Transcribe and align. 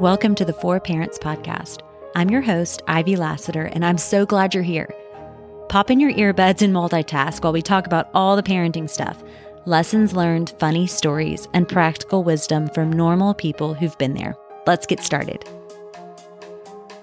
Welcome 0.00 0.34
to 0.36 0.46
the 0.46 0.54
Four 0.54 0.80
Parents 0.80 1.18
Podcast. 1.18 1.82
I'm 2.14 2.30
your 2.30 2.40
host, 2.40 2.80
Ivy 2.88 3.16
Lassiter, 3.16 3.66
and 3.66 3.84
I'm 3.84 3.98
so 3.98 4.24
glad 4.24 4.54
you're 4.54 4.62
here. 4.62 4.88
Pop 5.68 5.90
in 5.90 6.00
your 6.00 6.10
earbuds 6.12 6.62
and 6.62 6.72
multitask 6.72 7.44
while 7.44 7.52
we 7.52 7.60
talk 7.60 7.84
about 7.84 8.08
all 8.14 8.34
the 8.34 8.42
parenting 8.42 8.88
stuff 8.88 9.22
lessons 9.66 10.14
learned, 10.14 10.54
funny 10.58 10.86
stories, 10.86 11.48
and 11.52 11.68
practical 11.68 12.24
wisdom 12.24 12.70
from 12.70 12.90
normal 12.90 13.34
people 13.34 13.74
who've 13.74 13.98
been 13.98 14.14
there. 14.14 14.34
Let's 14.66 14.86
get 14.86 15.00
started. 15.00 15.44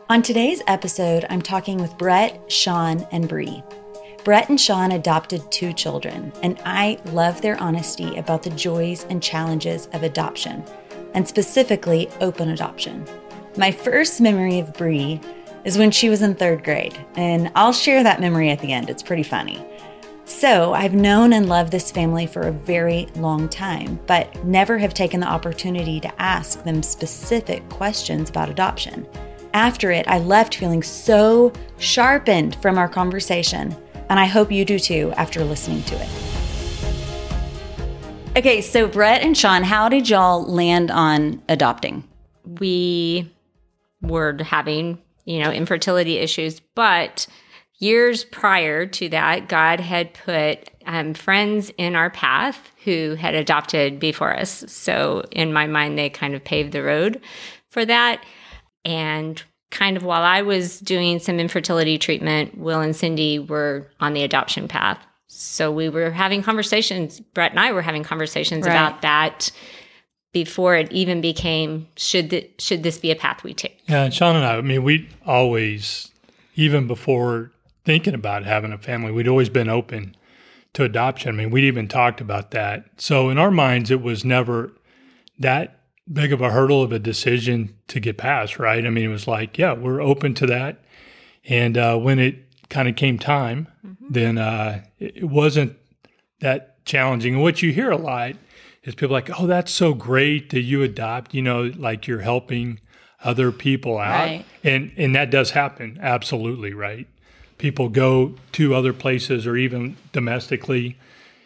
On 0.09 0.23
today's 0.23 0.63
episode, 0.65 1.23
I'm 1.29 1.43
talking 1.43 1.77
with 1.77 1.95
Brett, 1.99 2.51
Sean, 2.51 3.07
and 3.11 3.29
Bree. 3.29 3.61
Brett 4.23 4.49
and 4.49 4.59
Sean 4.59 4.93
adopted 4.93 5.51
two 5.51 5.71
children, 5.71 6.33
and 6.41 6.59
I 6.65 6.99
love 7.11 7.43
their 7.43 7.61
honesty 7.61 8.17
about 8.17 8.41
the 8.41 8.49
joys 8.49 9.05
and 9.11 9.21
challenges 9.21 9.87
of 9.93 10.01
adoption, 10.01 10.65
and 11.17 11.27
specifically 11.27 12.07
open 12.21 12.49
adoption. 12.49 13.03
My 13.57 13.71
first 13.71 14.21
memory 14.21 14.59
of 14.59 14.71
Bree 14.73 15.19
is 15.65 15.75
when 15.75 15.89
she 15.89 16.09
was 16.09 16.21
in 16.21 16.35
third 16.35 16.63
grade, 16.63 16.95
and 17.15 17.51
I'll 17.55 17.73
share 17.73 18.03
that 18.03 18.21
memory 18.21 18.51
at 18.51 18.59
the 18.59 18.71
end. 18.71 18.87
It's 18.87 19.01
pretty 19.01 19.23
funny. 19.23 19.65
So, 20.25 20.73
I've 20.73 20.93
known 20.93 21.33
and 21.33 21.49
loved 21.49 21.71
this 21.71 21.89
family 21.89 22.27
for 22.27 22.43
a 22.43 22.51
very 22.51 23.07
long 23.15 23.49
time, 23.49 23.99
but 24.05 24.45
never 24.45 24.77
have 24.77 24.93
taken 24.93 25.19
the 25.19 25.27
opportunity 25.27 25.99
to 26.01 26.21
ask 26.21 26.63
them 26.63 26.83
specific 26.83 27.67
questions 27.69 28.29
about 28.29 28.51
adoption. 28.51 29.07
After 29.55 29.89
it, 29.89 30.07
I 30.07 30.19
left 30.19 30.53
feeling 30.53 30.83
so 30.83 31.51
sharpened 31.79 32.57
from 32.61 32.77
our 32.77 32.87
conversation, 32.87 33.75
and 34.09 34.19
I 34.19 34.25
hope 34.25 34.51
you 34.51 34.65
do 34.65 34.77
too 34.77 35.13
after 35.17 35.43
listening 35.43 35.81
to 35.83 35.95
it. 35.95 36.46
Okay, 38.37 38.61
so 38.61 38.87
Brett 38.87 39.23
and 39.23 39.35
Sean, 39.35 39.63
how 39.63 39.89
did 39.89 40.07
y'all 40.09 40.45
land 40.45 40.91
on 40.91 41.41
adopting? 41.49 42.03
we 42.59 43.31
were 44.01 44.37
having, 44.41 44.99
you 45.25 45.39
know, 45.39 45.51
infertility 45.51 46.17
issues, 46.17 46.59
but 46.75 47.27
years 47.79 48.23
prior 48.23 48.85
to 48.85 49.09
that, 49.09 49.49
God 49.49 49.79
had 49.79 50.13
put 50.13 50.69
um, 50.85 51.13
friends 51.13 51.71
in 51.77 51.95
our 51.95 52.09
path 52.09 52.71
who 52.85 53.15
had 53.15 53.35
adopted 53.35 53.99
before 53.99 54.35
us. 54.35 54.63
So 54.67 55.23
in 55.31 55.51
my 55.51 55.67
mind, 55.67 55.97
they 55.97 56.09
kind 56.09 56.33
of 56.33 56.43
paved 56.43 56.71
the 56.71 56.83
road 56.83 57.21
for 57.69 57.85
that. 57.85 58.23
And 58.85 59.41
kind 59.69 59.97
of 59.97 60.03
while 60.03 60.23
I 60.23 60.41
was 60.41 60.79
doing 60.79 61.19
some 61.19 61.39
infertility 61.39 61.97
treatment, 61.97 62.57
Will 62.57 62.79
and 62.79 62.95
Cindy 62.95 63.37
were 63.37 63.87
on 63.99 64.13
the 64.13 64.23
adoption 64.23 64.67
path. 64.67 65.05
So 65.27 65.71
we 65.71 65.89
were 65.89 66.11
having 66.11 66.41
conversations, 66.41 67.19
Brett 67.19 67.51
and 67.51 67.59
I 67.59 67.71
were 67.73 67.81
having 67.81 68.03
conversations 68.03 68.65
Right. 68.65 68.73
about 68.73 69.01
that 69.01 69.51
before 70.33 70.75
it 70.75 70.91
even 70.91 71.19
became 71.21 71.87
should 71.97 72.29
th- 72.29 72.51
should 72.59 72.83
this 72.83 72.97
be 72.97 73.11
a 73.11 73.15
path 73.15 73.43
we 73.43 73.53
take? 73.53 73.79
Yeah, 73.87 74.03
and 74.03 74.13
Sean 74.13 74.35
and 74.35 74.45
I, 74.45 74.57
I 74.57 74.61
mean, 74.61 74.83
we 74.83 75.09
always, 75.25 76.11
even 76.55 76.87
before 76.87 77.51
thinking 77.85 78.13
about 78.13 78.45
having 78.45 78.71
a 78.71 78.77
family, 78.77 79.11
we'd 79.11 79.27
always 79.27 79.49
been 79.49 79.69
open 79.69 80.15
to 80.73 80.83
adoption. 80.83 81.29
I 81.29 81.37
mean, 81.37 81.49
we'd 81.49 81.63
even 81.63 81.87
talked 81.87 82.21
about 82.21 82.51
that. 82.51 82.85
So 82.97 83.29
in 83.29 83.37
our 83.37 83.51
minds, 83.51 83.89
it 83.91 84.01
was 84.01 84.23
never 84.23 84.71
that 85.39 85.79
big 86.11 86.31
of 86.31 86.41
a 86.41 86.51
hurdle 86.51 86.83
of 86.83 86.91
a 86.91 86.99
decision 86.99 87.73
to 87.87 87.99
get 87.99 88.17
past, 88.17 88.59
right? 88.59 88.85
I 88.85 88.89
mean, 88.89 89.05
it 89.05 89.09
was 89.09 89.27
like, 89.27 89.57
yeah, 89.57 89.73
we're 89.73 90.01
open 90.01 90.33
to 90.35 90.45
that. 90.47 90.83
And 91.45 91.77
uh, 91.77 91.97
when 91.97 92.19
it 92.19 92.35
kind 92.69 92.87
of 92.87 92.95
came 92.95 93.17
time, 93.17 93.67
then 94.09 94.37
uh, 94.37 94.83
it 94.99 95.29
wasn't 95.29 95.75
that 96.39 96.83
challenging. 96.85 97.35
And 97.35 97.43
what 97.43 97.61
you 97.61 97.71
hear 97.71 97.91
a 97.91 97.97
lot 97.97 98.33
is 98.83 98.95
people 98.95 99.13
like, 99.13 99.29
oh, 99.39 99.47
that's 99.47 99.71
so 99.71 99.93
great 99.93 100.49
that 100.51 100.61
you 100.61 100.81
adopt, 100.81 101.33
you 101.33 101.41
know, 101.41 101.71
like 101.75 102.07
you're 102.07 102.21
helping 102.21 102.79
other 103.23 103.51
people 103.51 103.97
out. 103.97 104.25
Right. 104.25 104.45
And 104.63 104.91
and 104.97 105.15
that 105.15 105.29
does 105.29 105.51
happen, 105.51 105.97
absolutely, 106.01 106.73
right? 106.73 107.07
People 107.57 107.89
go 107.89 108.35
to 108.53 108.75
other 108.75 108.93
places 108.93 109.47
or 109.47 109.57
even 109.57 109.97
domestically, 110.13 110.97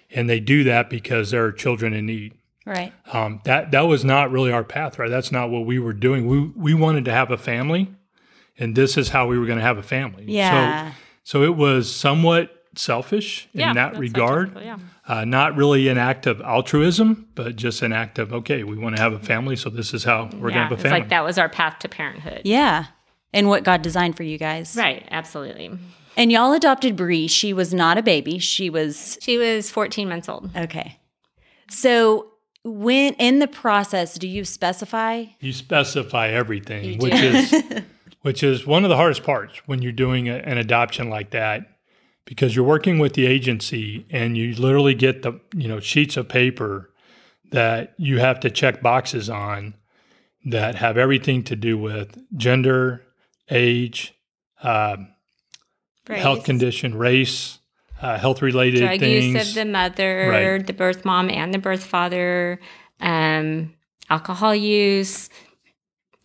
and 0.09 0.29
they 0.29 0.39
do 0.39 0.63
that 0.65 0.89
because 0.89 1.31
there 1.31 1.45
are 1.45 1.51
children 1.51 1.93
in 1.93 2.05
need. 2.05 2.33
Right. 2.65 2.93
Um, 3.11 3.41
that 3.45 3.71
that 3.71 3.81
was 3.81 4.05
not 4.05 4.31
really 4.31 4.51
our 4.51 4.63
path, 4.63 4.99
right? 4.99 5.09
That's 5.09 5.31
not 5.31 5.49
what 5.49 5.65
we 5.65 5.79
were 5.79 5.93
doing. 5.93 6.27
We 6.27 6.39
we 6.55 6.73
wanted 6.73 7.05
to 7.05 7.11
have 7.11 7.31
a 7.31 7.37
family, 7.37 7.91
and 8.57 8.75
this 8.75 8.97
is 8.97 9.09
how 9.09 9.25
we 9.27 9.39
were 9.39 9.45
going 9.45 9.57
to 9.57 9.63
have 9.63 9.77
a 9.77 9.83
family. 9.83 10.25
Yeah. 10.27 10.89
So 10.89 10.95
so 11.23 11.43
it 11.43 11.55
was 11.55 11.93
somewhat 11.93 12.63
selfish 12.75 13.47
in 13.53 13.59
Yeah, 13.61 13.73
that 13.73 13.97
regard. 13.97 14.47
typical, 14.49 14.63
yeah. 14.67 14.77
Uh, 15.07 15.25
not 15.25 15.55
really 15.57 15.87
an 15.89 15.97
act 15.97 16.25
of 16.27 16.39
altruism, 16.41 17.27
but 17.35 17.55
just 17.57 17.81
an 17.81 17.91
act 17.91 18.17
of 18.19 18.31
okay, 18.31 18.63
we 18.63 18.77
want 18.77 18.95
to 18.95 19.01
have 19.01 19.11
a 19.13 19.19
family, 19.19 19.55
so 19.55 19.69
this 19.69 19.93
is 19.93 20.03
how 20.05 20.25
we're 20.33 20.51
going 20.51 20.53
to 20.53 20.55
yeah, 20.55 20.63
have 20.63 20.71
a 20.71 20.73
it's 20.75 20.83
family. 20.83 20.99
like 21.01 21.09
that 21.09 21.23
was 21.23 21.37
our 21.37 21.49
path 21.49 21.79
to 21.79 21.89
parenthood. 21.89 22.41
Yeah. 22.45 22.85
And 23.33 23.47
what 23.49 23.63
God 23.63 23.81
designed 23.81 24.15
for 24.17 24.23
you 24.23 24.37
guys. 24.37 24.75
Right, 24.77 25.05
absolutely. 25.11 25.71
And 26.17 26.31
y'all 26.31 26.51
adopted 26.53 26.95
Bree. 26.97 27.27
She 27.27 27.53
was 27.53 27.73
not 27.73 27.97
a 27.97 28.03
baby. 28.03 28.39
She 28.39 28.69
was 28.69 29.17
She 29.21 29.37
was 29.37 29.69
14 29.71 30.07
months 30.09 30.27
old. 30.29 30.49
okay. 30.55 30.99
So 31.69 32.27
when 32.63 33.13
in 33.15 33.39
the 33.39 33.47
process, 33.47 34.17
do 34.17 34.27
you 34.27 34.45
specify? 34.45 35.25
you 35.39 35.53
specify 35.53 36.27
everything, 36.29 36.83
You 36.85 36.97
which 36.97 37.13
is 37.13 37.53
which 38.21 38.43
is 38.43 38.65
one 38.65 38.83
of 38.83 38.89
the 38.89 38.95
hardest 38.95 39.23
parts 39.23 39.61
when 39.65 39.81
you're 39.81 39.91
doing 39.91 40.29
a, 40.29 40.35
an 40.35 40.57
adoption 40.57 41.09
like 41.09 41.31
that, 41.31 41.65
because 42.25 42.55
you're 42.55 42.65
working 42.65 42.99
with 42.99 43.13
the 43.13 43.25
agency 43.25 44.05
and 44.11 44.37
you 44.37 44.53
literally 44.55 44.93
get 44.93 45.21
the 45.23 45.39
you 45.55 45.67
know 45.67 45.79
sheets 45.79 46.17
of 46.17 46.29
paper 46.29 46.89
that 47.51 47.93
you 47.97 48.19
have 48.19 48.39
to 48.39 48.49
check 48.49 48.81
boxes 48.81 49.29
on 49.29 49.73
that 50.45 50.75
have 50.75 50.97
everything 50.97 51.43
to 51.43 51.55
do 51.55 51.77
with 51.77 52.17
gender, 52.37 53.03
age, 53.49 54.13
um, 54.63 55.09
health 56.07 56.43
condition, 56.43 56.95
race, 56.95 57.59
uh, 58.01 58.17
health 58.17 58.41
related 58.41 58.79
drug 58.79 58.99
things. 58.99 59.25
use 59.35 59.49
of 59.49 59.53
the 59.55 59.65
mother, 59.65 60.27
Right. 60.57 60.65
the 60.65 60.73
birth 60.73 61.05
mom, 61.05 61.29
and 61.29 61.53
the 61.53 61.59
birth 61.59 61.83
father, 61.83 62.59
um, 62.99 63.73
alcohol 64.09 64.55
use, 64.55 65.29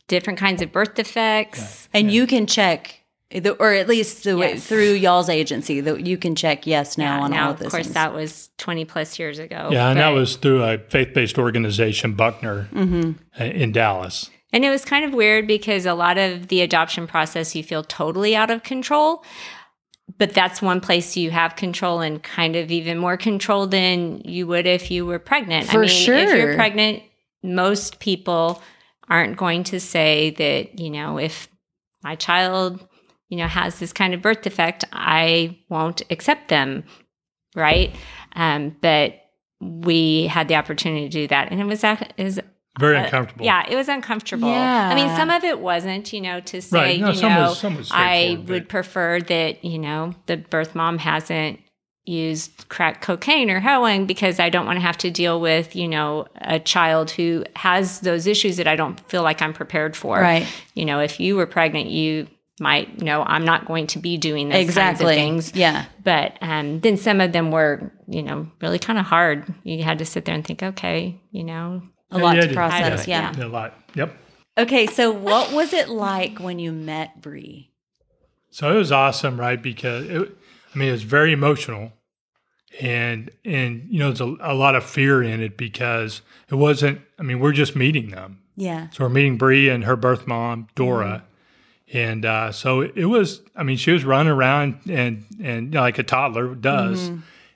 different 0.09 0.39
kinds 0.39 0.62
of 0.62 0.72
birth 0.72 0.94
defects. 0.94 1.89
And 1.93 2.11
you 2.11 2.27
can 2.27 2.47
check, 2.47 3.00
the, 3.31 3.53
or 3.55 3.72
at 3.75 3.89
least 3.89 4.25
the 4.25 4.37
way, 4.37 4.50
Yes. 4.55 4.67
through 4.67 4.93
y'all's 4.93 5.28
agency, 5.28 5.81
that 5.81 6.06
you 6.06 6.17
can 6.17 6.34
check 6.37 6.67
yes 6.67 6.97
now 6.97 7.17
Yeah, 7.19 7.22
on 7.25 7.31
now, 7.33 7.44
all 7.47 7.50
of 7.53 7.59
this. 7.59 7.67
of 7.67 7.72
course, 7.72 7.84
things. 7.87 7.94
that 7.94 8.15
was 8.15 8.50
20 8.59 8.84
plus 8.84 9.19
years 9.19 9.39
ago. 9.39 9.69
yeah, 9.72 9.91
and 9.91 9.99
that 9.99 10.11
was 10.11 10.37
through 10.37 10.62
a 10.62 10.78
faith 10.78 11.12
based 11.15 11.39
organization, 11.39 12.12
Buckner, 12.15 12.69
Mm-hmm. 12.72 13.12
uh, 13.41 13.44
in 13.44 13.72
Dallas. 13.72 14.31
And 14.53 14.65
it 14.65 14.71
was 14.71 14.84
kind 14.84 15.05
of 15.05 15.12
weird 15.12 15.47
because 15.47 15.87
a 15.87 15.94
lot 15.94 16.19
of 16.19 16.49
the 16.49 16.61
adoption 16.62 17.06
process, 17.06 17.55
you 17.56 17.62
feel 17.65 17.83
totally 17.83 18.34
out 18.37 18.50
of 18.50 18.62
control. 18.62 19.23
But 20.19 20.33
that's 20.34 20.62
one 20.62 20.81
place 20.81 21.17
you 21.17 21.33
have 21.33 21.56
control 21.56 22.00
and 22.00 22.23
kind 22.23 22.55
of 22.55 22.71
even 22.71 22.97
more 22.97 23.17
control 23.17 23.67
than 23.67 24.21
you 24.25 24.47
would 24.47 24.65
if 24.65 24.88
you 24.91 25.05
were 25.05 25.19
pregnant. 25.19 25.67
For 25.67 25.83
I 25.83 25.87
mean, 25.88 26.11
if 26.11 26.34
you're 26.37 26.55
pregnant, 26.55 27.03
most 27.43 27.99
people 27.99 28.62
aren't 29.09 29.37
going 29.37 29.65
to 29.65 29.81
say 29.81 30.31
that, 30.31 30.78
you 30.78 30.91
know, 30.91 31.19
if 31.19 31.49
my 32.03 32.15
child, 32.15 32.87
you 33.28 33.37
know, 33.39 33.47
has 33.47 33.78
this 33.78 33.93
kind 33.93 34.15
of 34.15 34.22
birth 34.22 34.43
defect, 34.43 34.84
I 34.93 35.59
won't 35.69 36.03
accept 36.11 36.49
them. 36.49 36.84
Right. 37.55 37.94
Um, 38.34 38.77
but 38.81 39.15
we 39.61 40.27
had 40.27 40.49
the 40.49 40.56
opportunity 40.56 41.09
to 41.09 41.09
do 41.09 41.27
that. 41.28 41.50
And 41.50 41.61
it 41.61 41.65
was, 41.65 41.83
ac- 41.83 42.05
it 42.17 42.25
was 42.25 42.39
Very 42.78 42.99
uh, 42.99 43.05
uncomfortable. 43.05 43.44
Yeah, 43.44 43.65
it 43.69 43.75
was 43.75 43.89
uncomfortable. 43.89 44.49
I 44.49 44.94
mean, 44.94 45.09
some 45.17 45.31
of 45.31 45.43
it 45.44 45.61
wasn't, 45.61 46.12
you 46.12 46.21
know, 46.21 46.41
to 46.41 46.61
say, 46.61 46.78
Right. 46.78 47.00
No, 47.00 47.09
you 47.09 47.15
some 47.15 47.33
know, 47.33 47.41
was- 47.49 47.59
some 47.59 47.77
was 47.77 47.91
I 47.93 48.43
would 48.47 48.69
prefer 48.69 49.21
that, 49.21 49.65
you 49.65 49.78
know, 49.78 50.15
the 50.27 50.37
birth 50.37 50.75
mom 50.75 50.99
hasn't 50.99 51.61
used 52.06 52.69
crack 52.69 53.03
cocaine 53.03 53.50
or 53.50 53.61
heroin 53.61 54.06
because 54.06 54.38
I 54.38 54.49
don't 54.49 54.64
want 54.64 54.76
to 54.76 54.81
have 54.81 54.97
to 54.99 55.11
deal 55.11 55.41
with, 55.41 55.75
you 55.75 55.88
know, 55.88 56.26
a 56.37 56.58
child 56.61 57.11
who 57.11 57.44
has 57.56 58.00
those 58.00 58.26
issues 58.26 58.56
that 58.58 58.69
I 58.69 58.76
don't 58.76 58.99
feel 59.08 59.23
like 59.23 59.43
I'm 59.43 59.53
prepared 59.53 59.97
for. 59.97 60.19
Right. 60.19 60.47
You 60.75 60.85
know, 60.85 61.00
if 61.00 61.19
you 61.20 61.37
were 61.37 61.47
pregnant, 61.47 61.88
you 61.91 62.29
might 62.61 63.03
know 63.03 63.23
I'm 63.23 63.44
not 63.44 63.67
going 63.67 63.87
to 63.88 63.99
be 63.99 64.17
doing 64.17 64.49
those 64.49 64.62
exactly. 64.62 65.17
kinds 65.17 65.49
of 65.49 65.53
things. 65.53 65.56
Yeah. 65.61 65.85
But 66.05 66.38
um, 66.41 66.81
then 66.81 66.97
some 66.97 67.20
of 67.20 67.32
them 67.32 67.50
were, 67.50 67.93
you 68.06 68.23
know, 68.23 68.50
really 68.62 68.79
kind 68.79 68.99
of 68.99 69.05
hard. 69.05 69.53
You 69.64 69.82
had 69.82 69.99
to 69.99 70.05
sit 70.05 70.25
there 70.25 70.35
and 70.35 70.47
think, 70.47 70.62
okay, 70.62 71.20
you 71.32 71.44
know, 71.44 71.82
A 72.12 72.19
lot 72.19 72.37
you 72.37 72.43
to 72.43 72.47
had 72.49 72.56
process. 72.56 73.08
yeah. 73.08 73.35
Yeah. 73.37 73.44
A 73.44 73.49
lot. 73.49 73.75
Yep. 73.94 74.17
Okay. 74.58 74.87
So 74.87 75.11
what 75.11 75.53
was 75.53 75.73
it 75.73 75.88
like 75.88 76.38
when 76.38 76.58
you 76.58 76.73
met 76.73 77.20
Bree? 77.20 77.73
So 78.50 78.73
it 78.75 78.79
was 78.79 78.91
awesome, 78.93 79.38
right? 79.38 79.61
Because 79.61 80.06
it, 80.06 80.38
I 80.75 80.79
mean, 80.79 80.89
it 80.89 80.93
was 80.93 81.03
very 81.03 81.33
emotional, 81.33 81.93
and 82.81 83.31
and 83.45 83.87
you 83.89 83.99
know, 83.99 84.13
there's 84.13 84.21
a, 84.21 84.37
a 84.41 84.55
lot 84.55 84.75
of 84.75 84.85
fear 84.85 85.23
in 85.23 85.41
it 85.41 85.57
because 85.57 86.23
it 86.51 86.55
wasn't. 86.57 87.01
I 87.19 87.23
mean, 87.23 87.41
we're 87.41 87.53
just 87.53 87.77
meeting 87.77 88.11
them. 88.11 88.41
Yeah. 88.57 88.89
So 88.91 89.05
we're 89.05 89.11
meeting 89.11 89.37
Bree 89.37 89.69
and 89.69 89.85
her 89.85 89.97
birth 89.97 90.27
mom, 90.27 90.69
Dora, 90.75 91.25
and 91.93 92.25
uh, 92.25 92.53
so 92.53 92.81
it, 92.81 92.93
it 92.97 93.07
was. 93.07 93.43
I 93.55 93.63
mean, 93.63 93.77
she 93.77 93.93
was 93.93 94.05
running 94.05 94.33
around 94.33 94.81
and 94.89 95.25
and 95.43 95.67
you 95.67 95.73
know, 95.73 95.81
like 95.81 95.99
a 95.99 96.03
toddler 96.03 96.55
does, 96.55 97.11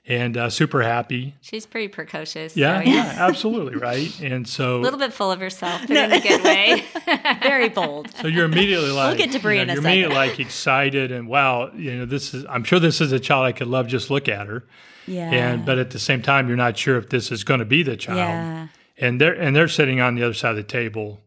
and 0.05 0.35
uh, 0.35 0.49
super 0.49 0.81
happy. 0.81 1.35
She's 1.41 1.65
pretty 1.65 1.87
precocious. 1.87 2.57
Yeah, 2.57 2.83
so, 2.83 2.89
yeah, 2.89 3.15
absolutely 3.19 3.75
right. 3.77 4.19
And 4.21 4.47
so 4.47 4.79
A 4.79 4.81
little 4.81 4.99
bit 4.99 5.13
full 5.13 5.31
of 5.31 5.39
herself, 5.39 5.81
but 5.87 5.95
in 5.95 6.11
a 6.11 6.19
good 6.19 6.43
way. 6.43 6.83
Very 7.43 7.69
bold. 7.69 8.09
So 8.17 8.27
you're 8.27 8.45
immediately 8.45 8.89
like, 8.91 9.17
get 9.17 9.31
to 9.33 9.39
Bree 9.39 9.57
you 9.57 9.61
in 9.61 9.67
know, 9.67 9.73
a 9.73 9.75
you're 9.75 9.83
immediately 9.85 10.15
second. 10.15 10.29
like 10.31 10.39
excited 10.39 11.11
and 11.11 11.27
wow, 11.27 11.71
you 11.75 11.95
know, 11.97 12.05
this 12.05 12.33
is. 12.33 12.45
I'm 12.49 12.63
sure 12.63 12.79
this 12.79 12.99
is 13.01 13.11
a 13.11 13.19
child 13.19 13.45
I 13.45 13.51
could 13.51 13.67
love. 13.67 13.87
Just 13.87 14.09
look 14.09 14.27
at 14.27 14.47
her, 14.47 14.65
Yeah. 15.07 15.29
and 15.31 15.65
but 15.65 15.77
at 15.77 15.91
the 15.91 15.99
same 15.99 16.21
time, 16.21 16.47
you're 16.47 16.57
not 16.57 16.77
sure 16.77 16.97
if 16.97 17.09
this 17.09 17.31
is 17.31 17.43
going 17.43 17.59
to 17.59 17.65
be 17.65 17.83
the 17.83 17.95
child. 17.97 18.17
yeah. 18.17 18.67
And 18.97 19.19
they're 19.21 19.33
and 19.33 19.55
they're 19.55 19.67
sitting 19.67 19.99
on 19.99 20.15
the 20.15 20.23
other 20.23 20.33
side 20.33 20.51
of 20.51 20.57
the 20.57 20.63
table, 20.63 21.21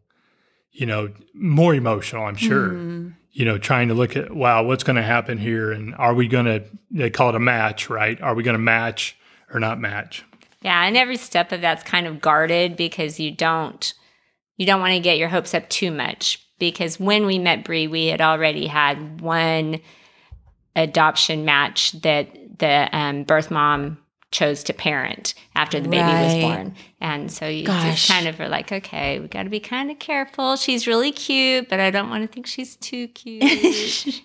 you 0.71 0.85
know, 0.85 1.11
more 1.33 1.73
emotional. 1.75 2.25
I'm 2.25 2.35
sure. 2.37 2.69
Mm-hmm. 2.69 3.09
You 3.35 3.45
know, 3.45 3.57
trying 3.57 3.89
to 3.89 3.93
look 3.93 4.15
at 4.15 4.33
wow, 4.33 4.63
what's 4.63 4.83
going 4.83 4.95
to 4.95 5.03
happen 5.03 5.37
here, 5.37 5.71
and 5.71 5.93
are 5.95 6.13
we 6.13 6.27
going 6.27 6.45
to? 6.45 6.63
They 6.89 7.09
call 7.09 7.29
it 7.29 7.35
a 7.35 7.39
match, 7.39 7.89
right? 7.89 8.19
Are 8.21 8.33
we 8.33 8.43
going 8.43 8.55
to 8.55 8.59
match 8.59 9.17
or 9.53 9.59
not 9.59 9.79
match? 9.79 10.23
yeah, 10.65 10.83
and 10.87 10.97
every 10.97 11.17
step 11.17 11.51
of 11.51 11.61
that's 11.61 11.83
kind 11.83 12.07
of 12.07 12.19
guarded 12.19 12.75
because 12.75 13.19
you 13.19 13.29
don't 13.29 13.93
you 14.57 14.65
don't 14.65 14.81
want 14.81 14.93
to 14.93 14.99
get 14.99 15.19
your 15.19 15.29
hopes 15.29 15.53
up 15.53 15.69
too 15.69 15.91
much. 15.91 16.43
Because 16.57 16.99
when 16.99 17.27
we 17.27 17.37
met 17.37 17.63
Bree, 17.63 17.85
we 17.85 18.07
had 18.07 18.19
already 18.19 18.65
had 18.65 19.21
one 19.21 19.79
adoption 20.75 21.45
match 21.45 21.91
that 22.01 22.57
the 22.57 22.89
um, 22.91 23.25
birth 23.25 23.51
mom 23.51 23.99
chose 24.35 24.63
to 24.65 24.73
parent 24.73 25.33
after 25.55 25.79
the 25.79 25.87
baby 25.87 26.03
was 26.03 26.33
born. 26.41 26.75
And 26.99 27.31
so 27.31 27.47
you 27.47 27.65
Gosh. 27.65 27.83
just 28.07 28.09
kind 28.11 28.27
of 28.27 28.37
are 28.41 28.49
like, 28.49 28.69
okay, 28.71 29.19
we 29.19 29.27
got 29.29 29.43
to 29.43 29.49
be 29.49 29.61
kind 29.61 29.89
of 29.89 29.97
careful. 29.99 30.57
She's 30.57 30.87
really 30.87 31.11
cute, 31.13 31.69
but 31.69 31.79
I 31.79 31.89
don't 31.89 32.09
want 32.09 32.23
to 32.23 32.27
think 32.27 32.45
she's 32.45 32.75
too 32.75 33.07
cute. 33.07 33.43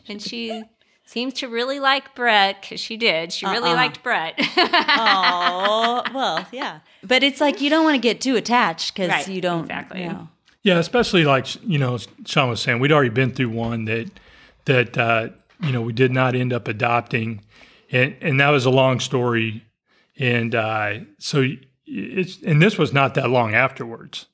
and 0.09 0.21
she 0.21 0.65
seems 1.05 1.35
to 1.35 1.49
really 1.49 1.79
like 1.79 2.15
Brett 2.17 2.61
because 2.61 2.81
she 2.81 2.97
did. 2.97 3.33
She 3.33 3.47
really 3.47 3.71
Uh-uh. 3.71 3.77
liked 3.77 4.03
Brett. 4.03 4.35
Oh, 4.57 6.03
well, 6.15 6.47
yeah. 6.53 6.81
But 7.03 7.23
it's 7.23 7.41
like 7.41 7.61
you 7.61 7.71
don't 7.71 7.85
want 7.85 7.95
to 7.95 8.01
get 8.01 8.21
too 8.21 8.37
attached 8.37 8.95
because 8.95 9.11
Right, 9.11 9.29
you 9.29 9.41
don't. 9.41 9.63
exactly. 9.65 10.03
You 10.03 10.09
know. 10.09 10.29
Yeah, 10.63 10.79
especially 10.79 11.25
like 11.25 11.47
you 11.65 11.79
know, 11.79 11.99
Sean 12.27 12.51
was 12.51 12.61
saying, 12.61 12.81
we'd 12.81 12.93
already 12.93 13.09
been 13.11 13.31
through 13.31 13.49
one 13.51 13.85
that 13.87 14.11
that 14.67 14.99
uh, 14.99 15.29
you 15.63 15.73
know 15.73 15.81
we 15.81 15.93
did 15.93 16.13
not 16.13 16.35
end 16.35 16.53
up 16.53 16.69
adopting, 16.69 17.41
and 17.91 18.15
and 18.21 18.41
that 18.41 18.51
was 18.51 18.67
a 18.67 18.71
long 18.71 19.01
story, 19.01 19.65
and 20.21 20.55
uh, 20.55 20.99
so 21.19 21.45
it's 21.87 22.41
and 22.43 22.63
this 22.63 22.79
was 22.79 22.93
not 22.93 23.15
that 23.15 23.31
long 23.31 23.55
afterwards 23.55 24.27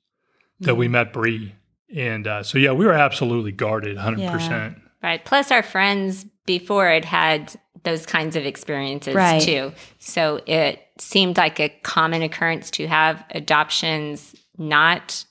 that 0.60 0.74
we 0.74 0.88
met 0.88 1.12
Bree, 1.12 1.54
and 1.94 2.26
uh, 2.26 2.42
so 2.42 2.58
yeah, 2.58 2.72
we 2.72 2.84
were 2.84 2.92
absolutely 2.92 3.52
guarded, 3.52 3.96
hundred 3.96 4.30
percent. 4.30 4.78
Right. 5.02 5.24
Plus, 5.24 5.50
our 5.50 5.62
friends 5.62 6.26
before 6.44 6.88
it 6.88 7.04
had 7.04 7.54
those 7.84 8.04
kinds 8.04 8.34
of 8.34 8.44
experiences 8.44 9.14
Right. 9.14 9.40
too. 9.40 9.72
So 9.98 10.40
it 10.46 10.80
seemed 10.98 11.36
like 11.36 11.60
a 11.60 11.68
common 11.68 12.22
occurrence 12.22 12.70
to 12.72 12.88
have 12.88 13.24
adoptions 13.30 14.34
not 14.58 15.24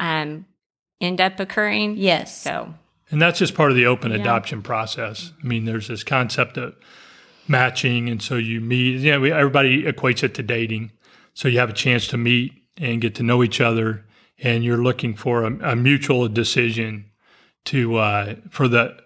um, 0.00 0.44
end 1.00 1.20
up 1.20 1.38
occurring. 1.38 1.96
Yes. 1.96 2.42
So, 2.42 2.74
And 3.12 3.22
that's 3.22 3.38
just 3.38 3.54
part 3.54 3.70
of 3.70 3.76
the 3.76 3.86
open 3.86 4.10
adoption 4.10 4.62
process. 4.62 5.32
I 5.42 5.46
mean, 5.46 5.66
there's 5.66 5.86
this 5.86 6.02
concept 6.02 6.56
of 6.56 6.74
matching, 7.48 8.08
and 8.08 8.22
so 8.22 8.36
you 8.36 8.60
meet. 8.60 9.00
Yeah, 9.00 9.18
we, 9.18 9.32
everybody 9.32 9.84
equates 9.84 10.22
it 10.22 10.34
to 10.34 10.42
dating. 10.42 10.92
So 11.34 11.48
you 11.48 11.58
have 11.58 11.70
a 11.70 11.74
chance 11.74 12.06
to 12.08 12.16
meet 12.16 12.52
and 12.76 13.00
get 13.00 13.14
to 13.16 13.22
know 13.22 13.42
each 13.42 13.60
other, 13.60 14.04
and 14.38 14.64
you're 14.64 14.82
looking 14.82 15.14
for 15.14 15.44
a, 15.44 15.72
a 15.72 15.76
mutual 15.76 16.28
decision 16.28 17.06
to 17.66 17.96
uh, 17.96 18.34
for 18.50 18.68
the 18.68 18.96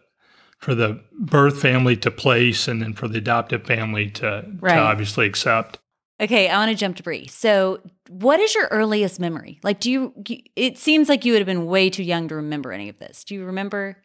for 0.59 0.75
the 0.75 1.01
birth 1.19 1.61
family 1.61 1.97
to 1.97 2.11
place, 2.11 2.69
and 2.69 2.81
then 2.83 2.93
for 2.93 3.09
the 3.09 3.19
adoptive 3.19 3.65
family 3.65 4.09
to, 4.11 4.47
Right. 4.61 4.75
to 4.75 4.81
obviously 4.81 5.27
accept. 5.27 5.79
Okay, 6.21 6.49
I 6.49 6.57
want 6.57 6.71
to 6.71 6.77
jump 6.77 6.97
to 6.99 7.03
Bree. 7.03 7.27
So, 7.27 7.81
what 8.09 8.39
is 8.39 8.55
your 8.55 8.69
earliest 8.71 9.19
memory? 9.19 9.59
Like, 9.65 9.81
do 9.81 9.91
you? 9.91 10.13
you- 10.29 10.43
It 10.55 10.79
seems 10.79 11.09
like 11.09 11.25
you 11.25 11.33
would 11.33 11.41
have 11.41 11.47
been 11.47 11.67
way 11.67 11.91
too 11.91 12.05
young 12.05 12.29
to 12.29 12.37
remember 12.37 12.71
any 12.73 12.89
of 12.89 12.99
this. 12.99 13.25
Do 13.25 13.35
you 13.35 13.45
remember? 13.45 13.97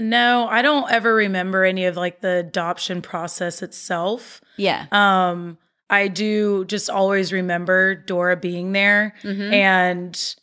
No, 0.00 0.46
I 0.48 0.62
don't 0.62 0.90
ever 0.90 1.14
remember 1.14 1.64
any 1.64 1.84
of 1.86 1.96
like 1.96 2.20
the 2.20 2.36
adoption 2.38 3.02
process 3.02 3.62
itself. 3.62 4.40
Yeah. 4.56 4.86
Um, 4.92 5.58
I 5.90 6.08
do 6.08 6.64
just 6.66 6.90
always 6.90 7.32
remember 7.32 7.94
Dora 7.94 8.36
being 8.36 8.72
there 8.72 9.14
Mhm. 9.22 9.52
and 9.52 10.34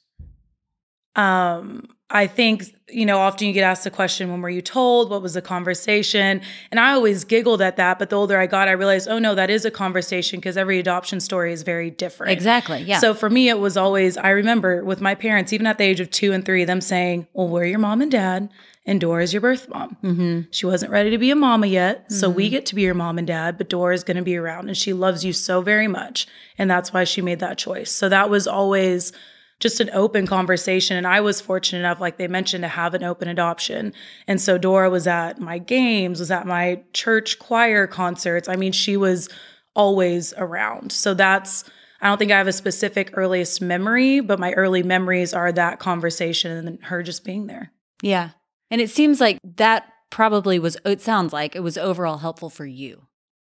um 1.15 1.87
I 2.15 2.27
think 2.27 2.73
you 2.89 3.05
know 3.05 3.17
often 3.17 3.47
you 3.47 3.53
get 3.53 3.63
asked 3.63 3.83
the 3.83 3.91
question 3.91 4.31
when 4.31 4.41
were 4.41 4.49
you 4.49 4.61
told 4.61 5.09
what 5.09 5.21
was 5.21 5.33
the 5.33 5.41
conversation 5.41 6.39
and 6.71 6.79
I 6.79 6.93
always 6.93 7.23
giggled 7.23 7.61
at 7.61 7.77
that 7.77 7.97
but 7.97 8.09
the 8.11 8.15
older 8.15 8.37
I 8.37 8.45
got 8.45 8.67
I 8.67 8.71
realized 8.71 9.07
oh 9.09 9.17
no 9.19 9.35
that 9.35 9.49
is 9.49 9.65
a 9.65 9.71
conversation 9.71 10.39
because 10.39 10.55
every 10.55 10.79
adoption 10.79 11.19
story 11.19 11.51
is 11.51 11.63
very 11.63 11.89
different. 11.89 12.31
Exactly. 12.31 12.81
Yeah. 12.83 12.99
So 12.99 13.13
for 13.13 13.29
me, 13.29 13.49
it 13.49 13.59
was 13.59 13.75
always, 13.75 14.17
I 14.17 14.29
remember 14.29 14.83
with 14.83 15.01
my 15.01 15.15
parents, 15.15 15.51
even 15.51 15.67
at 15.67 15.77
the 15.77 15.83
age 15.83 15.99
of 15.99 16.09
two 16.09 16.31
and 16.31 16.45
three, 16.45 16.63
them 16.63 16.81
saying, 16.81 17.27
Well, 17.33 17.47
we're 17.47 17.65
your 17.65 17.79
mom 17.79 18.01
and 18.01 18.11
dad, 18.11 18.49
and 18.85 19.01
Dora's 19.01 19.33
your 19.33 19.41
birth 19.41 19.67
mom. 19.67 19.97
mm-hmm. 20.03 20.41
She 20.51 20.65
wasn't 20.65 20.91
ready 20.91 21.09
to 21.09 21.17
be 21.17 21.31
a 21.31 21.35
mama 21.35 21.67
yet. 21.67 22.11
So 22.11 22.29
we 22.29 22.49
get 22.49 22.65
to 22.67 22.75
be 22.75 22.83
your 22.83 22.93
mom 22.93 23.17
and 23.17 23.27
dad, 23.27 23.57
but 23.57 23.69
Dora's 23.69 24.03
going 24.03 24.17
to 24.17 24.23
be 24.23 24.37
around 24.37 24.67
and 24.67 24.77
she 24.77 24.93
loves 24.93 25.25
you 25.25 25.33
so 25.33 25.61
very 25.61 25.87
much. 25.87 26.27
And 26.57 26.69
that's 26.69 26.93
why 26.93 27.03
she 27.03 27.21
made 27.21 27.39
that 27.39 27.57
choice. 27.57 27.91
So 27.91 28.09
that 28.09 28.29
was 28.29 28.47
always 28.47 29.11
just 29.59 29.79
an 29.79 29.89
open 29.93 30.27
conversation. 30.27 30.97
And 30.97 31.07
I 31.07 31.21
was 31.21 31.41
fortunate 31.41 31.79
enough, 31.79 32.01
like 32.01 32.17
they 32.17 32.27
mentioned, 32.27 32.63
to 32.63 32.67
have 32.67 32.93
an 32.93 33.03
open 33.03 33.27
adoption. 33.27 33.93
And 34.27 34.41
so 34.41 34.57
Dora 34.57 34.89
was 34.89 35.07
at 35.07 35.39
my 35.39 35.57
games, 35.57 36.19
was 36.19 36.31
at 36.31 36.45
my 36.45 36.83
church 36.93 37.39
choir 37.39 37.87
concerts. 37.87 38.49
I 38.49 38.55
mean, 38.55 38.71
she 38.71 38.97
was 38.97 39.29
always 39.75 40.33
around. 40.37 40.91
So 40.91 41.13
that's, 41.13 41.63
I 42.01 42.07
don't 42.07 42.17
think 42.17 42.31
I 42.31 42.37
have 42.37 42.47
a 42.47 42.53
specific 42.53 43.11
earliest 43.13 43.61
memory, 43.61 44.19
but 44.19 44.39
my 44.39 44.51
early 44.53 44.83
memories 44.83 45.33
are 45.33 45.51
that 45.53 45.79
conversation 45.79 46.67
and 46.67 46.83
her 46.85 47.01
just 47.01 47.23
being 47.23 47.47
there. 47.47 47.71
Yeah. 48.01 48.31
And 48.69 48.81
it 48.81 48.89
seems 48.89 49.21
like 49.21 49.39
that 49.55 49.87
probably 50.09 50.59
was. 50.59 50.77
It 50.85 51.01
sounds 51.01 51.31
like 51.31 51.55
it 51.55 51.61
was 51.61 51.77
overall 51.77 52.17
helpful 52.17 52.49
for 52.49 52.65
you 52.65 53.03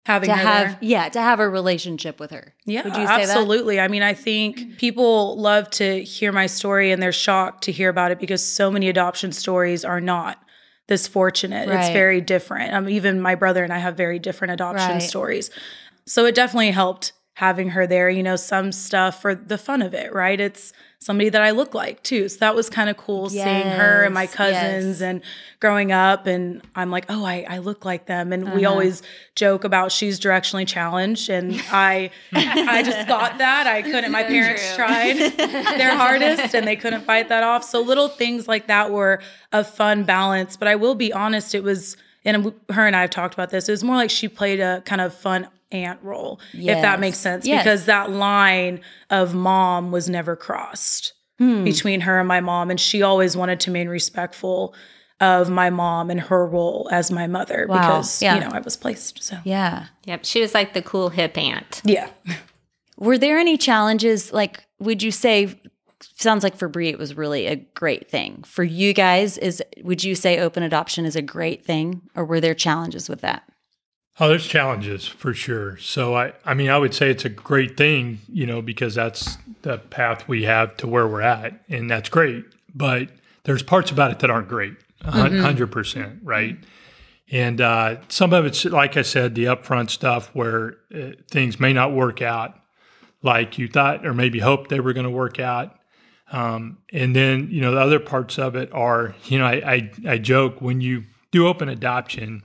Having 0.09 0.31
to 0.31 0.37
have. 0.37 0.69
there. 0.71 0.79
Yeah, 0.81 1.09
to 1.11 1.21
have 1.21 1.39
a 1.39 1.47
relationship 1.49 2.19
with 2.19 2.31
her. 2.31 2.55
Yeah, 2.65 2.83
Would 2.85 2.97
you 2.97 3.07
say 3.07 3.27
that? 3.27 3.29
absolutely. 3.29 3.79
I 3.79 3.89
mean, 3.89 4.03
I 4.03 4.15
think 4.15 4.79
people 4.79 5.39
love 5.39 5.69
to 5.73 6.03
hear 6.03 6.33
my 6.33 6.47
story 6.47 6.91
and 6.93 7.03
they're 7.03 7.13
shocked 7.13 7.65
to 7.65 7.73
hear 7.73 7.91
about 7.91 8.11
it 8.11 8.19
because 8.19 8.43
so 8.43 8.71
many 8.71 8.89
adoption 8.89 9.33
stories 9.33 9.85
are 9.85 10.01
not 10.01 10.43
this 10.87 11.07
fortunate. 11.07 11.69
It's 11.69 11.91
very 11.91 12.23
different. 12.23 12.73
Um, 12.73 12.89
even 12.89 13.21
my 13.21 13.35
brother 13.35 13.63
and 13.63 13.71
I 13.71 13.79
have 13.79 13.99
very 13.99 14.19
different 14.19 14.53
adoption 14.53 14.93
Right. 14.93 15.03
stories. 15.03 15.51
So 16.07 16.25
it 16.25 16.35
definitely 16.35 16.71
helped 16.71 17.13
having 17.39 17.69
her 17.71 17.87
there. 17.87 18.11
You 18.11 18.23
know, 18.25 18.35
some 18.37 18.73
stuff 18.73 19.23
for 19.23 19.33
the 19.35 19.57
fun 19.59 19.81
of 19.81 19.95
it, 19.95 20.13
right? 20.13 20.41
It's 20.41 20.73
somebody 20.99 21.29
that 21.29 21.41
I 21.41 21.53
look 21.53 21.75
like 21.75 22.03
too. 22.03 22.29
So 22.29 22.39
that 22.41 22.57
was 22.57 22.69
kind 22.69 22.91
of 22.91 22.97
cool 22.97 23.31
seeing 23.31 23.45
her 23.47 24.03
and 24.03 24.13
my 24.13 24.27
cousins 24.27 24.99
yes. 24.99 25.01
and 25.01 25.23
growing 25.61 25.93
up. 25.93 26.27
And 26.27 26.61
I'm 26.75 26.91
like, 26.91 27.07
oh, 27.09 27.25
I, 27.25 27.47
I 27.49 27.59
look 27.59 27.85
like 27.85 28.07
them. 28.07 28.33
And 28.33 28.53
we 28.53 28.65
Uh-huh. 28.65 28.73
always 28.73 29.03
joke 29.37 29.63
about 29.63 29.93
she's 29.93 30.19
directionally 30.19 30.67
challenged. 30.67 31.31
And 31.31 31.55
I 31.71 32.11
I 32.33 32.83
just 32.83 33.07
got 33.07 33.39
that. 33.39 33.69
I 33.69 33.83
couldn't. 33.83 34.11
My 34.11 34.23
So 34.25 34.29
parents 34.29 34.75
true. 34.75 34.85
tried 34.85 35.15
their 35.79 35.97
hardest 35.97 36.53
and 36.57 36.67
they 36.67 36.75
couldn't 36.75 37.03
fight 37.05 37.29
that 37.29 37.45
off. 37.45 37.63
So 37.63 37.81
little 37.81 38.09
things 38.09 38.49
like 38.49 38.67
that 38.67 38.91
were 38.91 39.21
a 39.53 39.63
fun 39.63 40.03
balance. 40.03 40.57
But 40.57 40.67
I 40.67 40.75
will 40.75 40.97
be 40.97 41.13
honest, 41.13 41.55
it 41.55 41.63
was, 41.63 41.97
and 42.25 42.53
her 42.71 42.85
and 42.89 42.97
I 42.97 43.03
have 43.03 43.11
talked 43.11 43.35
about 43.35 43.51
this, 43.51 43.69
it 43.69 43.73
was 43.73 43.85
more 43.85 43.95
like 43.95 44.11
she 44.11 44.27
played 44.27 44.59
a 44.59 44.83
kind 44.85 45.01
of 45.01 45.15
fun 45.15 45.47
aunt 45.71 46.01
role, 46.03 46.41
if 46.55 46.81
that 46.83 47.01
makes 47.01 47.19
sense. 47.19 47.47
Yes. 47.47 47.63
Because 47.63 47.85
that 47.87 48.11
line 48.11 48.81
of 49.11 49.35
mom 49.35 49.91
was 49.93 50.09
never 50.09 50.35
crossed 50.37 51.13
Hmm. 51.39 51.63
between 51.63 52.01
her 52.01 52.19
and 52.19 52.27
my 52.27 52.41
mom. 52.41 52.71
And 52.71 52.81
she 52.81 53.03
always 53.03 53.37
wanted 53.37 53.61
to 53.61 53.71
remain 53.71 53.89
respectful 53.89 54.75
of 55.21 55.49
my 55.51 55.71
mom 55.71 56.11
and 56.11 56.21
her 56.21 56.47
role 56.47 56.89
as 56.91 57.11
my 57.13 57.27
mother 57.27 57.67
Wow. 57.69 57.77
because, 57.79 58.21
Yeah. 58.23 58.35
you 58.35 58.41
know, 58.41 58.51
I 58.53 58.61
was 58.61 58.77
placed. 58.77 59.23
So, 59.23 59.37
Yeah. 59.45 59.87
yep, 60.05 60.25
she 60.25 60.41
was 60.41 60.55
like 60.55 60.75
the 60.75 60.83
cool 60.83 61.11
hip 61.11 61.37
aunt. 61.39 61.81
yeah. 61.85 62.09
Were 62.97 63.19
there 63.19 63.39
any 63.39 63.57
challenges? 63.57 64.33
Like, 64.33 64.65
would 64.81 65.03
you 65.03 65.11
say? 65.13 65.61
Sounds 66.17 66.43
like 66.45 66.57
for 66.57 66.69
Bree, 66.69 66.89
it 66.89 66.99
was 66.99 67.17
really 67.17 67.47
a 67.47 67.57
great 67.57 68.09
thing. 68.11 68.43
For 68.47 68.63
you 68.65 68.93
guys, 68.93 69.39
is 69.39 69.63
would 69.83 70.03
you 70.05 70.15
say 70.15 70.39
open 70.41 70.63
adoption 70.63 71.05
is 71.05 71.15
a 71.17 71.23
great 71.23 71.65
thing, 71.65 72.03
or 72.17 72.25
were 72.25 72.41
there 72.41 72.55
challenges 72.55 73.09
with 73.09 73.21
that? 73.21 73.43
Oh, 74.21 74.29
there's 74.29 74.47
challenges 74.47 75.07
for 75.07 75.33
sure. 75.33 75.77
So 75.79 76.17
I, 76.17 76.33
I 76.45 76.55
mean, 76.55 76.71
I 76.71 76.79
would 76.79 76.93
say 76.93 77.11
it's 77.11 77.25
a 77.25 77.29
great 77.29 77.77
thing, 77.77 78.19
you 78.29 78.47
know, 78.47 78.61
because 78.61 78.95
that's 78.95 79.39
the 79.63 79.79
path 79.79 80.27
we 80.27 80.43
have 80.45 80.77
to 80.79 80.89
where 80.89 81.07
we're 81.07 81.23
at, 81.23 81.63
and 81.69 81.89
that's 81.91 82.09
great. 82.09 82.45
But 82.75 83.11
there's 83.45 83.63
parts 83.63 83.91
about 83.91 84.11
it 84.11 84.19
that 84.21 84.31
aren't 84.31 84.49
great, 84.49 84.75
a 85.03 85.11
hun- 85.13 85.35
100 85.35 85.69
percent, 85.69 86.19
right? 86.23 86.59
And 87.31 87.61
uh, 87.61 87.97
some 88.09 88.33
of 88.33 88.47
it's, 88.47 88.65
like 88.65 88.97
I 88.97 89.03
said, 89.03 89.35
the 89.35 89.45
upfront 89.45 89.91
stuff 89.91 90.31
where 90.35 90.79
uh, 90.95 91.11
things 91.31 91.61
may 91.61 91.73
not 91.73 91.93
work 91.93 92.23
out 92.23 92.59
like 93.23 93.59
you 93.59 93.69
thought 93.69 94.07
or 94.07 94.15
maybe 94.15 94.39
hoped 94.39 94.71
they 94.71 94.81
were 94.81 94.93
going 94.93 95.05
to 95.05 95.11
work 95.11 95.39
out. 95.39 95.77
Um, 96.33 96.79
and 96.93 97.15
then, 97.15 97.49
you 97.51 97.61
know, 97.61 97.73
the 97.73 97.81
other 97.81 98.01
parts 98.01 98.39
of 98.39 98.55
it 98.57 98.73
are, 98.73 99.15
you 99.27 99.39
know, 99.39 99.47
I, 99.47 99.73
I, 99.73 99.91
I 100.09 100.19
joke 100.19 100.61
when 100.61 100.81
you 100.81 101.05
do 101.31 101.47
open 101.47 101.69
adoption, 101.69 102.43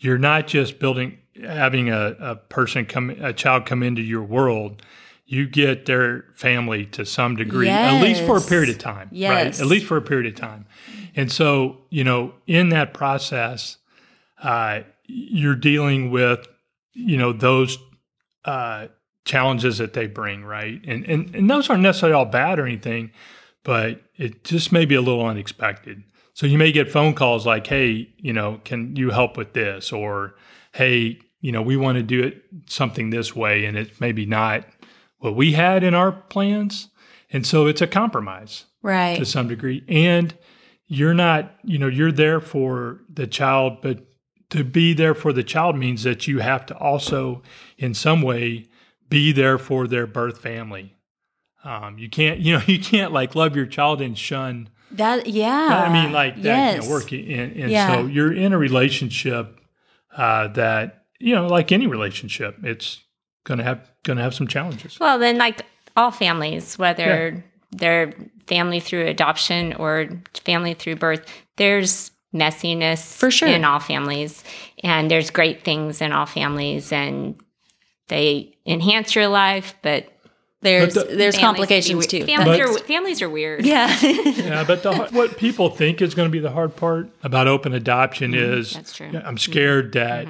you're 0.00 0.18
not 0.18 0.46
just 0.48 0.78
building 0.78 1.18
having 1.40 1.88
a, 1.90 2.16
a 2.20 2.36
person 2.36 2.84
come, 2.84 3.10
a 3.10 3.32
child 3.32 3.64
come 3.66 3.82
into 3.82 4.02
your 4.02 4.22
world, 4.22 4.82
you 5.26 5.46
get 5.46 5.86
their 5.86 6.24
family 6.34 6.84
to 6.86 7.06
some 7.06 7.36
degree, 7.36 7.68
at 7.68 8.02
least 8.02 8.24
for 8.24 8.36
a 8.36 8.40
period 8.40 8.68
of 8.68 8.78
time, 8.78 9.08
Yes. 9.12 9.30
right? 9.30 9.60
At 9.60 9.66
least 9.68 9.86
for 9.86 9.96
a 9.96 10.02
period 10.02 10.26
of 10.34 10.38
time. 10.38 10.66
And 11.14 11.30
so, 11.30 11.82
you 11.88 12.02
know, 12.04 12.34
in 12.46 12.70
that 12.70 12.92
process, 12.92 13.76
uh, 14.42 14.80
you're 15.06 15.54
dealing 15.56 16.10
with, 16.10 16.46
you 16.94 17.16
know, 17.16 17.32
those 17.32 17.78
uh, 18.44 18.88
challenges 19.24 19.78
that 19.78 19.92
they 19.92 20.06
bring, 20.06 20.44
right? 20.44 20.80
And, 20.86 21.04
and 21.04 21.34
and 21.34 21.48
those 21.50 21.70
aren't 21.70 21.82
necessarily 21.82 22.14
all 22.14 22.24
bad 22.26 22.58
or 22.58 22.66
anything, 22.66 23.12
but 23.62 24.00
it 24.16 24.44
just 24.44 24.72
may 24.72 24.84
be 24.84 24.94
a 24.94 25.00
little 25.00 25.24
unexpected. 25.24 26.02
So 26.40 26.46
you 26.46 26.56
may 26.56 26.72
get 26.72 26.90
phone 26.90 27.12
calls 27.12 27.44
like, 27.44 27.66
"Hey, 27.66 28.08
you 28.16 28.32
know, 28.32 28.62
can 28.64 28.96
you 28.96 29.10
help 29.10 29.36
with 29.36 29.52
this?" 29.52 29.92
or 29.92 30.36
"Hey, 30.72 31.18
you 31.42 31.52
know, 31.52 31.60
we 31.60 31.76
want 31.76 31.96
to 31.96 32.02
do 32.02 32.22
it 32.22 32.42
something 32.64 33.10
this 33.10 33.36
way, 33.36 33.66
and 33.66 33.76
it's 33.76 34.00
maybe 34.00 34.24
not 34.24 34.64
what 35.18 35.36
we 35.36 35.52
had 35.52 35.84
in 35.84 35.92
our 35.92 36.10
plans." 36.10 36.88
And 37.30 37.46
so 37.46 37.66
it's 37.66 37.82
a 37.82 37.86
compromise 37.86 38.64
Right. 38.80 39.18
to 39.18 39.26
some 39.26 39.48
degree. 39.48 39.84
And 39.86 40.32
you're 40.86 41.12
not, 41.12 41.56
you 41.62 41.76
know, 41.76 41.88
you're 41.88 42.10
there 42.10 42.40
for 42.40 43.02
the 43.12 43.26
child, 43.26 43.82
but 43.82 43.98
to 44.48 44.64
be 44.64 44.94
there 44.94 45.14
for 45.14 45.34
the 45.34 45.44
child 45.44 45.76
means 45.76 46.04
that 46.04 46.26
you 46.26 46.38
have 46.38 46.64
to 46.66 46.74
also, 46.78 47.42
in 47.76 47.92
some 47.92 48.22
way, 48.22 48.64
be 49.10 49.30
there 49.30 49.58
for 49.58 49.86
their 49.86 50.06
birth 50.06 50.38
family. 50.38 50.96
Um, 51.64 51.98
you 51.98 52.08
can't, 52.08 52.40
you 52.40 52.54
know, 52.54 52.62
you 52.66 52.78
can't 52.78 53.12
like 53.12 53.34
love 53.34 53.54
your 53.54 53.66
child 53.66 54.00
and 54.00 54.16
shun. 54.16 54.70
That 54.92 55.26
yeah. 55.26 55.84
I 55.88 55.92
mean, 55.92 56.12
like 56.12 56.36
that 56.36 56.42
yes. 56.44 56.78
can't 56.80 56.90
work. 56.90 57.12
And, 57.12 57.56
and 57.56 57.70
Yeah. 57.70 57.94
so 57.94 58.06
you're 58.06 58.32
in 58.32 58.52
a 58.52 58.58
relationship 58.58 59.60
uh, 60.16 60.48
that, 60.48 61.04
you 61.18 61.34
know, 61.34 61.46
like 61.46 61.70
any 61.72 61.86
relationship, 61.86 62.56
it's 62.64 63.00
gonna 63.44 63.62
have 63.62 63.90
gonna 64.04 64.22
have 64.22 64.34
some 64.34 64.46
challenges. 64.48 64.98
Well, 64.98 65.18
then, 65.18 65.38
like 65.38 65.62
all 65.96 66.10
families, 66.10 66.78
whether 66.78 67.44
they're 67.72 68.12
family 68.46 68.80
through 68.80 69.06
adoption 69.06 69.74
or 69.74 70.08
family 70.44 70.74
through 70.74 70.96
birth, 70.96 71.24
there's 71.56 72.10
messiness 72.34 73.16
For 73.16 73.30
sure. 73.30 73.48
in 73.48 73.64
all 73.64 73.80
families, 73.80 74.42
and 74.82 75.10
there's 75.10 75.30
great 75.30 75.62
things 75.64 76.00
in 76.00 76.12
all 76.12 76.26
families, 76.26 76.92
and 76.92 77.36
they 78.08 78.56
enhance 78.66 79.14
your 79.14 79.28
life. 79.28 79.74
But 79.82 80.12
There's 80.62 80.94
the- 80.94 81.04
there's 81.04 81.36
families 81.36 81.38
complications 81.58 81.98
we- 82.00 82.06
too. 82.20 82.26
Families 82.26 82.58
But- 82.58 82.82
are 82.82 82.84
families 82.84 83.22
are 83.22 83.30
weird. 83.30 83.64
yeah. 83.64 83.96
Yeah, 84.02 84.64
but 84.64 84.82
the, 84.82 84.94
what 85.12 85.36
people 85.38 85.70
think 85.70 86.02
is 86.02 86.14
going 86.14 86.28
to 86.28 86.32
be 86.32 86.38
the 86.38 86.50
hard 86.50 86.76
part 86.76 87.08
about 87.22 87.48
open 87.48 87.72
adoption 87.72 88.34
is 88.34 88.70
Mm-hmm. 88.70 88.78
that's 88.78 88.92
true. 88.92 89.10
I'm 89.24 89.38
scared 89.38 89.92
that 89.92 90.26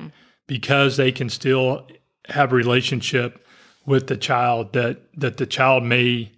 because 0.46 0.96
they 0.96 1.10
can 1.12 1.28
still 1.30 1.86
have 2.28 2.52
a 2.52 2.54
relationship 2.54 3.44
with 3.86 4.06
the 4.06 4.16
child 4.16 4.72
that 4.74 4.98
that 5.16 5.36
the 5.38 5.46
child 5.46 5.82
may 5.84 6.30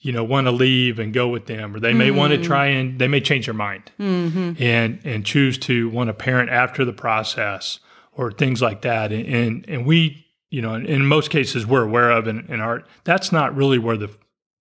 you 0.00 0.12
know 0.12 0.24
want 0.24 0.46
to 0.46 0.50
leave 0.50 0.98
and 0.98 1.12
go 1.12 1.28
with 1.28 1.46
them 1.46 1.74
or 1.74 1.80
they 1.80 1.92
may 1.92 2.10
want 2.10 2.30
to 2.32 2.38
Mm-hmm. 2.38 2.46
try 2.46 2.66
and 2.66 2.98
they 2.98 3.08
may 3.08 3.20
change 3.20 3.44
their 3.46 3.54
mind 3.54 3.90
and 3.98 5.00
and 5.04 5.26
choose 5.26 5.58
to 5.58 5.88
want 5.90 6.08
to 6.08 6.14
parent 6.14 6.50
after 6.50 6.84
the 6.84 6.92
process 6.92 7.78
or 8.12 8.30
things 8.32 8.62
like 8.62 8.82
that 8.82 9.12
and 9.12 9.26
and, 9.26 9.64
and 9.68 9.86
we 9.86 10.23
you 10.54 10.62
know 10.62 10.74
in, 10.74 10.84
in 10.86 11.00
most 11.16 11.28
cases 11.30 11.60
we're 11.66 11.82
aware 11.90 12.10
of 12.18 12.26
in, 12.32 12.38
in 12.54 12.60
art 12.60 12.82
that's 13.04 13.30
not 13.38 13.48
really 13.60 13.78
where 13.86 13.96
the 13.96 14.08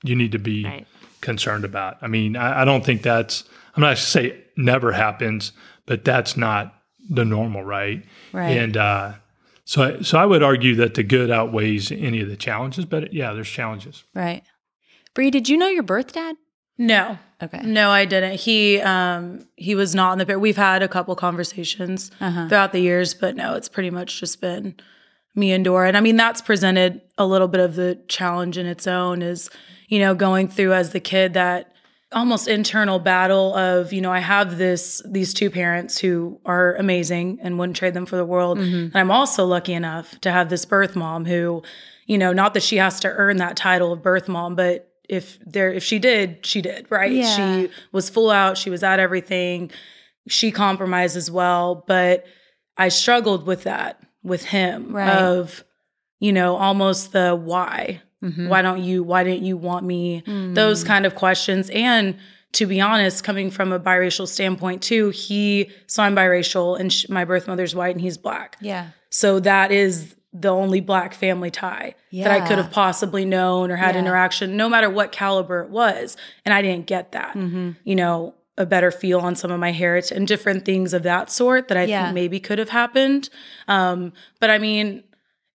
you 0.03 0.15
need 0.15 0.31
to 0.33 0.39
be 0.39 0.65
Right. 0.65 0.85
concerned 1.21 1.63
about. 1.63 1.93
I 2.01 2.07
mean, 2.07 2.35
I, 2.35 2.62
I 2.62 2.65
don't 2.65 2.83
think 2.83 3.01
that's, 3.03 3.45
I'm 3.73 3.81
not 3.81 3.95
to 3.95 4.01
say 4.01 4.25
it 4.27 4.47
never 4.57 4.91
happens, 4.91 5.53
but 5.85 6.03
that's 6.03 6.35
not 6.35 6.63
the 7.09 7.23
normal, 7.23 7.63
right? 7.63 8.03
Right. 8.33 8.57
And 8.57 8.75
uh, 8.75 9.13
so, 9.63 9.77
I- 9.83 10.01
so 10.01 10.17
I 10.17 10.25
would 10.25 10.43
argue 10.43 10.75
that 10.75 10.95
the 10.95 11.03
good 11.03 11.31
outweighs 11.31 11.89
any 11.89 12.19
of 12.19 12.27
the 12.27 12.35
challenges, 12.35 12.83
but 12.83 13.13
yeah, 13.13 13.31
there's 13.33 13.47
challenges. 13.47 14.03
right. 14.13 14.43
Bree, 15.13 15.31
did 15.31 15.47
you 15.47 15.55
know 15.57 15.69
your 15.69 15.83
birth 15.83 16.12
dad? 16.12 16.35
No. 16.77 17.17
Okay. 17.41 17.62
No, 17.63 17.89
I 17.91 18.03
didn't. 18.05 18.39
He 18.41 18.81
um 18.81 19.47
he 19.55 19.75
was 19.75 19.93
not 19.95 20.12
in 20.13 20.17
the 20.19 20.25
pair. 20.25 20.39
We've 20.39 20.57
had 20.69 20.81
a 20.83 20.88
couple 20.89 21.15
conversations 21.15 22.12
Uh-huh. 22.19 22.47
throughout 22.50 22.71
the 22.73 22.79
years, 22.79 23.13
but 23.13 23.35
no, 23.38 23.53
it's 23.55 23.69
pretty 23.69 23.91
much 23.91 24.19
just 24.19 24.41
been 24.41 24.75
me 25.35 25.51
and 25.51 25.65
Dora. 25.65 25.87
And 25.87 25.97
I 25.97 26.01
mean, 26.01 26.15
that's 26.15 26.41
presented 26.41 27.01
a 27.17 27.25
little 27.25 27.47
bit 27.47 27.61
of 27.61 27.75
the 27.75 27.99
challenge 28.07 28.57
in 28.57 28.65
its 28.65 28.87
own 28.87 29.21
is, 29.21 29.49
you 29.87 29.99
know, 29.99 30.13
going 30.13 30.47
through 30.47 30.73
as 30.73 30.91
the 30.91 30.99
kid 30.99 31.33
that 31.33 31.73
almost 32.11 32.47
internal 32.47 32.99
battle 32.99 33.55
of, 33.55 33.91
you 33.91 34.01
know, 34.01 34.11
I 34.11 34.19
have 34.19 34.57
this 34.57 35.01
these 35.05 35.33
two 35.33 35.49
parents 35.49 35.97
who 35.97 36.39
are 36.45 36.75
amazing 36.75 37.39
and 37.41 37.57
wouldn't 37.57 37.77
trade 37.77 37.93
them 37.93 38.05
for 38.05 38.15
the 38.15 38.25
world. 38.25 38.59
Mm-hmm. 38.59 38.75
And 38.75 38.95
I'm 38.95 39.11
also 39.11 39.45
lucky 39.45 39.73
enough 39.73 40.19
to 40.21 40.31
have 40.31 40.49
this 40.49 40.65
birth 40.65 40.95
mom 40.95 41.25
who, 41.25 41.63
you 42.05 42.17
know, 42.17 42.33
not 42.33 42.53
that 42.53 42.63
she 42.63 42.77
has 42.77 42.99
to 43.01 43.09
earn 43.09 43.37
that 43.37 43.57
title 43.57 43.91
of 43.91 44.01
birth 44.01 44.27
mom, 44.27 44.55
but 44.55 44.89
if 45.09 45.39
there 45.45 45.71
if 45.71 45.83
she 45.83 45.99
did, 45.99 46.45
she 46.45 46.61
did, 46.61 46.85
right? 46.89 47.11
Yeah. 47.11 47.35
She 47.35 47.69
was 47.91 48.09
full 48.09 48.29
out, 48.29 48.57
she 48.57 48.69
was 48.69 48.83
at 48.83 48.99
everything. 48.99 49.71
She 50.27 50.51
compromised 50.51 51.17
as 51.17 51.29
well, 51.29 51.83
but 51.87 52.25
I 52.77 52.89
struggled 52.89 53.45
with 53.45 53.63
that 53.63 54.01
with 54.24 54.46
him 54.46 54.94
Right. 54.96 55.10
of 55.10 55.63
you 56.20 56.32
know, 56.32 56.56
almost 56.56 57.12
the 57.12 57.36
why. 57.36 58.01
Mhm. 58.24 58.48
Why 58.48 58.62
don't 58.62 58.82
you 58.82 59.03
why 59.03 59.24
didn't 59.25 59.44
you 59.46 59.58
want 59.58 59.86
me? 59.86 60.24
Mm. 60.25 60.56
Those 60.56 60.84
kind 60.86 61.06
of 61.06 61.15
questions 61.15 61.70
and 61.74 62.15
to 62.53 62.65
be 62.68 62.80
honest, 62.80 63.24
coming 63.24 63.50
from 63.50 63.72
a 63.74 63.80
biracial 63.80 64.27
standpoint 64.27 64.82
too, 64.82 65.10
he 65.10 65.70
so 65.88 66.01
I'm 66.03 66.15
biracial 66.15 66.80
and 66.80 66.94
sh- 66.94 67.10
my 67.10 67.25
birth 67.25 67.48
mother's 67.48 67.75
white 67.75 67.96
and 67.96 68.01
he's 68.01 68.18
black. 68.18 68.58
Yeah. 68.62 68.88
So 69.10 69.39
that 69.42 69.72
is 69.72 70.15
the 70.32 70.50
only 70.50 70.80
black 70.80 71.13
family 71.13 71.51
tie 71.51 71.94
that 72.12 72.32
I 72.32 72.39
could 72.48 72.58
have 72.58 72.72
possibly 72.72 73.25
known 73.25 73.70
or 73.70 73.75
had 73.75 73.94
Yeah. 73.96 74.01
interaction, 74.01 74.56
no 74.56 74.68
matter 74.70 74.89
what 74.89 75.12
caliber 75.12 75.62
it 75.62 75.70
was. 75.70 76.15
And 76.46 76.53
I 76.53 76.62
didn't 76.62 76.86
get 76.88 77.12
that. 77.12 77.34
Mm-hmm. 77.36 77.72
You 77.84 77.96
know, 77.96 78.34
a 78.57 78.65
better 78.65 78.91
feel 78.91 79.19
on 79.19 79.36
some 79.36 79.51
of 79.51 79.60
my 79.60 79.72
heritage 79.72 80.12
and 80.12 80.27
different 80.27 80.63
things 80.63 80.93
of 80.93 81.03
that 81.03 81.31
sort 81.31 81.67
that 81.69 81.77
I 81.77 81.86
Yeah. 81.86 82.03
think 82.03 82.13
maybe 82.13 82.39
could 82.39 82.60
have 82.60 82.69
happened. 82.69 83.29
Um, 83.67 84.13
but 84.39 84.50
I 84.51 84.57
mean, 84.60 85.03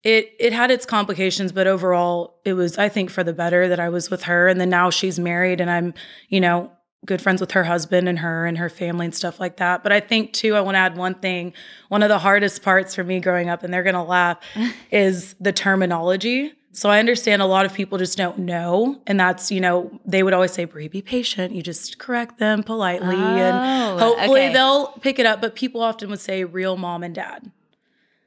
it 0.03 0.33
it 0.39 0.53
had 0.53 0.71
its 0.71 0.87
complications, 0.87 1.53
but 1.53 1.67
overall, 1.67 2.41
it 2.45 2.53
was 2.55 2.79
I 2.79 2.89
think 2.89 3.11
for 3.11 3.23
the 3.25 3.33
better 3.33 3.69
that 3.69 3.81
I 3.81 3.89
was 3.89 4.09
with 4.11 4.23
her, 4.25 4.49
and 4.49 4.61
then 4.61 4.71
now 4.71 4.89
she's 4.91 5.19
married, 5.19 5.61
and 5.61 5.71
I'm 5.71 5.95
you 6.29 6.41
know 6.41 6.71
good 7.05 7.21
friends 7.21 7.41
with 7.41 7.53
her 7.53 7.65
husband 7.65 8.09
and 8.09 8.19
her 8.21 8.47
and 8.47 8.59
her 8.59 8.69
family 8.69 9.05
and 9.07 9.15
stuff 9.15 9.39
like 9.39 9.59
that. 9.59 9.83
But 9.83 9.93
I 9.93 10.01
think 10.01 10.33
too, 10.33 10.55
I 10.57 10.61
want 10.61 10.75
to 10.77 10.79
add 10.81 10.97
one 10.97 11.15
thing. 11.15 11.53
One 11.89 12.03
of 12.03 12.09
the 12.09 12.19
hardest 12.19 12.63
parts 12.63 12.95
for 12.95 13.05
me 13.05 13.21
growing 13.21 13.49
up, 13.49 13.63
and 13.63 13.73
they're 13.75 13.83
gonna 13.83 14.05
laugh, 14.05 14.39
is 14.91 15.35
the 15.41 15.53
terminology. 15.53 16.53
So 16.77 16.91
I 16.91 16.99
understand 16.99 17.41
a 17.41 17.47
lot 17.47 17.65
of 17.65 17.73
people 17.73 17.97
just 17.97 18.19
don't 18.19 18.37
know, 18.41 19.01
and 19.07 19.19
that's 19.19 19.51
you 19.51 19.61
know 19.63 19.99
they 20.05 20.23
would 20.23 20.35
always 20.35 20.53
say, 20.53 20.67
"Bree, 20.67 20.89
be 20.89 21.01
patient." 21.01 21.55
You 21.55 21.63
just 21.63 21.97
correct 21.99 22.39
them 22.39 22.63
politely, 22.63 23.17
Oh, 23.17 23.19
and 23.19 23.99
hopefully 24.01 24.43
okay. 24.45 24.53
they'll 24.53 24.89
pick 25.01 25.19
it 25.19 25.25
up. 25.25 25.41
But 25.41 25.55
people 25.55 25.81
often 25.81 26.11
would 26.11 26.21
say, 26.21 26.45
"Real 26.45 26.77
mom 26.77 27.03
and 27.03 27.15
dad." 27.15 27.51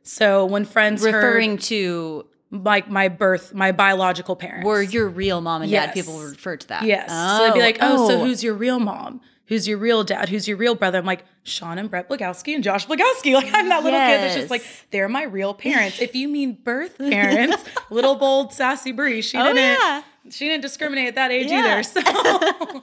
So 0.02 0.46
when 0.46 0.66
friends 0.66 1.04
heard- 1.06 1.14
Referring 1.14 1.58
to 1.60 2.26
like 2.52 2.90
my 2.90 3.08
birth, 3.08 3.54
my 3.54 3.72
biological 3.72 4.36
parents. 4.36 4.66
were 4.66 4.82
your 4.82 5.08
real 5.08 5.42
mom 5.42 5.62
and 5.62 5.72
dad, 5.72 5.94
people 5.94 6.18
would 6.18 6.32
refer 6.32 6.58
to 6.58 6.68
that. 6.70 6.84
yes. 6.84 7.10
Oh, 7.14 7.38
so 7.38 7.44
they'd 7.46 7.54
be 7.54 7.60
like, 7.60 7.78
oh, 7.82 8.08
so 8.08 8.16
oh. 8.20 8.26
who's 8.26 8.44
your 8.44 8.56
real 8.56 8.80
mom? 8.80 9.22
Who's 9.50 9.68
your 9.68 9.78
real 9.80 10.04
dad? 10.04 10.30
Who's 10.30 10.48
your 10.48 10.56
real 10.58 10.76
brother? 10.76 10.98
I'm 11.00 11.06
like, 11.06 11.26
Sean 11.44 11.78
and 11.78 11.90
Brett 11.90 12.08
Blagowski 12.08 12.56
and 12.56 12.64
Josh 12.64 12.88
Blagowski. 12.88 13.34
Like, 13.40 13.50
I'm 13.54 13.68
that 13.70 13.84
little 13.84 14.00
kid 14.00 14.22
that's 14.22 14.36
just 14.36 14.50
like, 14.50 14.64
they're 14.92 15.10
my 15.10 15.24
real 15.24 15.54
parents. 15.54 16.00
if 16.00 16.16
you 16.16 16.28
mean 16.30 16.54
birth 16.64 16.98
parents, 17.00 17.64
little 17.90 18.16
bold 18.16 18.54
sassy 18.54 18.92
Bree, 18.92 19.22
she 19.22 19.38
Oh, 19.38 19.44
didn't. 19.44 19.58
yeah. 19.82 20.04
She 20.30 20.48
didn't 20.48 20.62
discriminate 20.62 21.08
at 21.08 21.16
that 21.16 21.32
age 21.32 21.50
Yeah. 21.50 21.80
either. 21.80 21.84
So, 21.84 22.02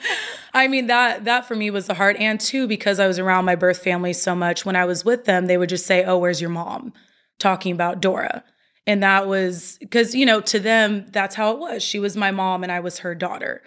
I 0.55 0.69
mean 0.69 0.87
that 0.89 1.25
that 1.25 1.47
for 1.47 1.55
me 1.55 1.71
was 1.71 1.87
the 1.87 1.95
hard, 1.95 2.17
and 2.17 2.41
two 2.41 2.67
because 2.67 2.99
I 2.99 3.07
was 3.07 3.19
around 3.19 3.45
my 3.45 3.55
birth 3.55 3.79
family 3.79 4.13
so 4.13 4.35
much. 4.35 4.65
When 4.65 4.75
I 4.77 4.85
was 4.85 5.05
with 5.05 5.25
them, 5.27 5.47
they 5.47 5.57
would 5.57 5.69
just 5.69 5.87
say, 5.87 6.05
"Oh, 6.05 6.19
where's 6.19 6.41
your 6.41 6.51
mom?" 6.51 6.93
Talking 7.39 7.73
about 7.73 8.01
Dora, 8.01 8.43
and 8.87 9.03
that 9.03 9.29
was 9.29 9.77
because 9.81 10.15
you 10.15 10.27
know 10.27 10.41
to 10.41 10.59
them 10.59 11.07
that's 11.11 11.35
how 11.37 11.53
it 11.53 11.59
was. 11.59 11.83
She 11.83 11.99
was 12.01 12.17
my 12.17 12.31
mom, 12.33 12.63
and 12.65 12.73
I 12.73 12.81
was 12.81 13.01
her 13.01 13.15
daughter. 13.15 13.63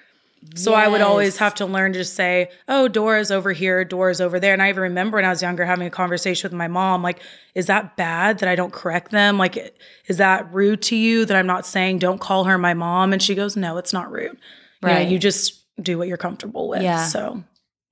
So 0.55 0.73
I 0.73 0.87
would 0.87 1.01
always 1.01 1.37
have 1.37 1.53
to 1.55 1.65
learn 1.65 1.93
to 1.93 1.99
just 1.99 2.15
say, 2.15 2.49
"Oh, 2.67 2.87
Dora's 2.87 3.29
over 3.29 3.51
here, 3.51 3.83
Dora's 3.83 4.21
over 4.21 4.39
there." 4.39 4.53
And 4.53 4.61
I 4.61 4.69
even 4.69 4.83
remember 4.83 5.17
when 5.17 5.25
I 5.25 5.29
was 5.29 5.41
younger 5.41 5.65
having 5.65 5.85
a 5.85 5.89
conversation 5.89 6.49
with 6.49 6.57
my 6.57 6.67
mom, 6.67 7.03
like, 7.03 7.19
"Is 7.55 7.65
that 7.67 7.97
bad 7.97 8.39
that 8.39 8.49
I 8.49 8.55
don't 8.55 8.71
correct 8.73 9.11
them? 9.11 9.37
Like, 9.37 9.75
is 10.07 10.17
that 10.17 10.51
rude 10.53 10.81
to 10.83 10.95
you 10.95 11.25
that 11.25 11.35
I'm 11.35 11.47
not 11.47 11.65
saying 11.65 11.99
don't 11.99 12.19
call 12.19 12.45
her 12.45 12.57
my 12.57 12.73
mom?" 12.73 13.11
And 13.13 13.21
she 13.21 13.35
goes, 13.35 13.55
"No, 13.57 13.77
it's 13.77 13.93
not 13.93 14.11
rude. 14.11 14.37
You 14.81 14.87
know, 14.87 14.93
Right. 14.95 15.07
you 15.07 15.19
just 15.19 15.61
do 15.81 15.97
what 15.97 16.07
you're 16.07 16.17
comfortable 16.17 16.69
with." 16.69 16.81
Yeah. 16.81 17.05
So 17.05 17.43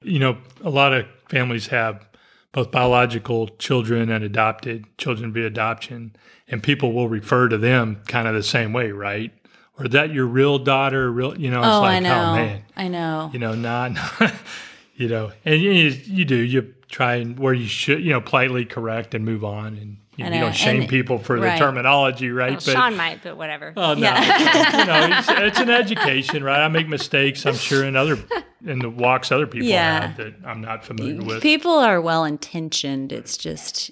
You 0.03 0.19
know, 0.19 0.37
a 0.63 0.69
lot 0.69 0.93
of 0.93 1.05
families 1.27 1.67
have 1.67 2.07
both 2.53 2.71
biological 2.71 3.47
children 3.59 4.09
and 4.09 4.23
adopted 4.23 4.85
children 4.97 5.33
via 5.33 5.47
adoption, 5.47 6.15
and 6.47 6.63
people 6.63 6.93
will 6.93 7.09
refer 7.09 7.49
to 7.49 7.57
them 7.57 7.97
kind 8.07 8.27
of 8.27 8.33
the 8.35 8.43
same 8.43 8.73
way, 8.73 8.91
right? 8.91 9.31
Or 9.79 9.87
that 9.89 10.11
your 10.13 10.25
real 10.25 10.57
daughter? 10.59 11.11
Real, 11.11 11.37
you 11.39 11.51
know, 11.51 11.59
it's 11.59 11.67
Oh, 11.67 11.81
like, 11.81 11.95
I 11.97 11.99
know. 11.99 12.21
oh 12.31 12.35
man, 12.35 12.63
I 12.75 12.87
know. 12.87 13.29
you 13.33 13.39
know, 13.39 13.53
not, 13.53 13.91
you 14.95 15.07
know, 15.07 15.31
and 15.45 15.61
you, 15.61 15.71
you 15.71 16.25
do, 16.25 16.35
you 16.35 16.73
try 16.89 17.15
and 17.15 17.37
where 17.37 17.53
you 17.53 17.67
should, 17.67 18.01
you 18.03 18.11
know, 18.11 18.21
politely 18.21 18.65
correct 18.65 19.13
and 19.13 19.23
move 19.23 19.43
on. 19.43 19.77
And, 19.77 19.97
you, 20.15 20.25
I 20.25 20.29
know, 20.29 20.35
you 20.35 20.41
don't 20.41 20.55
shame 20.55 20.81
and- 20.81 20.89
people 20.89 21.19
for 21.19 21.37
right. 21.37 21.59
the 21.59 21.63
terminology, 21.65 22.31
right? 22.31 22.51
Well, 22.51 22.59
Sean 22.59 22.97
might, 22.97 23.21
but 23.21 23.37
whatever. 23.37 23.73
Oh 23.77 23.93
no, 23.93 23.99
Yeah. 24.01 24.79
you 24.79 24.85
know, 24.85 25.17
it's, 25.19 25.27
it's 25.31 25.59
an 25.59 25.69
education, 25.69 26.43
right? 26.43 26.61
I 26.61 26.67
make 26.69 26.87
mistakes, 26.87 27.45
I'm 27.45 27.53
sure, 27.55 27.83
in 27.85 27.95
other 27.95 28.17
in 28.65 28.79
the 28.79 28.89
walks 28.89 29.31
other 29.31 29.45
people 29.45 29.67
Yeah. 29.67 30.07
have 30.07 30.17
that 30.17 30.33
I'm 30.43 30.61
not 30.61 30.83
familiar 30.83 31.21
with. 31.23 31.43
People 31.43 31.73
are 31.73 32.01
well 32.01 32.25
intentioned. 32.25 33.11
It's 33.11 33.37
just 33.37 33.91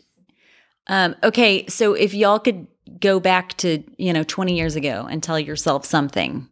um, 0.88 1.15
okay. 1.24 1.68
So 1.68 1.94
if 1.94 2.13
y'all 2.15 2.39
could 2.39 2.65
go 3.00 3.20
back 3.20 3.56
to 3.58 3.84
you 3.98 4.14
know 4.14 4.24
20 4.24 4.56
years 4.56 4.75
ago 4.75 5.08
and 5.10 5.22
tell 5.22 5.40
yourself 5.40 5.86
something 5.86 6.50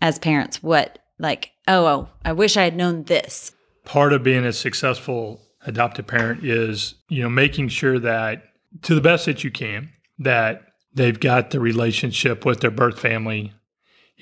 as 0.00 0.18
parents, 0.18 0.62
what 0.62 0.98
like 1.18 1.52
oh 1.66 1.86
oh 1.86 2.08
I 2.24 2.32
wish 2.32 2.56
I 2.56 2.64
had 2.64 2.76
known 2.76 3.04
this. 3.04 3.52
Part 3.84 4.12
of 4.12 4.22
being 4.22 4.44
a 4.44 4.52
successful 4.52 5.40
adoptive 5.66 6.06
parent 6.06 6.44
is 6.44 6.94
you 7.08 7.22
know 7.22 7.28
making 7.28 7.68
sure 7.68 7.98
that 7.98 8.44
to 8.82 8.94
the 8.94 9.00
best 9.00 9.26
that 9.26 9.44
you 9.44 9.50
can 9.50 9.90
that 10.18 10.68
they've 10.94 11.18
got 11.18 11.50
the 11.50 11.60
relationship 11.60 12.44
with 12.44 12.60
their 12.60 12.70
birth 12.70 12.98
family. 12.98 13.52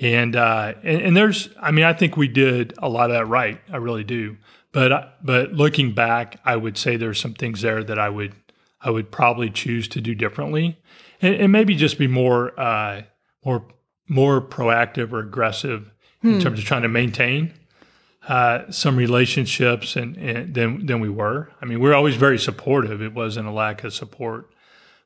And, 0.01 0.37
uh, 0.37 0.75
and 0.83 1.01
and 1.01 1.17
there's, 1.17 1.49
I 1.61 1.71
mean, 1.71 1.85
I 1.85 1.95
think 1.95 2.17
we 2.17 2.29
did 2.29 2.75
a 2.79 2.89
lot 2.89 3.11
of 3.11 3.17
that 3.17 3.27
right. 3.27 3.61
I 3.73 3.79
really 3.79 4.05
do. 4.05 4.37
But 4.73 5.25
but 5.25 5.53
looking 5.53 5.95
back, 5.95 6.39
I 6.45 6.57
would 6.57 6.77
say 6.77 6.97
there's 6.97 7.19
some 7.19 7.33
things 7.33 7.63
there 7.63 7.83
that 7.83 7.99
I 7.99 8.11
would 8.11 8.35
I 8.81 8.91
would 8.91 9.11
probably 9.11 9.49
choose 9.49 9.89
to 9.89 10.03
do 10.03 10.15
differently, 10.15 10.79
and, 11.23 11.35
and 11.35 11.53
maybe 11.53 11.75
just 11.75 11.99
be 11.99 12.07
more 12.07 12.59
uh, 12.59 13.03
more 13.45 13.67
more 14.09 14.41
proactive 14.41 15.13
or 15.13 15.19
aggressive 15.21 15.91
in 16.23 16.41
terms 16.41 16.59
of 16.59 16.65
trying 16.65 16.83
to 16.83 16.89
maintain 16.89 17.53
uh, 18.29 18.71
some 18.71 18.97
relationships 18.97 19.95
and, 19.97 20.17
and 20.17 20.55
than 20.55 20.87
than 20.87 21.01
we 21.01 21.09
were. 21.09 21.51
I 21.61 21.65
mean, 21.67 21.81
we 21.81 21.89
are 21.91 21.95
always 21.95 22.17
very 22.17 22.39
supportive. 22.39 23.01
It 23.03 23.15
wasn't 23.15 23.47
a 23.47 23.53
lack 23.53 23.85
of 23.85 23.93
support, 23.95 24.53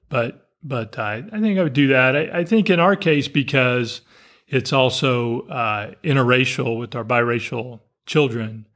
but 0.08 0.48
but 0.62 0.98
I, 0.98 1.24
I 1.32 1.40
think 1.40 1.58
I 1.58 1.62
would 1.62 1.72
do 1.72 1.88
that. 1.88 2.16
I, 2.16 2.40
I 2.40 2.44
think 2.44 2.68
in 2.70 2.80
our 2.80 2.96
case 2.96 3.28
because 3.28 4.02
it's 4.46 4.72
also 4.72 5.42
uh, 5.48 5.92
interracial 6.02 6.78
with 6.78 6.94
our 6.96 7.04
biracial 7.04 7.80
children. 8.06 8.66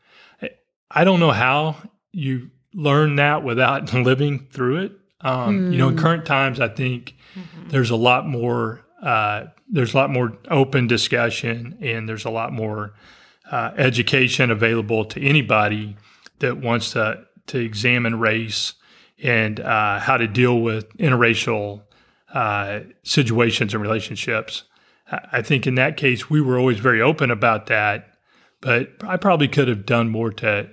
I- 0.41 0.51
I 0.91 1.03
don't 1.05 1.19
know 1.21 1.33
how 1.33 1.77
you 2.13 2.51
learn 2.73 3.17
that 3.17 3.43
without 3.43 3.93
living 3.95 4.47
through 4.51 4.77
it. 4.85 4.93
Um, 5.21 5.73
You 5.73 5.79
know, 5.79 5.89
in 5.89 5.97
current 5.97 6.25
times, 6.27 6.61
I 6.61 6.69
think 6.69 7.15
there's 7.69 7.91
a 7.91 7.97
lot 7.97 8.27
more. 8.27 8.81
Uh, 9.03 9.47
there's 9.69 9.93
a 9.93 9.97
lot 9.97 10.11
more 10.11 10.37
open 10.51 10.87
discussion, 10.87 11.77
and 11.81 12.09
there's 12.09 12.25
a 12.25 12.31
lot 12.31 12.53
more 12.53 12.95
uh, 13.51 13.73
education 13.77 14.51
available 14.51 15.05
to 15.07 15.21
anybody 15.23 15.97
that 16.39 16.59
wants 16.59 16.93
to 16.93 17.25
to 17.49 17.59
examine 17.59 18.19
race 18.19 18.75
and 19.23 19.61
uh, 19.61 19.99
how 20.01 20.17
to 20.17 20.27
deal 20.27 20.61
with 20.61 20.89
interracial 20.97 21.83
uh, 22.33 22.81
situations 23.03 23.75
and 23.75 23.83
relationships. 23.83 24.65
I 25.11 25.19
I 25.33 25.43
think 25.43 25.67
in 25.67 25.75
that 25.75 25.97
case, 25.97 26.31
we 26.31 26.41
were 26.41 26.59
always 26.59 26.79
very 26.79 27.01
open 27.03 27.31
about 27.31 27.67
that, 27.67 28.15
but 28.61 28.91
I 29.03 29.17
probably 29.19 29.49
could 29.49 29.69
have 29.69 29.85
done 29.85 30.09
more 30.09 30.31
to 30.33 30.69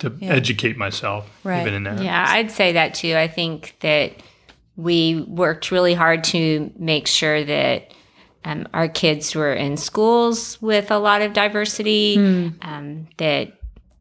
to 0.00 0.16
educate 0.22 0.76
myself 0.76 1.30
Right. 1.44 1.60
even 1.60 1.74
in 1.74 1.82
that. 1.84 2.02
Yeah, 2.02 2.24
I'd 2.28 2.50
say 2.50 2.72
that 2.72 2.94
too. 2.94 3.14
I 3.16 3.28
think 3.28 3.76
that 3.80 4.14
we 4.82 5.22
worked 5.28 5.70
really 5.70 5.94
hard 5.94 6.24
to 6.24 6.72
make 6.78 7.06
sure 7.06 7.44
that 7.44 7.92
um, 8.44 8.66
our 8.72 8.88
kids 8.88 9.34
were 9.34 9.52
in 9.52 9.76
schools 9.76 10.60
with 10.62 10.90
a 10.90 10.98
lot 10.98 11.20
of 11.22 11.32
diversity, 11.34 12.16
um, 12.62 13.06
that 13.18 13.52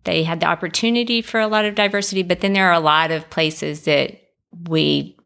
they 0.06 0.24
had 0.24 0.40
the 0.40 0.46
opportunity 0.46 1.22
for 1.22 1.40
a 1.40 1.48
lot 1.48 1.66
of 1.66 1.76
diversity. 1.76 2.24
But 2.24 2.40
then 2.40 2.54
there 2.54 2.68
are 2.70 2.74
a 2.74 2.80
lot 2.80 3.12
of 3.12 3.30
places 3.30 3.82
that 3.84 4.22
we 4.68 5.18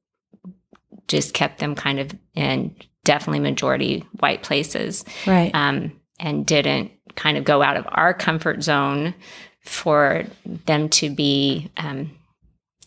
just 1.07 1.33
kept 1.33 1.59
them 1.59 1.75
kind 1.75 1.99
of 1.99 2.11
in 2.33 2.75
definitely 3.03 3.39
majority 3.41 4.03
white 4.19 4.41
places 4.43 5.03
Right. 5.27 5.51
um, 5.53 5.91
and 6.19 6.45
didn't 6.45 6.91
kind 7.15 7.37
of 7.37 7.43
go 7.43 7.61
out 7.61 7.77
of 7.77 7.85
our 7.89 8.13
comfort 8.13 8.63
zone 8.63 9.13
for 9.61 10.23
them 10.65 10.89
to 10.89 11.09
be 11.09 11.69
um, 11.77 12.11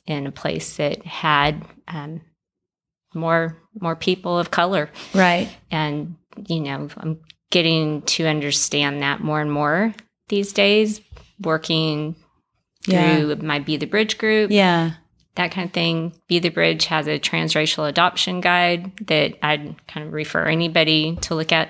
in 0.07 0.27
a 0.27 0.33
place 0.33 0.77
that 0.79 1.05
had 1.07 1.65
um, 1.89 2.21
more 3.17 3.57
more 3.81 3.97
people 3.97 4.39
of 4.39 4.51
color 4.51 4.91
right. 5.15 5.49
and 5.71 6.15
you 6.47 6.61
know 6.61 6.89
i'm 6.99 7.19
getting 7.51 8.03
to 8.03 8.27
understand 8.27 9.03
that 9.03 9.21
more 9.21 9.41
and 9.41 9.51
more 9.53 9.95
these 10.29 10.53
days 10.53 11.01
working 11.41 12.15
Yeah. 12.87 13.17
through 13.19 13.37
my 13.37 13.59
be 13.59 13.77
the 13.77 13.87
bridge 13.87 14.19
group 14.19 14.51
Yeah. 14.51 14.93
that 15.37 15.51
kind 15.51 15.67
of 15.69 15.73
thing. 15.75 16.15
Be 16.29 16.39
the 16.39 16.49
Bridge 16.49 16.87
has 16.87 17.07
a 17.07 17.19
transracial 17.19 17.87
adoption 17.89 18.41
guide 18.41 18.91
that 19.07 19.35
I'd 19.43 19.75
kind 19.87 20.07
of 20.07 20.13
refer 20.15 20.45
anybody 20.47 21.17
to 21.23 21.35
look 21.35 21.53
at. 21.53 21.69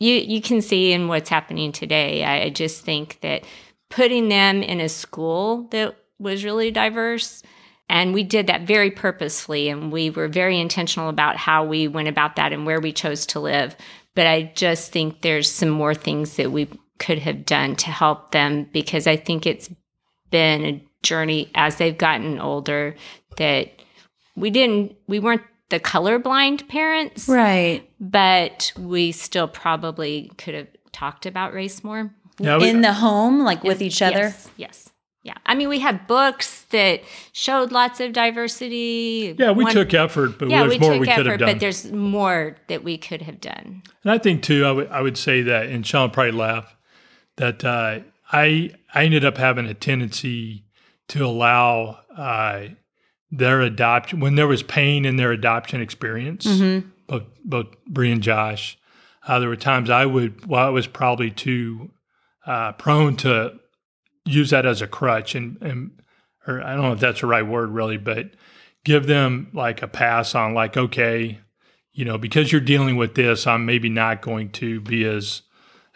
You 0.00 0.14
you 0.14 0.40
can 0.40 0.62
see 0.62 0.92
in 0.92 1.08
what's 1.08 1.28
happening 1.28 1.72
today. 1.72 2.24
I, 2.24 2.44
I 2.44 2.48
just 2.50 2.84
think 2.84 3.18
that 3.20 3.44
putting 3.90 4.28
them 4.30 4.62
in 4.62 4.80
a 4.80 4.88
school 4.88 5.68
that 5.72 5.94
was 6.18 6.42
really 6.44 6.70
diverse, 6.70 7.42
and 7.92 8.12
we 8.14 8.24
did 8.24 8.46
that 8.48 8.62
very 8.62 8.90
purposefully, 8.90 9.68
and 9.68 9.92
we 9.92 10.10
were 10.10 10.26
very 10.26 10.58
intentional 10.58 11.08
about 11.08 11.36
how 11.36 11.64
we 11.64 11.86
went 11.86 12.08
about 12.08 12.34
that 12.36 12.52
and 12.52 12.66
where 12.66 12.80
we 12.80 12.90
chose 12.92 13.26
to 13.26 13.38
live. 13.40 13.76
But 14.16 14.26
I 14.26 14.50
just 14.56 14.90
think 14.92 15.20
there's 15.20 15.48
some 15.50 15.68
more 15.70 15.94
things 15.94 16.36
that 16.36 16.50
we 16.50 16.68
could 16.98 17.18
have 17.20 17.44
done 17.46 17.76
to 17.76 17.90
help 17.90 18.30
them 18.32 18.66
because 18.72 19.06
I 19.06 19.16
think 19.16 19.46
it's 19.46 19.68
been 20.30 20.64
a 20.64 20.82
journey 21.02 21.50
as 21.54 21.76
they've 21.76 21.96
gotten 21.98 22.38
older 22.38 22.94
that 23.36 23.68
we 24.36 24.50
didn't 24.50 24.96
we 25.08 25.18
weren't 25.18 25.42
the 25.70 25.80
colorblind 25.80 26.68
parents 26.68 27.28
Right. 27.28 27.88
but 28.00 28.72
we 28.78 29.10
still 29.12 29.48
probably 29.48 30.30
could 30.38 30.54
have 30.54 30.68
talked 30.92 31.26
about 31.26 31.52
race 31.54 31.82
more 31.82 32.14
Yeah, 32.38 32.58
we- 32.58 32.68
In 32.70 32.82
the 32.82 32.92
home, 32.92 33.40
like 33.40 33.64
with 33.64 33.82
each 33.82 34.00
other. 34.00 34.20
yes 34.30 34.50
yes 34.56 34.91
yeah 35.22 35.34
i 35.46 35.54
mean 35.54 35.68
we 35.68 35.78
had 35.78 36.06
books 36.06 36.62
that 36.70 37.02
showed 37.32 37.72
lots 37.72 38.00
of 38.00 38.12
diversity 38.12 39.34
yeah, 39.38 39.50
we 39.50 39.64
One- 39.64 39.72
took 39.72 39.94
effort, 39.94 40.38
but 40.38 40.48
yeah 40.50 40.60
there's 40.60 40.72
we 40.72 40.78
more 40.78 40.92
took 40.92 41.00
we 41.00 41.06
could 41.06 41.12
effort 41.26 41.30
have 41.30 41.38
done. 41.40 41.48
but 41.48 41.60
there's 41.60 41.92
more 41.92 42.56
that 42.68 42.82
we 42.84 42.98
could 42.98 43.22
have 43.22 43.40
done 43.40 43.82
And 44.04 44.12
I 44.12 44.18
think 44.18 44.42
too, 44.42 44.64
I 44.66 45.00
would 45.00 45.16
say 45.18 45.42
that, 45.42 45.66
and 45.66 45.86
Sean 45.86 46.10
probably 46.10 46.32
laugh 46.32 46.76
that 47.36 47.64
uh, 47.64 48.00
I 48.32 48.70
I 48.94 49.04
ended 49.04 49.24
up 49.24 49.38
having 49.38 49.66
a 49.66 49.74
tendency 49.74 50.64
to 51.08 51.24
allow 51.24 51.98
uh, 52.16 52.68
their 53.30 53.60
adoption 53.60 54.20
when 54.20 54.34
there 54.34 54.46
was 54.48 54.62
pain 54.62 55.04
in 55.04 55.16
their 55.16 55.32
adoption 55.32 55.80
experience. 55.80 56.44
Both 57.06 57.24
both 57.44 57.66
Bree 57.86 58.10
and 58.12 58.22
Josh, 58.22 58.78
uh, 59.26 59.38
there 59.38 59.48
were 59.48 59.56
times 59.56 59.88
I 59.90 60.06
would, 60.06 60.46
well, 60.46 60.66
I 60.66 60.70
was 60.70 60.86
probably 60.86 61.30
too 61.30 61.90
uh, 62.46 62.72
prone 62.72 63.16
to 63.18 63.58
use 64.24 64.50
that 64.50 64.66
as 64.66 64.82
a 64.82 64.86
crutch, 64.86 65.34
and 65.34 65.60
and 65.60 66.02
or 66.46 66.62
I 66.62 66.74
don't 66.74 66.82
know 66.82 66.92
if 66.92 67.00
that's 67.00 67.20
the 67.20 67.26
right 67.26 67.46
word 67.46 67.70
really, 67.70 67.96
but 67.98 68.30
give 68.84 69.06
them 69.06 69.48
like 69.52 69.82
a 69.82 69.88
pass 69.88 70.34
on 70.34 70.54
like 70.54 70.76
okay 70.76 71.38
you 71.92 72.04
know, 72.04 72.18
because 72.18 72.50
you're 72.50 72.60
dealing 72.60 72.96
with 72.96 73.14
this, 73.14 73.46
I'm 73.46 73.66
maybe 73.66 73.88
not 73.88 74.22
going 74.22 74.50
to 74.52 74.80
be 74.80 75.04
as 75.04 75.42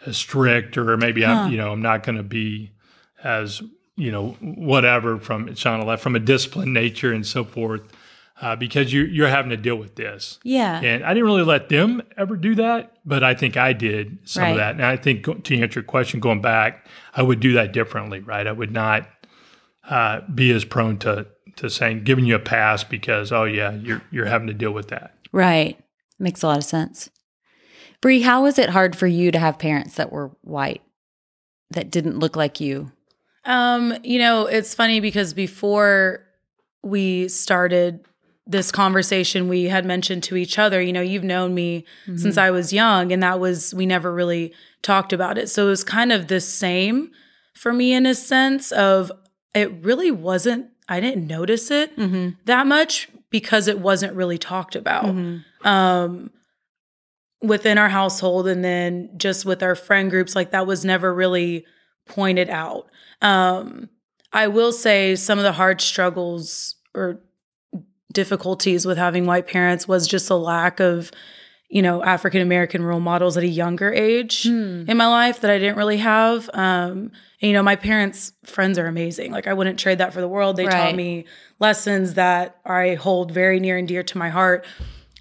as 0.05 0.15
strict, 0.15 0.77
or 0.77 0.95
maybe 0.95 1.25
I'm, 1.25 1.51
you 1.51 1.57
know, 1.57 1.71
I'm 1.71 1.81
not 1.81 2.03
going 2.03 2.17
to 2.17 2.23
be 2.23 2.71
as, 3.23 3.63
you 3.95 4.11
know, 4.11 4.37
whatever 4.39 5.17
from 5.17 5.53
Sean 5.55 5.83
left 5.85 6.03
from 6.03 6.15
a 6.15 6.19
disciplined 6.19 6.71
nature 6.71 7.11
and 7.11 7.25
so 7.25 7.43
forth, 7.43 7.81
uh, 8.41 8.55
because 8.55 8.93
you're 8.93 9.07
you're 9.07 9.27
having 9.27 9.49
to 9.49 9.57
deal 9.57 9.75
with 9.75 9.95
this. 9.95 10.39
Yeah. 10.43 10.79
And 10.81 11.03
I 11.03 11.13
didn't 11.13 11.25
really 11.25 11.43
let 11.43 11.69
them 11.69 12.01
ever 12.17 12.35
do 12.35 12.55
that, 12.55 12.93
but 13.05 13.23
I 13.23 13.33
think 13.33 13.57
I 13.57 13.73
did 13.73 14.19
some 14.29 14.43
Right. 14.43 14.49
of 14.51 14.57
that. 14.57 14.75
And 14.75 14.85
I 14.85 14.95
think 14.97 15.23
to 15.43 15.59
answer 15.59 15.79
your 15.79 15.85
question, 15.85 16.19
going 16.19 16.41
back, 16.41 16.85
I 17.15 17.21
would 17.23 17.39
do 17.39 17.53
that 17.53 17.73
differently, 17.73 18.19
right? 18.19 18.45
I 18.45 18.51
would 18.51 18.71
not 18.71 19.07
uh, 19.89 20.21
be 20.33 20.51
as 20.51 20.65
prone 20.65 20.97
to 20.99 21.27
to 21.55 21.69
saying 21.69 22.03
giving 22.03 22.25
you 22.25 22.35
a 22.35 22.39
pass 22.39 22.83
because 22.83 23.31
oh 23.31 23.45
yeah, 23.45 23.71
you're 23.73 24.01
you're 24.11 24.25
having 24.25 24.47
to 24.47 24.53
deal 24.53 24.71
with 24.71 24.89
that. 24.89 25.15
Right. 25.31 25.79
Makes 26.19 26.43
a 26.43 26.47
lot 26.47 26.57
of 26.57 26.63
sense. 26.63 27.09
Bree, 28.01 28.21
how 28.21 28.43
was 28.43 28.59
it 28.59 28.69
hard 28.69 28.95
for 28.95 29.07
you 29.07 29.31
to 29.31 29.39
have 29.39 29.57
parents 29.57 29.95
that 29.95 30.11
were 30.11 30.31
white 30.41 30.81
that 31.71 31.89
didn't 31.89 32.19
look 32.19 32.35
like 32.35 32.59
you? 32.59 32.91
Um, 33.43 33.97
you 34.03 34.19
know, 34.19 34.45
it's 34.45 34.75
funny 34.75 34.99
because 34.99 35.33
before 35.33 36.23
we 36.83 37.27
started 37.27 38.05
this 38.47 38.71
conversation, 38.71 39.49
we 39.49 39.65
had 39.65 39.85
mentioned 39.85 40.23
to 40.23 40.35
each 40.37 40.57
other, 40.57 40.81
you 40.81 40.93
know, 40.93 41.01
you've 41.01 41.23
known 41.23 41.53
me 41.53 41.85
since 42.15 42.37
I 42.37 42.49
was 42.49 42.71
young, 42.71 43.11
and 43.11 43.21
that 43.21 43.39
was, 43.39 43.73
we 43.73 43.85
never 43.85 44.13
really 44.13 44.53
talked 44.81 45.11
about 45.11 45.37
it. 45.37 45.49
So 45.49 45.67
it 45.67 45.69
was 45.69 45.83
kind 45.83 46.11
of 46.13 46.27
the 46.27 46.39
same 46.39 47.11
for 47.53 47.73
me 47.73 47.93
in 47.93 48.05
a 48.05 48.15
sense 48.15 48.71
of 48.71 49.11
it 49.53 49.71
really 49.83 50.11
wasn't, 50.11 50.67
I 50.87 50.99
didn't 50.99 51.27
notice 51.27 51.69
it 51.71 51.95
Mm-hmm. 51.97 52.29
that 52.45 52.65
much 52.67 53.09
because 53.29 53.67
it 53.67 53.79
wasn't 53.79 54.13
really 54.13 54.37
talked 54.37 54.75
about 54.75 55.13
um 55.65 56.29
within 57.41 57.77
our 57.77 57.89
household 57.89 58.47
and 58.47 58.63
then 58.63 59.09
just 59.17 59.45
with 59.45 59.61
our 59.61 59.75
friend 59.75 60.09
groups 60.09 60.35
like 60.35 60.51
that 60.51 60.65
was 60.65 60.85
never 60.85 61.13
really 61.13 61.65
pointed 62.07 62.49
out 62.49 62.87
um 63.21 63.89
i 64.31 64.47
will 64.47 64.71
say 64.71 65.15
some 65.15 65.37
of 65.37 65.43
the 65.43 65.51
hard 65.51 65.81
struggles 65.81 66.75
or 66.95 67.19
difficulties 68.21 68.85
with 68.87 68.97
having 68.97 69.25
white 69.27 69.45
parents 69.47 69.87
was 69.87 70.07
just 70.07 70.29
a 70.31 70.35
lack 70.35 70.79
of, 70.79 71.11
you 71.69 71.81
know, 71.83 72.03
African 72.03 72.41
American 72.41 72.81
role 72.83 72.99
models 72.99 73.37
at 73.37 73.43
a 73.43 73.47
younger 73.63 73.93
age 73.93 74.43
Hmm. 74.43 74.85
in 74.89 74.97
my 74.97 75.07
life 75.07 75.41
that 75.41 75.51
I 75.51 75.59
didn't 75.59 75.77
really 75.77 75.97
have. 75.97 76.49
Um, 76.53 77.11
and, 77.39 77.49
you 77.49 77.53
know, 77.53 77.61
my 77.61 77.75
parents' 77.75 78.31
friends 78.43 78.79
are 78.79 78.87
amazing. 78.87 79.31
Like 79.31 79.45
I 79.47 79.53
wouldn't 79.53 79.79
trade 79.79 79.99
that 79.99 80.13
for 80.13 80.21
the 80.21 80.27
world. 80.27 80.57
They 80.57 80.65
Right. 80.65 80.73
taught 80.75 80.95
me 80.95 81.25
lessons 81.59 82.15
that 82.15 82.55
I 82.65 82.95
hold 82.95 83.31
very 83.31 83.59
near 83.59 83.77
and 83.77 83.87
dear 83.87 84.01
to 84.03 84.17
my 84.17 84.29
heart. 84.29 84.65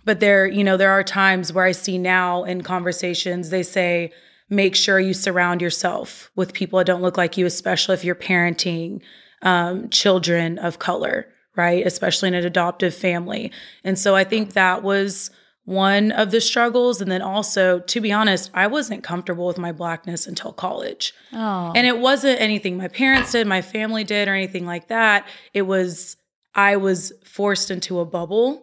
But 0.07 0.21
there, 0.21 0.47
you 0.47 0.65
know, 0.65 0.77
there 0.79 0.93
are 0.93 1.03
times 1.03 1.53
where 1.53 1.65
I 1.65 1.73
see 1.73 1.99
now 1.99 2.45
in 2.45 2.63
conversations, 2.63 3.51
they 3.51 3.63
say, 3.63 4.13
make 4.49 4.75
sure 4.77 4.99
you 5.01 5.13
surround 5.13 5.61
yourself 5.61 6.31
with 6.37 6.53
people 6.55 6.79
that 6.79 6.87
don't 6.87 7.03
look 7.03 7.19
like 7.19 7.37
you, 7.37 7.45
especially 7.45 7.95
if 7.95 8.05
you're 8.05 8.15
parenting 8.15 9.01
um, 9.43 9.89
children 9.91 10.59
of 10.59 10.79
color, 10.79 11.27
right? 11.57 11.87
Especially 11.87 12.29
in 12.29 12.35
an 12.35 12.45
adoptive 12.45 12.95
family. 12.95 13.51
And 13.83 13.99
so 13.99 14.15
I 14.15 14.25
think 14.25 14.53
that 14.53 14.83
was 14.83 15.31
one 15.65 16.13
of 16.13 16.31
the 16.31 16.41
struggles. 16.41 17.01
And 17.01 17.11
then 17.11 17.23
also, 17.23 17.81
to 17.81 18.01
be 18.01 18.13
honest, 18.13 18.51
I 18.55 18.69
wasn't 18.69 19.03
comfortable 19.03 19.47
with 19.49 19.59
my 19.59 19.73
blackness 19.73 20.27
until 20.27 20.53
college. 20.53 21.13
Oh. 21.33 21.73
And 21.75 21.87
it 21.87 21.99
wasn't 21.99 22.41
anything 22.41 22.77
my 22.77 22.89
parents 22.89 23.33
did, 23.33 23.47
my 23.49 23.63
family 23.63 24.05
did, 24.05 24.29
or 24.29 24.35
anything 24.35 24.65
like 24.65 24.89
that. 24.89 25.27
It 25.53 25.63
was, 25.63 26.17
I 26.55 26.77
was 26.77 27.13
forced 27.25 27.71
into 27.73 27.99
a 27.99 28.05
bubble 28.05 28.63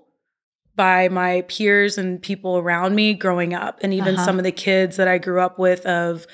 by 0.76 1.10
my 1.10 1.42
peers 1.42 1.98
and 1.98 2.22
people 2.22 2.58
around 2.58 2.96
me 2.96 3.14
growing 3.14 3.54
up. 3.54 3.80
And 3.84 3.94
even 3.94 4.16
Uh-huh. 4.16 4.26
some 4.26 4.38
of 4.38 4.44
the 4.44 4.52
kids 4.52 4.96
that 4.98 5.08
I 5.08 5.18
grew 5.18 5.42
up 5.42 5.60
with, 5.60 5.86
of, 5.86 6.26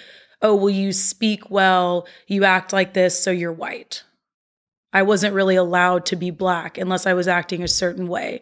oh, 0.41 0.55
well, 0.55 0.69
you 0.69 0.93
speak 0.93 1.49
well, 1.49 2.07
you 2.27 2.45
act 2.45 2.71
like 2.71 2.93
this, 2.93 3.21
so 3.21 3.31
you're 3.31 3.51
white. 3.51 4.03
I 4.93 5.03
wasn't 5.03 5.33
really 5.33 5.55
allowed 5.55 6.05
to 6.07 6.15
be 6.15 6.31
black 6.31 6.77
unless 6.77 7.05
I 7.05 7.13
was 7.13 7.27
acting 7.27 7.63
a 7.63 7.67
certain 7.67 8.07
way. 8.07 8.41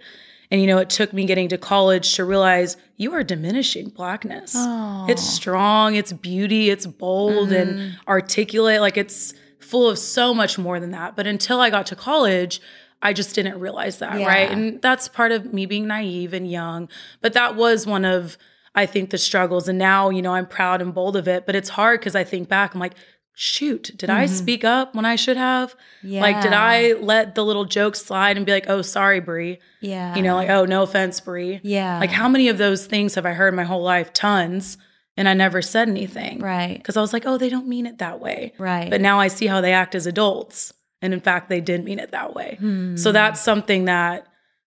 And, 0.50 0.62
you 0.62 0.68
know, 0.68 0.78
it 0.78 0.90
took 0.90 1.12
me 1.12 1.26
getting 1.26 1.50
to 1.50 1.58
college 1.58 2.16
to 2.16 2.24
realize 2.24 2.78
you 2.96 3.14
are 3.14 3.24
diminishing 3.24 3.90
blackness. 3.90 4.54
Oh. 4.56 5.06
It's 5.10 5.24
strong, 5.24 5.96
it's 5.96 6.14
beauty, 6.14 6.70
it's 6.70 6.86
bold 6.86 7.52
and 7.52 7.76
mm-hmm. 7.78 8.10
articulate. 8.10 8.80
Like 8.80 8.96
it's 8.96 9.34
full 9.60 9.90
of 9.90 10.00
so 10.00 10.34
much 10.34 10.58
more 10.58 10.80
than 10.80 10.92
that. 10.92 11.18
But 11.18 11.28
until 11.28 11.60
I 11.60 11.70
got 11.70 11.86
to 11.88 11.96
college, 11.98 12.62
I 13.02 13.12
just 13.12 13.36
didn't 13.36 13.60
realize 13.60 14.00
that, 14.00 14.20
Yeah. 14.20 14.28
right? 14.28 14.50
And 14.50 14.82
that's 14.82 15.10
part 15.10 15.34
of 15.34 15.54
me 15.54 15.66
being 15.66 15.86
naive 15.86 16.34
and 16.34 16.50
young. 16.50 16.88
But 17.22 17.34
that 17.34 17.56
was 17.58 17.86
one 17.86 18.06
of, 18.06 18.38
I 18.74 18.86
think, 18.86 19.10
the 19.10 19.18
struggles. 19.18 19.68
And 19.68 19.78
now, 19.78 20.10
you 20.10 20.22
know, 20.22 20.34
I'm 20.34 20.48
proud 20.48 20.82
and 20.82 20.94
bold 20.94 21.18
of 21.18 21.28
it. 21.28 21.46
But 21.46 21.56
it's 21.56 21.70
hard 21.70 22.00
because 22.00 22.16
I 22.16 22.24
think 22.24 22.48
back, 22.48 22.74
I'm 22.74 22.80
like, 22.80 22.96
shoot, 23.40 23.92
did 23.96 24.10
I 24.10 24.26
speak 24.26 24.64
up 24.64 24.96
when 24.96 25.06
I 25.06 25.16
should 25.16 25.38
have? 25.38 25.76
Yeah. 26.02 26.22
Like, 26.22 26.42
did 26.42 26.54
I 26.54 26.94
let 26.94 27.36
the 27.36 27.46
little 27.46 27.66
joke 27.66 27.96
slide 27.96 28.36
and 28.36 28.48
be 28.48 28.52
like, 28.52 28.66
oh, 28.68 28.82
sorry, 28.82 29.20
Bree? 29.20 29.60
Yeah. 29.80 30.16
You 30.16 30.24
know, 30.24 30.34
like, 30.34 30.50
oh, 30.50 30.66
no 30.66 30.82
offense, 30.82 31.20
Bree. 31.22 31.60
yeah. 31.62 32.00
Like, 32.00 32.10
how 32.10 32.28
many 32.28 32.50
of 32.50 32.58
those 32.58 32.88
things 32.88 33.14
have 33.14 33.28
I 33.28 33.34
heard 33.34 33.54
my 33.54 33.64
whole 33.64 33.84
life? 33.84 34.12
Tons. 34.12 34.80
And 35.16 35.30
I 35.30 35.36
never 35.36 35.62
said 35.62 35.88
anything. 35.88 36.40
Right. 36.40 36.78
Because 36.80 36.98
I 36.98 37.02
was 37.02 37.14
like, 37.14 37.28
oh, 37.28 37.38
they 37.38 37.50
don't 37.50 37.68
mean 37.68 37.86
it 37.86 38.00
that 38.00 38.20
way. 38.20 38.54
Right. 38.58 38.90
But 38.90 39.02
now 39.02 39.20
I 39.20 39.28
see 39.28 39.46
how 39.46 39.62
they 39.62 39.72
act 39.72 39.94
as 39.94 40.08
adults. 40.08 40.74
And 41.04 41.14
in 41.14 41.20
fact, 41.20 41.48
they 41.48 41.62
did 41.62 41.84
mean 41.84 42.00
it 42.00 42.10
that 42.12 42.34
way. 42.34 42.58
Hmm. 42.60 42.96
So 42.96 43.12
that's 43.12 43.40
something 43.40 43.86
that 43.86 44.26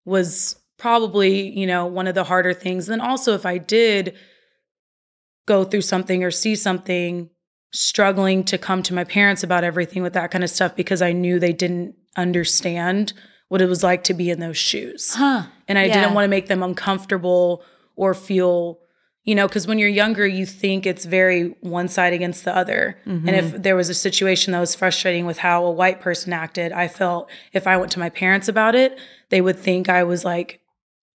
was 0.04 0.56
probably, 0.76 1.56
you 1.56 1.68
know, 1.68 1.86
one 1.86 2.08
of 2.08 2.16
the 2.16 2.24
harder 2.24 2.52
things. 2.52 2.88
And 2.88 3.00
then 3.00 3.08
also, 3.08 3.34
if 3.34 3.46
I 3.46 3.58
did 3.58 4.16
go 5.46 5.62
through 5.62 5.82
something 5.82 6.24
or 6.24 6.32
see 6.32 6.56
something, 6.56 7.30
struggling 7.76 8.42
to 8.44 8.58
come 8.58 8.82
to 8.84 8.94
my 8.94 9.04
parents 9.04 9.42
about 9.42 9.64
everything 9.64 10.02
with 10.02 10.14
that 10.14 10.30
kind 10.30 10.42
of 10.42 10.50
stuff 10.50 10.74
because 10.74 11.02
I 11.02 11.12
knew 11.12 11.38
they 11.38 11.52
didn't 11.52 11.94
understand 12.16 13.12
what 13.48 13.60
it 13.62 13.68
was 13.68 13.82
like 13.82 14.02
to 14.04 14.14
be 14.14 14.30
in 14.30 14.40
those 14.40 14.56
shoes. 14.56 15.14
Huh. 15.14 15.44
And 15.68 15.78
I 15.78 15.84
Yeah. 15.84 15.94
didn't 16.00 16.14
want 16.14 16.24
to 16.24 16.28
make 16.28 16.46
them 16.48 16.62
uncomfortable 16.62 17.62
or 17.94 18.12
feel, 18.14 18.80
you 19.24 19.34
know, 19.34 19.46
because 19.46 19.66
when 19.66 19.78
you're 19.78 19.88
younger, 19.88 20.26
you 20.26 20.46
think 20.46 20.86
it's 20.86 21.04
very 21.04 21.54
one 21.60 21.88
side 21.88 22.12
against 22.12 22.44
the 22.44 22.56
other. 22.56 22.98
And 23.04 23.28
if 23.30 23.44
mm-hmm. 23.46 23.62
there 23.62 23.76
was 23.76 23.88
a 23.88 23.94
situation 23.94 24.52
that 24.52 24.60
was 24.60 24.74
frustrating 24.74 25.26
with 25.26 25.38
how 25.38 25.64
a 25.64 25.70
white 25.70 26.00
person 26.00 26.32
acted, 26.32 26.72
I 26.72 26.88
felt 26.88 27.28
if 27.52 27.66
I 27.66 27.76
went 27.76 27.92
to 27.92 27.98
my 27.98 28.10
parents 28.10 28.48
about 28.48 28.74
it, 28.74 28.98
they 29.30 29.40
would 29.40 29.58
think 29.58 29.88
I 29.88 30.02
was 30.02 30.24
like 30.24 30.60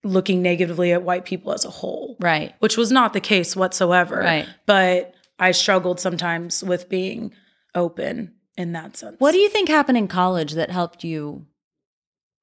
looking 0.03 0.41
negatively 0.41 0.91
at 0.93 1.03
white 1.03 1.25
people 1.25 1.53
as 1.53 1.63
a 1.65 1.69
whole, 1.69 2.17
Right. 2.19 2.53
which 2.59 2.77
was 2.77 2.91
not 2.91 3.13
the 3.13 3.19
case 3.19 3.55
whatsoever. 3.55 4.17
Right. 4.19 4.47
But 4.65 5.13
I 5.41 5.51
struggled 5.51 5.99
sometimes 5.99 6.63
with 6.63 6.87
being 6.87 7.33
open 7.75 8.35
in 8.55 8.71
that 8.73 8.95
sense. 8.95 9.15
What 9.19 9.31
do 9.31 9.39
you 9.39 9.49
think 9.49 9.67
happened 9.67 9.97
in 9.97 10.07
college 10.07 10.53
that 10.53 10.69
helped 10.69 11.03
you? 11.03 11.45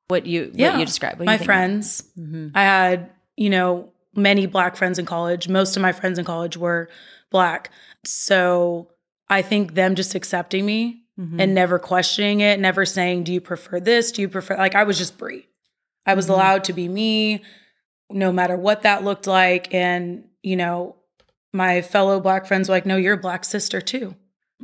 What 0.09 0.27
you 0.27 0.51
what 0.55 0.79
you 0.79 0.85
described? 0.85 1.19
What 1.19 1.25
you 1.25 1.31
my 1.33 1.37
think? 1.39 1.47
friends. 1.47 2.03
Mhm. 2.19 2.51
I 2.55 2.63
had, 2.63 3.11
you 3.37 3.51
know, 3.51 3.93
many 4.15 4.47
black 4.47 4.75
friends 4.77 4.99
in 4.99 5.07
college. 5.07 5.49
Most 5.49 5.77
of 5.77 5.83
my 5.83 5.93
friends 5.93 6.19
in 6.19 6.25
college 6.25 6.57
were 6.57 6.89
black. 7.31 7.71
So 8.05 8.91
I 9.29 9.43
think 9.43 9.75
them 9.75 9.95
just 9.95 10.15
accepting 10.15 10.65
me 10.67 11.03
Mhm. 11.19 11.41
and 11.41 11.55
never 11.55 11.79
questioning 11.79 12.41
it, 12.41 12.59
never 12.59 12.85
saying, 12.87 13.25
Do 13.25 13.33
you 13.33 13.41
prefer 13.41 13.79
this? 13.81 14.11
Do 14.11 14.23
you 14.23 14.29
prefer 14.29 14.57
like 14.57 14.75
I 14.75 14.85
was 14.85 14.99
just 14.99 15.19
Bree. 15.19 15.47
I 16.07 16.15
was 16.15 16.27
Mhm. 16.27 16.31
allowed 16.31 16.65
to 16.65 16.73
be 16.73 16.89
me, 16.89 17.43
no 18.11 18.33
matter 18.33 18.57
what 18.57 18.83
that 18.83 19.05
looked 19.05 19.27
like. 19.27 19.73
And, 19.75 20.25
you 20.43 20.57
know, 20.57 20.97
my 21.53 21.83
fellow 21.83 22.21
black 22.21 22.47
friends 22.47 22.69
were 22.69 22.75
like, 22.75 22.87
No, 22.87 22.97
you're 22.97 23.15
a 23.15 23.19
black 23.19 23.45
sister 23.45 23.81
too. 23.81 24.15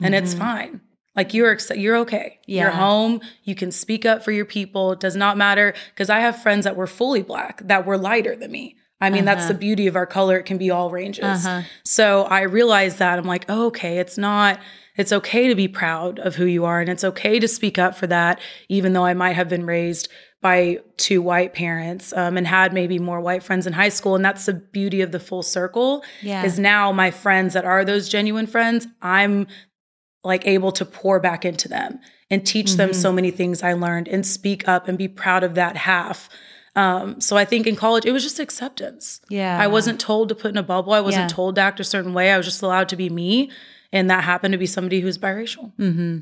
And 0.03 0.15
it's 0.15 0.35
Mhm. 0.35 0.39
fine. 0.39 0.81
Like 1.17 1.33
you're 1.33 1.57
you're 1.77 1.97
okay. 1.99 2.41
You're 2.47 2.71
home. 2.71 3.21
You 3.45 3.55
can 3.55 3.71
speak 3.71 4.05
up 4.05 4.25
for 4.25 4.33
your 4.33 4.45
people. 4.45 4.93
It 4.93 5.01
does 5.01 5.15
not 5.15 5.37
matter 5.37 5.73
because 5.95 6.11
I 6.11 6.19
have 6.21 6.43
friends 6.43 6.65
that 6.65 6.75
were 6.77 6.89
fully 6.89 7.23
black 7.23 7.61
that 7.67 7.87
were 7.87 7.97
lighter 7.97 8.35
than 8.35 8.51
me. 8.51 8.77
I 9.01 9.11
mean, 9.11 9.25
that's 9.25 9.45
Uh-huh. 9.45 9.53
the 9.53 9.59
beauty 9.59 9.87
of 9.87 9.97
our 9.97 10.07
color. 10.07 10.39
It 10.39 10.45
can 10.47 10.57
be 10.59 10.71
all 10.71 10.91
ranges. 10.91 11.47
Uh-huh. 11.47 11.63
So 11.85 12.23
I 12.25 12.43
realized 12.43 12.99
that 12.99 13.19
I'm 13.19 13.27
like, 13.27 13.45
oh, 13.49 13.67
okay, 13.67 13.99
it's 13.99 14.17
not, 14.19 14.59
it's 14.97 15.13
okay 15.13 15.47
to 15.49 15.55
be 15.55 15.69
proud 15.69 16.19
of 16.19 16.37
who 16.37 16.47
you 16.47 16.65
are. 16.65 16.81
And 16.81 16.89
it's 16.89 17.05
okay 17.05 17.39
to 17.39 17.47
speak 17.47 17.79
up 17.79 17.95
for 17.97 18.07
that, 18.07 18.41
even 18.69 18.93
though 18.93 19.05
I 19.05 19.13
might 19.15 19.33
have 19.35 19.49
been 19.49 19.67
raised 19.67 20.09
by 20.45 20.79
two 20.99 21.23
white 21.23 21.55
parents 21.55 22.13
um, 22.13 22.37
and 22.37 22.47
had 22.47 22.75
maybe 22.75 22.99
more 22.99 23.19
white 23.19 23.43
friends 23.43 23.67
in 23.67 23.73
high 23.73 23.89
school. 23.89 24.15
And 24.15 24.23
that's 24.23 24.45
the 24.45 24.53
beauty 24.53 25.01
of 25.01 25.11
the 25.11 25.19
full 25.19 25.43
circle 25.43 26.05
Yeah. 26.21 26.45
is 26.45 26.59
now 26.59 26.93
my 26.93 27.11
friends 27.11 27.55
that 27.55 27.65
are 27.65 27.83
those 27.83 28.11
genuine 28.11 28.47
friends, 28.47 28.87
I'm 29.01 29.47
like 30.23 30.47
able 30.47 30.71
to 30.73 30.85
pour 30.85 31.19
back 31.19 31.47
into 31.47 31.67
them 31.67 31.99
and 32.31 32.47
teach 32.47 32.75
them 32.75 32.91
Mhm. 32.91 32.95
so 32.95 33.11
many 33.11 33.31
things 33.31 33.63
I 33.63 33.73
learned 33.73 34.07
and 34.07 34.27
speak 34.27 34.69
up 34.69 34.87
and 34.87 34.99
be 34.99 35.09
proud 35.09 35.45
of 35.45 35.55
that 35.55 35.79
half. 35.79 36.29
Um, 36.77 37.23
so 37.23 37.39
I 37.39 37.47
think 37.47 37.67
in 37.67 37.75
college 37.75 38.05
it 38.05 38.13
was 38.13 38.23
just 38.23 38.39
acceptance. 38.39 39.23
Yeah. 39.31 39.59
I 39.59 39.67
wasn't 39.67 39.99
told 39.99 40.29
to 40.29 40.35
put 40.35 40.51
in 40.51 40.59
a 40.59 40.63
bubble. 40.63 40.93
I 40.93 41.01
wasn't 41.01 41.31
Yeah. 41.31 41.37
told 41.37 41.55
to 41.55 41.63
act 41.63 41.81
a 41.81 41.85
certain 41.85 42.13
way. 42.13 42.31
I 42.31 42.37
was 42.37 42.45
just 42.45 42.61
allowed 42.61 42.91
to 42.91 42.97
be 42.97 43.09
me. 43.09 43.51
And 43.95 44.11
that 44.11 44.25
happened 44.25 44.53
to 44.53 44.59
be 44.59 44.67
somebody 44.67 45.01
who's 45.01 45.17
biracial. 45.17 45.73
hmm 45.79 46.19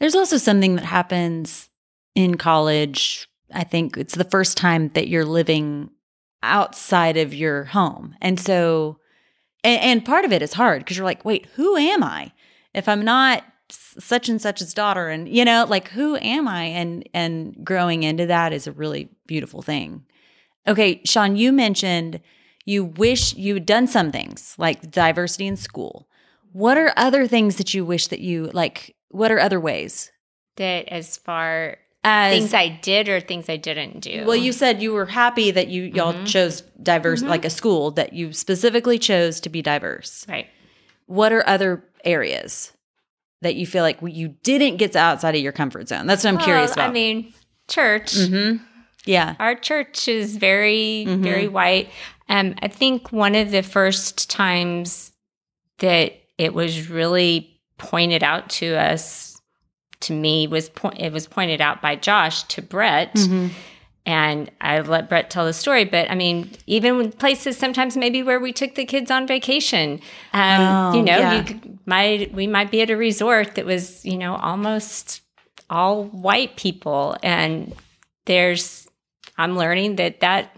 There's 0.00 0.14
also 0.16 0.36
something 0.36 0.76
that 0.76 0.84
happens 0.84 1.70
in 2.14 2.36
college. 2.36 3.28
I 3.52 3.64
think 3.64 3.96
it's 3.96 4.14
the 4.14 4.24
first 4.24 4.56
time 4.56 4.88
that 4.90 5.08
you're 5.08 5.24
living 5.24 5.90
outside 6.42 7.16
of 7.16 7.34
your 7.34 7.64
home. 7.64 8.16
And 8.20 8.38
so, 8.38 8.98
and, 9.62 9.80
and 9.80 10.04
part 10.04 10.24
of 10.24 10.32
it 10.32 10.42
is 10.42 10.54
hard 10.54 10.80
because 10.80 10.96
you're 10.96 11.06
like, 11.06 11.24
wait, 11.24 11.46
who 11.54 11.76
am 11.76 12.02
I? 12.02 12.32
If 12.74 12.88
I'm 12.88 13.04
not 13.04 13.44
such 13.72 14.28
and 14.28 14.40
such's 14.40 14.74
daughter 14.74 15.08
and 15.08 15.28
you 15.28 15.44
know 15.44 15.64
like 15.68 15.88
who 15.88 16.16
am 16.16 16.46
i 16.46 16.64
and 16.64 17.08
and 17.14 17.56
growing 17.64 18.02
into 18.02 18.26
that 18.26 18.52
is 18.52 18.66
a 18.66 18.72
really 18.72 19.08
beautiful 19.26 19.62
thing 19.62 20.04
okay 20.68 21.00
sean 21.04 21.36
you 21.36 21.52
mentioned 21.52 22.20
you 22.64 22.84
wish 22.84 23.34
you 23.34 23.54
had 23.54 23.66
done 23.66 23.86
some 23.86 24.12
things 24.12 24.54
like 24.58 24.90
diversity 24.90 25.46
in 25.46 25.56
school 25.56 26.06
what 26.52 26.76
are 26.76 26.92
other 26.96 27.26
things 27.26 27.56
that 27.56 27.72
you 27.72 27.84
wish 27.84 28.08
that 28.08 28.20
you 28.20 28.50
like 28.52 28.94
what 29.08 29.32
are 29.32 29.40
other 29.40 29.60
ways 29.60 30.12
That 30.56 30.88
as 30.88 31.16
far 31.16 31.78
as 32.04 32.34
things 32.34 32.54
I 32.54 32.68
did 32.82 33.08
or 33.08 33.20
things 33.20 33.48
I 33.48 33.56
didn't 33.56 34.00
do. 34.00 34.24
well 34.26 34.36
you 34.36 34.52
said 34.52 34.82
you 34.82 34.92
were 34.92 35.06
happy 35.06 35.50
that 35.52 35.68
you 35.68 35.84
y'all 35.84 36.14
Mhm. 36.14 36.26
chose 36.26 36.62
diverse 36.82 37.22
Mhm. 37.22 37.28
like 37.28 37.44
a 37.44 37.50
school 37.50 37.90
that 37.92 38.12
you 38.12 38.32
specifically 38.32 38.98
chose 38.98 39.40
to 39.40 39.48
be 39.48 39.62
diverse 39.62 40.26
right. 40.28 40.46
what 41.06 41.32
are 41.32 41.46
other 41.48 41.84
areas 42.04 42.72
that 43.42 43.54
you 43.54 43.66
feel 43.66 43.82
like 43.84 43.98
you 44.02 44.34
didn't 44.42 44.76
get 44.78 44.94
outside 44.96 45.34
of 45.34 45.40
your 45.40 45.52
comfort 45.52 45.88
zone 45.88 46.06
that's 46.06 46.24
what 46.24 46.32
i'm 46.34 46.38
curious 46.40 46.72
about 46.72 46.90
I 46.90 46.92
mean, 46.92 47.32
church. 47.68 48.14
mm-hmm. 48.14 48.62
yeah 49.06 49.34
Our 49.38 49.54
church 49.54 50.08
is 50.08 50.36
very, 50.36 51.04
Mhm. 51.08 51.22
very 51.22 51.48
white. 51.48 51.88
Um, 52.28 52.54
I 52.62 52.68
think 52.68 53.10
one 53.12 53.34
of 53.34 53.50
the 53.50 53.62
first 53.62 54.30
times 54.30 55.12
that 55.78 56.12
it 56.38 56.54
was 56.54 56.88
really 56.88 57.60
pointed 57.78 58.22
out 58.22 58.48
to 58.50 58.74
us, 58.76 59.31
to 60.02 60.12
me, 60.12 60.46
was 60.46 60.68
po- 60.68 60.92
it 60.96 61.12
was 61.12 61.26
pointed 61.26 61.60
out 61.60 61.80
by 61.82 61.96
Josh 61.96 62.42
to 62.44 62.62
Brett, 62.62 63.14
Mm-hmm. 63.14 63.48
and 64.06 64.50
I 64.60 64.80
let 64.80 65.08
Brett 65.08 65.30
tell 65.30 65.44
the 65.44 65.52
story. 65.52 65.84
But 65.84 66.10
I 66.10 66.14
mean, 66.14 66.50
even 66.66 67.12
places 67.12 67.56
sometimes 67.56 67.96
maybe 67.96 68.22
where 68.22 68.40
we 68.40 68.52
took 68.52 68.74
the 68.74 68.84
kids 68.84 69.10
on 69.10 69.26
vacation, 69.26 70.00
um, 70.32 70.60
Oh, 70.60 70.96
you 70.96 71.02
know, 71.02 71.18
yeah. 71.18 71.38
you 71.38 71.44
could, 71.44 71.78
might 71.86 72.32
we 72.34 72.46
might 72.46 72.70
be 72.70 72.80
at 72.82 72.90
a 72.90 72.96
resort 72.96 73.54
that 73.54 73.66
was 73.66 74.04
you 74.04 74.16
know 74.18 74.36
almost 74.36 75.20
all 75.70 76.04
white 76.04 76.56
people, 76.56 77.16
and 77.22 77.74
there's 78.26 78.88
I'm 79.38 79.56
learning 79.56 79.96
that 79.96 80.20
that 80.20 80.56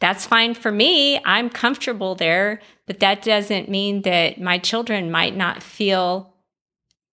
that's 0.00 0.26
fine 0.26 0.54
for 0.54 0.70
me. 0.72 1.20
I'm 1.24 1.48
comfortable 1.50 2.14
there, 2.14 2.60
but 2.86 3.00
that 3.00 3.22
doesn't 3.22 3.68
mean 3.68 4.02
that 4.02 4.40
my 4.40 4.58
children 4.58 5.10
might 5.10 5.36
not 5.36 5.62
feel 5.62 6.34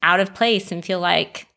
out 0.04 0.20
of 0.20 0.34
place 0.34 0.72
and 0.72 0.84
feel 0.84 1.00
like 1.00 1.48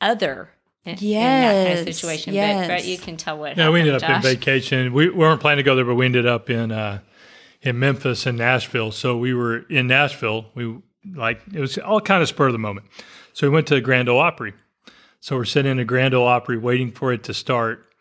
other 0.00 0.50
in, 0.84 0.92
in 0.92 0.98
that 1.20 1.66
kind 1.66 1.78
of 1.80 1.86
Yes, 1.86 1.96
situation. 1.98 2.34
yes. 2.34 2.68
But, 2.68 2.74
but 2.76 2.84
you 2.86 2.98
can 2.98 3.16
tell 3.16 3.38
what 3.38 3.56
Yeah, 3.56 3.70
we 3.70 3.80
ended 3.80 4.00
happened, 4.00 4.24
up 4.24 4.24
in 4.32 4.36
vacation. 4.36 4.92
We, 4.92 5.08
we 5.08 5.16
weren't 5.16 5.40
planning 5.40 5.58
to 5.58 5.62
go 5.64 5.74
there, 5.76 5.84
but 5.84 5.94
we 5.96 6.06
ended 6.06 6.26
up 6.26 6.48
in 6.50 6.70
uh, 6.72 7.00
in 7.62 7.78
Memphis 7.78 8.26
and 8.26 8.38
Nashville. 8.38 8.92
So 8.92 9.16
we 9.16 9.34
were 9.34 9.58
in 9.68 9.86
Nashville. 9.86 10.46
We 10.54 10.78
like 11.14 11.40
it 11.52 11.60
was 11.60 11.78
all 11.78 12.00
kind 12.00 12.22
of 12.22 12.28
spur 12.28 12.46
of 12.48 12.52
the 12.52 12.58
moment. 12.58 12.86
So 13.32 13.46
we 13.48 13.52
went 13.54 13.66
to 13.68 13.74
the 13.74 13.80
Grand 13.80 14.08
Ole 14.08 14.20
Opry. 14.20 14.54
So 15.20 15.36
we're 15.36 15.44
sitting 15.44 15.70
in 15.72 15.76
the 15.78 15.84
Grand 15.84 16.14
Ole 16.14 16.26
Opry 16.26 16.56
waiting 16.56 16.92
for 16.92 17.12
it 17.12 17.24
to 17.24 17.34
start, 17.34 17.92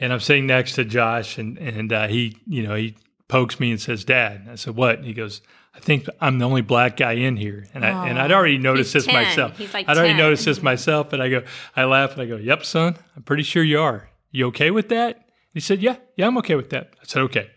and 0.00 0.12
I'm 0.12 0.20
sitting 0.20 0.46
next 0.46 0.74
to 0.74 0.84
Josh, 0.84 1.38
and 1.38 1.56
and 1.58 1.92
uh, 1.92 2.08
he 2.08 2.38
you 2.46 2.62
know 2.66 2.74
he 2.74 2.96
pokes 3.28 3.60
me 3.60 3.70
and 3.70 3.80
says, 3.80 4.04
"Dad." 4.04 4.48
I 4.50 4.56
said, 4.56 4.74
"What?" 4.74 4.98
And 4.98 5.06
he 5.06 5.12
goes. 5.12 5.40
I 5.74 5.80
think 5.80 6.06
I'm 6.20 6.38
the 6.38 6.44
only 6.44 6.60
black 6.60 6.96
guy 6.98 7.12
in 7.12 7.36
here, 7.36 7.66
and 7.72 7.84
I 7.84 8.08
and 8.08 8.18
I'd 8.18 8.30
already 8.30 8.58
noticed 8.58 8.92
He's 8.92 9.04
this 9.04 9.12
10. 9.12 9.24
myself. 9.24 9.56
He's 9.56 9.72
like 9.72 9.88
I'd 9.88 9.96
already 9.96 10.14
noticed 10.14 10.44
this 10.44 10.62
myself, 10.62 11.12
and 11.12 11.22
I 11.22 11.28
go, 11.30 11.42
I 11.74 11.84
laugh 11.84 12.12
and 12.12 12.22
I 12.22 12.26
go, 12.26 12.36
"Yep, 12.36 12.64
son, 12.64 12.96
I'm 13.16 13.22
pretty 13.22 13.42
sure 13.42 13.62
you 13.62 13.80
are. 13.80 14.10
You 14.30 14.48
okay 14.48 14.70
with 14.70 14.88
that?" 14.90 15.28
He 15.54 15.60
said, 15.60 15.80
"Yeah, 15.80 15.96
yeah, 16.16 16.26
I'm 16.26 16.36
okay 16.38 16.56
with 16.56 16.70
that." 16.70 16.94
I 17.00 17.04
said, 17.04 17.22
"Okay." 17.22 17.50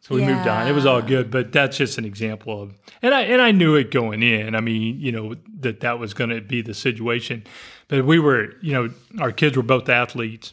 So 0.00 0.14
we 0.14 0.20
moved 0.22 0.46
on. 0.46 0.66
It 0.68 0.72
was 0.72 0.84
all 0.84 1.00
good, 1.00 1.30
but 1.30 1.50
that's 1.50 1.78
just 1.78 1.96
an 1.96 2.04
example 2.04 2.62
of, 2.62 2.74
and 3.00 3.14
I 3.14 3.22
and 3.22 3.40
I 3.40 3.52
knew 3.52 3.74
it 3.74 3.90
going 3.90 4.22
in. 4.22 4.54
I 4.54 4.60
mean, 4.60 5.00
you 5.00 5.10
know 5.10 5.34
that 5.60 5.80
that 5.80 5.98
was 5.98 6.12
going 6.12 6.28
to 6.28 6.42
be 6.42 6.60
the 6.60 6.74
situation, 6.74 7.44
but 7.88 8.04
we 8.04 8.18
were, 8.18 8.52
you 8.60 8.74
know, 8.74 8.90
our 9.18 9.32
kids 9.32 9.56
were 9.56 9.62
both 9.62 9.88
athletes, 9.88 10.52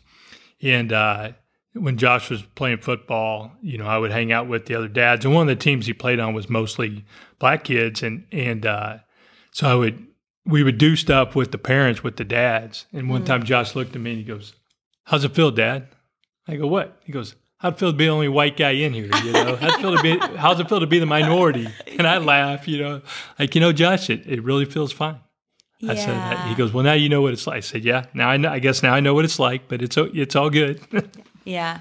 and 0.62 0.94
uh, 0.94 1.34
when 1.74 1.98
Josh 1.98 2.30
was 2.30 2.42
playing 2.56 2.80
football, 2.80 3.52
you 3.62 3.78
know, 3.78 3.86
I 3.86 3.98
would 3.98 4.12
hang 4.12 4.32
out 4.32 4.48
with 4.48 4.66
the 4.66 4.76
other 4.76 4.88
dads, 4.88 5.26
and 5.26 5.34
one 5.34 5.50
of 5.50 5.58
the 5.58 5.62
teams 5.62 5.86
he 5.86 5.94
played 5.94 6.20
on 6.20 6.34
was 6.34 6.50
mostly 6.50 7.06
black 7.40 7.64
kids, 7.64 8.04
and 8.04 8.26
and 8.32 8.66
uh, 8.66 8.98
so 9.52 9.68
I 9.68 9.76
would 9.76 10.08
we 10.46 10.64
would 10.64 10.78
do 10.78 10.96
stuff 10.96 11.36
with 11.36 11.52
the 11.52 11.58
parents, 11.58 12.04
with 12.04 12.18
the 12.18 12.26
dads, 12.26 12.86
and 12.92 13.10
one 13.10 13.24
time 13.24 13.44
Josh 13.44 13.76
looked 13.76 13.96
at 13.96 14.02
me 14.02 14.12
and 14.12 14.20
he 14.20 14.26
goes, 14.26 14.54
"How's 15.06 15.24
it 15.24 15.34
feel, 15.34 15.52
Dad?" 15.52 15.88
I 16.48 16.56
go, 16.56 16.68
"What?" 16.68 17.00
He 17.04 17.12
goes. 17.12 17.36
How'd 17.60 17.74
it 17.74 17.80
feel 17.80 17.92
to 17.92 17.96
be 17.96 18.06
the 18.06 18.12
only 18.12 18.28
white 18.28 18.58
guy 18.58 18.72
in 18.72 18.92
here? 18.92 19.08
You 19.24 19.34
know, 19.34 19.56
how'd 19.56 19.74
it 19.74 19.82
feel 19.82 19.96
to 19.96 20.02
be? 20.02 20.18
How's 20.36 20.60
it 20.60 20.68
feel 20.68 20.80
to 20.80 20.88
be 20.88 20.98
the 20.98 21.06
minority? 21.06 21.68
And 22.00 22.08
I 22.08 22.18
laugh, 22.18 22.68
you 22.68 22.80
know, 22.80 23.02
like 23.38 23.54
you 23.54 23.62
know, 23.62 23.72
Josh, 23.72 24.10
it, 24.10 24.26
it 24.26 24.44
really 24.44 24.66
feels 24.66 24.92
fine. 24.92 25.20
I 25.88 25.94
said 25.94 26.10
that. 26.16 26.48
He 26.48 26.56
goes, 26.56 26.74
"Well, 26.74 26.84
now 26.84 26.94
you 26.94 27.10
know 27.10 27.22
what 27.22 27.34
it's 27.34 27.46
like." 27.46 27.58
I 27.58 27.60
said, 27.60 27.84
"Yeah, 27.84 28.06
now 28.16 28.30
I 28.30 28.38
know. 28.38 28.50
I 28.50 28.58
guess 28.58 28.82
now 28.82 28.94
I 28.96 29.00
know 29.00 29.14
what 29.14 29.26
it's 29.26 29.38
like, 29.38 29.68
but 29.68 29.84
it's 29.84 29.96
it's 29.98 30.36
all 30.36 30.50
good." 30.50 30.82
Yeah. 31.44 31.80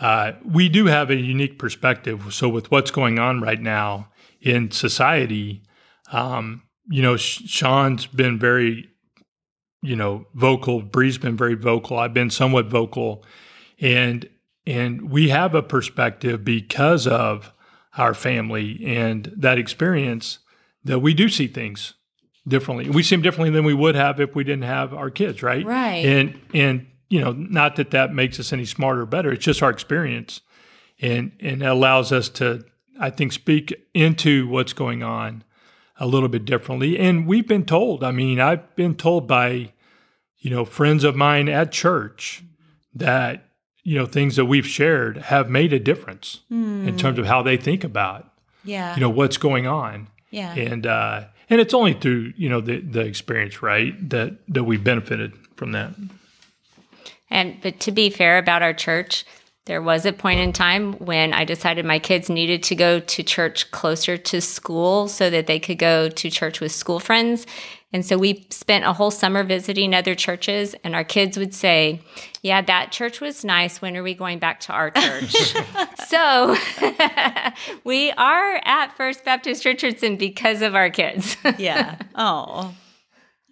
uh, 0.00 0.32
we 0.44 0.68
do 0.68 0.86
have 0.86 1.10
a 1.10 1.16
unique 1.16 1.58
perspective. 1.58 2.32
So, 2.32 2.48
with 2.48 2.70
what's 2.70 2.90
going 2.90 3.18
on 3.18 3.40
right 3.40 3.60
now 3.60 4.08
in 4.40 4.70
society, 4.70 5.62
um, 6.12 6.62
you 6.88 7.02
know, 7.02 7.16
Sean's 7.16 8.06
been 8.06 8.38
very, 8.38 8.88
you 9.82 9.96
know, 9.96 10.26
vocal. 10.34 10.82
Bree's 10.82 11.18
been 11.18 11.36
very 11.36 11.54
vocal. 11.54 11.98
I've 11.98 12.14
been 12.14 12.30
somewhat 12.30 12.66
vocal, 12.66 13.24
and 13.80 14.28
and 14.66 15.10
we 15.10 15.28
have 15.30 15.54
a 15.54 15.62
perspective 15.62 16.44
because 16.44 17.06
of 17.06 17.52
our 17.96 18.14
family 18.14 18.82
and 18.86 19.32
that 19.36 19.58
experience 19.58 20.38
that 20.84 21.00
we 21.00 21.12
do 21.12 21.28
see 21.28 21.46
things 21.48 21.94
differently. 22.46 22.88
We 22.88 23.02
see 23.02 23.16
them 23.16 23.22
differently 23.22 23.50
than 23.50 23.64
we 23.64 23.74
would 23.74 23.94
have 23.94 24.20
if 24.20 24.34
we 24.34 24.44
didn't 24.44 24.64
have 24.64 24.94
our 24.94 25.10
kids, 25.10 25.42
right? 25.42 25.64
Right. 25.64 26.04
And 26.04 26.40
and 26.54 26.86
you 27.10 27.20
know, 27.20 27.32
not 27.32 27.76
that 27.76 27.90
that 27.90 28.14
makes 28.14 28.40
us 28.40 28.52
any 28.52 28.64
smarter 28.64 29.02
or 29.02 29.06
better. 29.06 29.30
It's 29.32 29.44
just 29.44 29.62
our 29.62 29.68
experience, 29.70 30.40
and 31.00 31.32
and 31.40 31.62
it 31.62 31.66
allows 31.66 32.12
us 32.12 32.28
to, 32.30 32.64
I 32.98 33.10
think, 33.10 33.32
speak 33.32 33.74
into 33.92 34.48
what's 34.48 34.72
going 34.72 35.02
on 35.02 35.44
a 35.98 36.06
little 36.06 36.30
bit 36.30 36.46
differently. 36.46 36.98
And 36.98 37.26
we've 37.26 37.46
been 37.46 37.66
told. 37.66 38.02
I 38.02 38.10
mean, 38.12 38.40
I've 38.40 38.74
been 38.74 38.94
told 38.94 39.26
by, 39.28 39.72
you 40.38 40.48
know, 40.50 40.64
friends 40.64 41.04
of 41.04 41.14
mine 41.14 41.48
at 41.50 41.70
church 41.72 42.42
that 42.94 43.44
you 43.82 43.98
know 43.98 44.06
things 44.06 44.36
that 44.36 44.44
we've 44.44 44.66
shared 44.66 45.16
have 45.16 45.48
made 45.50 45.72
a 45.72 45.78
difference 45.78 46.40
in 46.50 46.96
terms 46.98 47.18
of 47.18 47.26
how 47.26 47.42
they 47.42 47.56
think 47.56 47.82
about 47.82 48.30
Yeah. 48.62 48.94
you 48.94 49.00
know 49.00 49.08
what's 49.08 49.38
going 49.38 49.66
on 49.66 50.08
yeah. 50.30 50.52
and 50.54 50.86
uh 50.86 51.24
and 51.48 51.60
it's 51.62 51.72
only 51.72 51.94
through 51.94 52.34
you 52.36 52.48
know 52.50 52.60
the 52.60 52.80
the 52.80 53.00
experience 53.00 53.62
right 53.62 53.94
that 54.10 54.34
that 54.48 54.64
we 54.64 54.76
benefited 54.76 55.32
from 55.56 55.72
that 55.72 55.92
And 57.30 57.60
but 57.62 57.80
to 57.80 57.92
be 57.92 58.10
fair 58.10 58.38
about 58.38 58.62
our 58.62 58.74
church, 58.74 59.24
there 59.66 59.82
was 59.82 60.04
a 60.06 60.12
point 60.12 60.40
in 60.40 60.52
time 60.52 60.94
when 60.94 61.32
I 61.32 61.44
decided 61.44 61.84
my 61.84 61.98
kids 61.98 62.28
needed 62.28 62.62
to 62.64 62.74
go 62.74 62.98
to 62.98 63.22
church 63.22 63.70
closer 63.70 64.16
to 64.16 64.40
school 64.40 65.06
so 65.06 65.30
that 65.30 65.46
they 65.46 65.60
could 65.60 65.78
go 65.78 66.08
to 66.08 66.30
church 66.30 66.60
with 66.60 66.72
school 66.72 66.98
friends. 66.98 67.46
And 67.92 68.06
so 68.06 68.16
we 68.16 68.46
spent 68.50 68.84
a 68.84 68.92
whole 68.92 69.10
summer 69.10 69.42
visiting 69.42 69.94
other 69.94 70.14
churches, 70.14 70.76
and 70.84 70.94
our 70.94 71.02
kids 71.04 71.36
would 71.36 71.52
say, 71.54 72.00
Yeah, 72.40 72.62
that 72.62 72.92
church 72.92 73.20
was 73.20 73.44
nice. 73.44 73.82
When 73.82 73.96
are 73.96 74.02
we 74.02 74.14
going 74.14 74.38
back 74.38 74.60
to 74.60 74.72
our 74.72 74.90
church? 74.90 75.34
so 76.08 76.56
we 77.84 78.12
are 78.12 78.60
at 78.64 78.96
First 78.96 79.24
Baptist 79.24 79.64
Richardson 79.64 80.16
because 80.16 80.62
of 80.62 80.74
our 80.74 80.88
kids. 80.90 81.36
yeah. 81.58 81.96
Oh, 82.14 82.74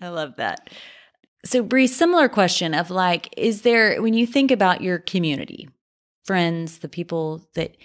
I 0.00 0.08
love 0.08 0.36
that. 0.36 0.70
So, 1.44 1.62
Bree, 1.62 1.86
similar 1.86 2.28
question 2.28 2.74
of 2.74 2.90
like, 2.90 3.32
is 3.36 3.62
there, 3.62 4.02
when 4.02 4.14
you 4.14 4.26
think 4.26 4.50
about 4.50 4.80
your 4.80 4.98
community, 4.98 5.68
friends, 6.24 6.78
the 6.78 6.88
people 6.88 7.48
that, 7.54 7.76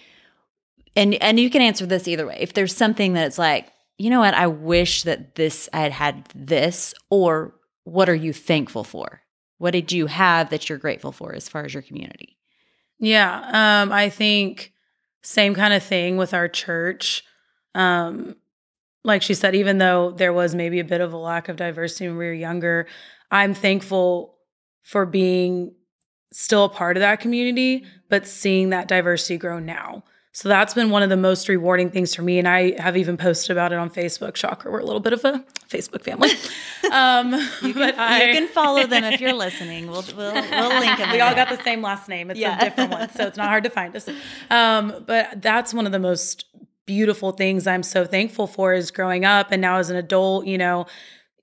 and 0.95 1.15
and 1.15 1.39
you 1.39 1.49
can 1.49 1.61
answer 1.61 1.85
this 1.85 2.07
either 2.07 2.27
way. 2.27 2.37
If 2.39 2.53
there's 2.53 2.75
something 2.75 3.13
that's 3.13 3.37
like, 3.37 3.71
you 3.97 4.09
know 4.09 4.19
what, 4.19 4.33
I 4.33 4.47
wish 4.47 5.03
that 5.03 5.35
this 5.35 5.69
I 5.73 5.79
had 5.79 5.91
had 5.91 6.29
this, 6.35 6.93
or 7.09 7.55
what 7.83 8.09
are 8.09 8.15
you 8.15 8.33
thankful 8.33 8.83
for? 8.83 9.21
What 9.57 9.71
did 9.71 9.91
you 9.91 10.07
have 10.07 10.49
that 10.49 10.69
you're 10.69 10.77
grateful 10.77 11.11
for 11.11 11.33
as 11.33 11.49
far 11.49 11.65
as 11.65 11.73
your 11.73 11.83
community? 11.83 12.37
Yeah, 12.99 13.81
um, 13.81 13.91
I 13.91 14.09
think 14.09 14.73
same 15.23 15.55
kind 15.55 15.73
of 15.73 15.81
thing 15.83 16.17
with 16.17 16.33
our 16.33 16.47
church. 16.47 17.23
Um, 17.73 18.35
like 19.03 19.21
she 19.21 19.33
said, 19.33 19.55
even 19.55 19.79
though 19.79 20.11
there 20.11 20.33
was 20.33 20.53
maybe 20.53 20.79
a 20.79 20.85
bit 20.85 21.01
of 21.01 21.11
a 21.11 21.17
lack 21.17 21.49
of 21.49 21.55
diversity 21.55 22.07
when 22.07 22.17
we 22.17 22.25
were 22.25 22.33
younger, 22.33 22.87
I'm 23.33 23.53
thankful 23.53 24.35
for 24.83 25.05
being 25.05 25.73
still 26.31 26.65
a 26.65 26.69
part 26.69 26.95
of 26.97 27.01
that 27.01 27.19
community, 27.19 27.83
but 28.09 28.27
seeing 28.27 28.69
that 28.69 28.87
diversity 28.87 29.37
grow 29.37 29.59
now. 29.59 30.03
So 30.35 30.49
that's 30.49 30.73
been 30.73 30.89
one 30.89 31.03
of 31.03 31.09
the 31.09 31.17
most 31.17 31.47
rewarding 31.47 31.91
things 31.91 32.15
for 32.15 32.23
me. 32.23 32.39
And 32.39 32.47
I 32.47 32.79
have 32.81 32.97
even 32.97 33.17
posted 33.17 33.51
about 33.51 33.71
it 33.71 33.77
on 33.77 33.89
Facebook. 33.91 34.35
Shocker, 34.35 34.71
we're 34.71 34.79
a 34.79 34.85
little 34.85 34.99
bit 34.99 35.13
of 35.13 35.23
a 35.25 35.43
Facebook 35.67 36.03
family. 36.03 36.29
Um, 36.91 37.31
but 37.73 37.97
I, 37.97 38.25
you 38.25 38.33
can 38.33 38.47
follow 38.49 38.85
them 38.85 39.05
if 39.05 39.21
you're 39.21 39.33
listening. 39.33 39.87
We'll 39.87 40.03
we'll, 40.17 40.33
we'll 40.33 40.79
link 40.79 40.97
them. 40.97 41.11
we 41.13 41.21
all 41.21 41.33
got 41.33 41.47
the 41.49 41.63
same 41.63 41.81
last 41.81 42.09
name. 42.09 42.29
It's 42.29 42.39
Yeah. 42.39 42.57
a 42.59 42.65
different 42.65 42.91
one, 42.91 43.09
so 43.09 43.25
it's 43.25 43.37
not 43.37 43.47
hard 43.47 43.63
to 43.63 43.69
find 43.71 43.95
us. 43.95 44.07
Um, 44.51 45.03
but 45.07 45.41
that's 45.41 45.73
one 45.73 45.85
of 45.85 45.91
the 45.93 45.97
most 45.99 46.45
beautiful 46.85 47.31
things 47.31 47.65
I'm 47.65 47.83
so 47.83 48.05
thankful 48.05 48.45
for 48.47 48.73
is 48.73 48.91
growing 48.91 49.23
up 49.23 49.51
and 49.51 49.61
now 49.61 49.77
as 49.77 49.89
an 49.89 49.95
adult, 49.95 50.45
you 50.45 50.57
know, 50.57 50.85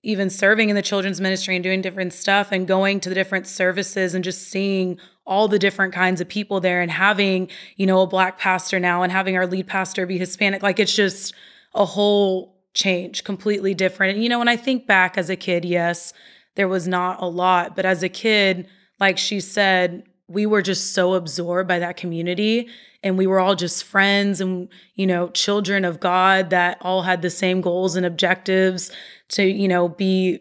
even 0.03 0.31
serving 0.31 0.71
in 0.71 0.77
the 0.77 0.83
children's 0.83 1.21
ministry 1.21 1.55
and 1.55 1.63
doing 1.63 1.83
different 1.83 2.13
stuff 2.13 2.53
and 2.53 2.67
going 2.67 3.01
to 3.01 3.09
the 3.09 3.15
different 3.15 3.47
services 3.47 4.15
and 4.15 4.25
just 4.25 4.49
seeing 4.49 4.99
all 5.27 5.47
the 5.47 5.59
different 5.59 5.93
kinds 5.93 6.21
of 6.21 6.29
people 6.29 6.61
there 6.61 6.81
and 6.81 6.91
having, 6.91 7.49
you 7.77 7.87
know, 7.87 8.01
a 8.01 8.07
black 8.07 8.39
pastor 8.39 8.81
now 8.81 9.03
and 9.03 9.13
having 9.13 9.37
our 9.37 9.47
lead 9.47 9.67
pastor 9.67 10.07
be 10.07 10.19
Hispanic. 10.19 10.63
Like 10.63 10.79
it's 10.79 10.95
just 10.95 11.35
a 11.75 11.85
whole 11.85 12.57
change, 12.73 13.25
completely 13.25 13.75
different. 13.75 14.15
And, 14.15 14.23
you 14.23 14.29
know, 14.29 14.39
when 14.39 14.49
I 14.49 14.57
think 14.57 14.87
back 14.87 15.19
as 15.19 15.29
a 15.29 15.37
kid, 15.37 15.65
yes, 15.65 16.13
there 16.57 16.69
was 16.69 16.89
not 16.89 17.23
a 17.23 17.27
lot, 17.27 17.77
but 17.77 17.85
as 17.85 18.03
a 18.03 18.09
kid, 18.09 18.67
like 18.99 19.19
she 19.19 19.39
said, 19.41 20.05
we 20.29 20.47
were 20.47 20.63
just 20.63 20.95
so 20.95 21.15
absorbed 21.15 21.69
by 21.69 21.81
that 21.81 21.97
community 21.97 22.69
and 23.03 23.17
we 23.17 23.27
were 23.27 23.41
all 23.41 23.57
just 23.57 23.85
friends 23.85 24.41
and 24.41 24.69
you 24.95 25.07
know 25.07 25.29
children 25.31 25.85
of 25.85 25.99
god 25.99 26.51
that 26.51 26.79
all 26.81 27.03
had 27.03 27.21
the 27.21 27.31
same 27.31 27.61
goals 27.61 27.97
and 27.97 28.07
objectives 28.07 28.93
to 29.31 29.43
you 29.45 29.69
know 29.69 29.88
be 29.88 30.40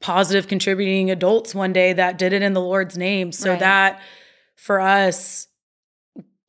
positive 0.00 0.48
contributing 0.48 1.10
adults 1.10 1.54
one 1.54 1.72
day 1.72 1.92
that 1.92 2.18
did 2.18 2.32
it 2.32 2.42
in 2.42 2.52
the 2.54 2.60
lord's 2.60 2.98
name. 2.98 3.32
So 3.32 3.50
Right. 3.50 3.60
that 3.60 4.00
for 4.56 4.80
us 4.80 5.48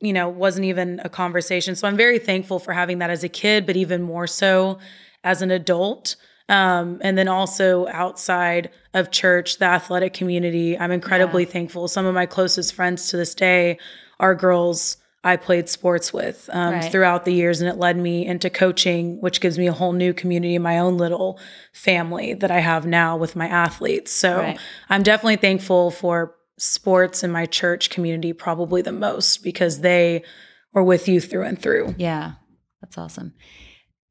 you 0.02 0.12
know 0.12 0.28
wasn't 0.28 0.66
even 0.66 1.00
a 1.04 1.10
conversation. 1.10 1.76
So 1.76 1.88
i'm 1.88 1.96
very 1.98 2.20
thankful 2.20 2.60
for 2.60 2.74
having 2.74 3.00
that 3.00 3.10
as 3.10 3.24
a 3.24 3.30
kid 3.30 3.66
but 3.66 3.76
even 3.78 4.02
more 4.02 4.28
so 4.28 4.80
as 5.24 5.42
an 5.42 5.52
adult. 5.52 6.16
Um, 6.50 7.00
and 7.02 7.18
then 7.18 7.30
also 7.30 7.88
outside 7.88 8.70
of 8.94 9.12
church 9.12 9.60
the 9.60 9.66
athletic 9.66 10.14
community 10.14 10.78
i'm 10.78 10.92
incredibly 10.92 11.46
thankful. 11.46 11.88
Some 11.88 12.06
of 12.06 12.14
my 12.14 12.26
closest 12.26 12.74
friends 12.74 13.08
to 13.10 13.18
this 13.18 13.34
day 13.34 13.78
are 14.20 14.36
girls 14.36 14.98
i 15.24 15.36
played 15.36 15.70
sports 15.70 16.12
with 16.14 16.50
um, 16.54 16.74
Right. 16.74 16.92
throughout 16.92 17.26
the 17.26 17.34
years 17.34 17.62
and 17.62 17.70
it 17.70 17.78
led 17.78 17.98
me 17.98 18.26
into 18.26 18.50
coaching 18.50 19.20
which 19.22 19.42
gives 19.42 19.58
me 19.58 19.68
a 19.68 19.74
whole 19.74 19.94
new 19.94 20.14
community 20.14 20.58
my 20.58 20.80
own 20.80 20.98
little 20.98 21.40
family 21.74 22.34
that 22.34 22.52
i 22.52 22.60
have 22.60 22.86
now 22.86 23.16
with 23.18 23.36
my 23.36 23.48
athletes 23.48 24.12
so 24.12 24.38
Right. 24.38 24.60
i'm 24.90 25.04
definitely 25.04 25.38
thankful 25.38 25.92
for 25.92 26.36
sports 26.60 27.24
and 27.24 27.34
my 27.34 27.46
church 27.46 27.90
community 27.90 28.32
probably 28.34 28.82
the 28.82 28.92
most 28.92 29.44
because 29.44 29.82
they 29.82 30.24
were 30.72 30.84
with 30.84 31.08
you 31.08 31.20
through 31.20 31.44
and 31.44 31.60
through. 31.62 31.94
Yeah, 31.98 32.34
that's 32.80 32.98
awesome. 32.98 33.34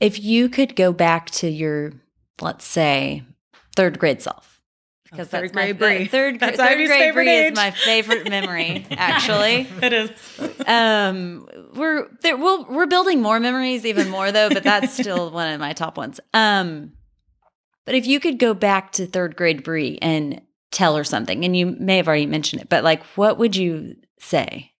If 0.00 0.22
you 0.22 0.48
could 0.48 0.74
go 0.76 0.92
back 0.92 1.30
to 1.32 1.48
your, 1.48 1.92
let's 2.40 2.64
say, 2.64 3.22
third 3.76 3.98
grade 3.98 4.20
self, 4.22 4.51
because 5.12 5.28
third 5.28 5.44
that's 5.50 5.54
my 5.54 5.72
grade 5.72 5.78
Bree. 5.78 6.06
third, 6.08 6.40
That's 6.40 6.56
third 6.56 6.66
Ivy's 6.72 6.88
grade 6.88 7.00
favorite 7.00 7.24
Bree 7.24 7.38
is 7.46 7.54
my 7.54 7.70
favorite 7.70 8.28
memory. 8.28 8.86
Actually, 8.90 9.68
It 9.82 9.92
is. 9.92 10.10
um, 10.66 11.46
we're 11.74 12.08
there, 12.22 12.36
we'll, 12.36 12.64
we're 12.64 12.86
building 12.86 13.20
more 13.22 13.38
memories, 13.38 13.84
even 13.86 14.08
more 14.08 14.32
though, 14.32 14.48
but 14.48 14.62
that's 14.64 14.92
still 14.98 15.30
one 15.30 15.52
of 15.52 15.60
my 15.60 15.72
top 15.74 15.96
ones. 15.96 16.18
Um, 16.34 16.92
but 17.84 17.94
if 17.94 18.06
you 18.06 18.18
could 18.20 18.38
go 18.38 18.54
back 18.54 18.92
to 18.92 19.06
third 19.06 19.36
grade 19.36 19.62
Bree 19.62 19.98
and 20.02 20.40
tell 20.70 20.96
her 20.96 21.04
something, 21.04 21.44
and 21.44 21.56
you 21.56 21.66
may 21.66 21.98
have 21.98 22.08
already 22.08 22.26
mentioned 22.26 22.62
it, 22.62 22.68
but 22.68 22.82
like, 22.82 23.02
what 23.16 23.38
would 23.38 23.54
you 23.54 23.96
say? 24.18 24.72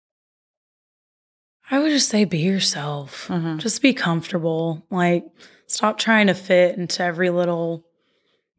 I 1.70 1.78
would 1.78 1.90
just 1.90 2.08
say 2.08 2.24
be 2.24 2.38
yourself. 2.38 3.28
Mhm. 3.28 3.58
Just 3.58 3.80
be 3.82 3.94
comfortable. 3.94 4.84
Like 4.90 5.24
stop 5.66 5.96
trying 5.98 6.26
to 6.26 6.34
fit 6.34 6.76
into 6.76 7.02
every 7.02 7.30
little 7.30 7.86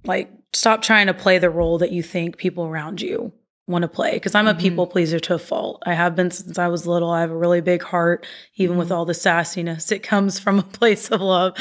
like 0.04 0.32
stop 0.54 0.82
trying 0.82 1.08
to 1.08 1.14
play 1.14 1.38
the 1.40 1.50
role 1.50 1.78
that 1.80 1.92
you 1.92 2.04
think 2.04 2.38
people 2.38 2.66
around 2.66 3.02
you 3.02 3.32
want 3.66 3.82
to 3.84 3.88
play 3.88 4.14
because 4.14 4.36
I'm 4.36 4.48
a 4.48 4.54
Mhm. 4.54 4.60
people 4.60 4.88
pleaser 4.88 5.20
to 5.22 5.36
a 5.36 5.40
fault. 5.40 5.82
I 5.86 5.94
have 5.94 6.16
been 6.18 6.30
since 6.32 6.60
I 6.60 6.68
was 6.68 6.86
little. 6.86 7.10
I 7.10 7.22
have 7.22 7.32
a 7.32 7.38
really 7.38 7.62
big 7.62 7.82
heart 7.82 8.26
even 8.58 8.76
with 8.78 8.92
all 8.92 9.06
the 9.06 9.14
sassiness. 9.14 9.90
It 9.92 10.00
comes 10.04 10.38
from 10.38 10.60
a 10.60 10.64
place 10.80 11.10
of 11.10 11.22
love. 11.22 11.54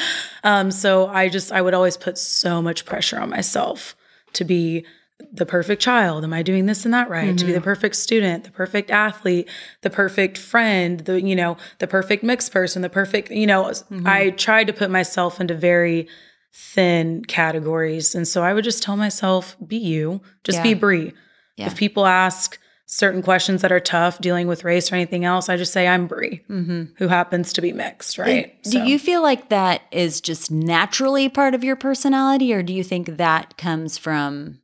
Um 0.42 0.70
so 0.72 1.06
I 1.06 1.28
just 1.28 1.52
I 1.52 1.62
would 1.62 1.74
always 1.74 1.96
put 1.96 2.18
so 2.18 2.60
much 2.60 2.84
pressure 2.84 3.20
on 3.20 3.30
myself 3.30 3.94
to 4.32 4.44
be 4.44 4.84
the 5.32 5.46
perfect 5.46 5.80
child. 5.80 6.24
Am 6.24 6.32
I 6.32 6.42
doing 6.42 6.66
this 6.66 6.84
and 6.84 6.92
that 6.92 7.08
right? 7.08 7.38
To 7.38 7.44
be 7.46 7.52
the 7.52 7.60
perfect 7.60 7.94
student, 7.94 8.42
the 8.42 8.50
perfect 8.50 8.90
athlete, 8.90 9.48
the 9.82 9.90
perfect 9.90 10.36
friend, 10.36 10.98
the 11.00 11.22
you 11.22 11.36
know, 11.36 11.56
the 11.78 11.86
perfect 11.86 12.24
mixed 12.24 12.50
person, 12.52 12.82
the 12.82 12.90
perfect, 12.90 13.30
you 13.30 13.46
know, 13.46 13.72
I 14.04 14.30
tried 14.30 14.66
to 14.66 14.72
put 14.72 14.90
myself 14.90 15.40
into 15.40 15.54
very 15.54 16.08
thin 16.54 17.24
categories. 17.24 18.14
And 18.14 18.26
so 18.28 18.42
I 18.42 18.52
would 18.52 18.64
just 18.64 18.82
tell 18.82 18.96
myself, 18.96 19.56
be 19.66 19.76
you, 19.76 20.20
just 20.44 20.58
Yeah. 20.58 20.62
be 20.62 20.74
Bree. 20.74 21.12
Yeah. 21.56 21.66
If 21.66 21.76
people 21.76 22.06
ask 22.06 22.58
certain 22.86 23.22
questions 23.22 23.62
that 23.62 23.72
are 23.72 23.80
tough 23.80 24.20
dealing 24.20 24.46
with 24.48 24.64
race 24.64 24.92
or 24.92 24.96
anything 24.96 25.24
else, 25.24 25.48
I 25.48 25.56
just 25.56 25.72
say 25.72 25.88
I'm 25.88 26.06
Bree, 26.06 26.42
Mm-hmm. 26.50 26.94
who 26.98 27.08
happens 27.08 27.52
to 27.54 27.62
be 27.62 27.72
mixed, 27.72 28.18
right? 28.18 28.62
Do 28.64 28.70
So- 28.70 28.84
you 28.84 28.98
feel 28.98 29.22
like 29.22 29.48
that 29.48 29.82
is 29.92 30.20
just 30.20 30.50
naturally 30.50 31.28
part 31.30 31.54
of 31.54 31.64
your 31.64 31.76
personality, 31.76 32.52
or 32.52 32.62
do 32.62 32.72
you 32.74 32.84
think 32.84 33.16
that 33.16 33.56
comes 33.56 33.96
from 33.96 34.58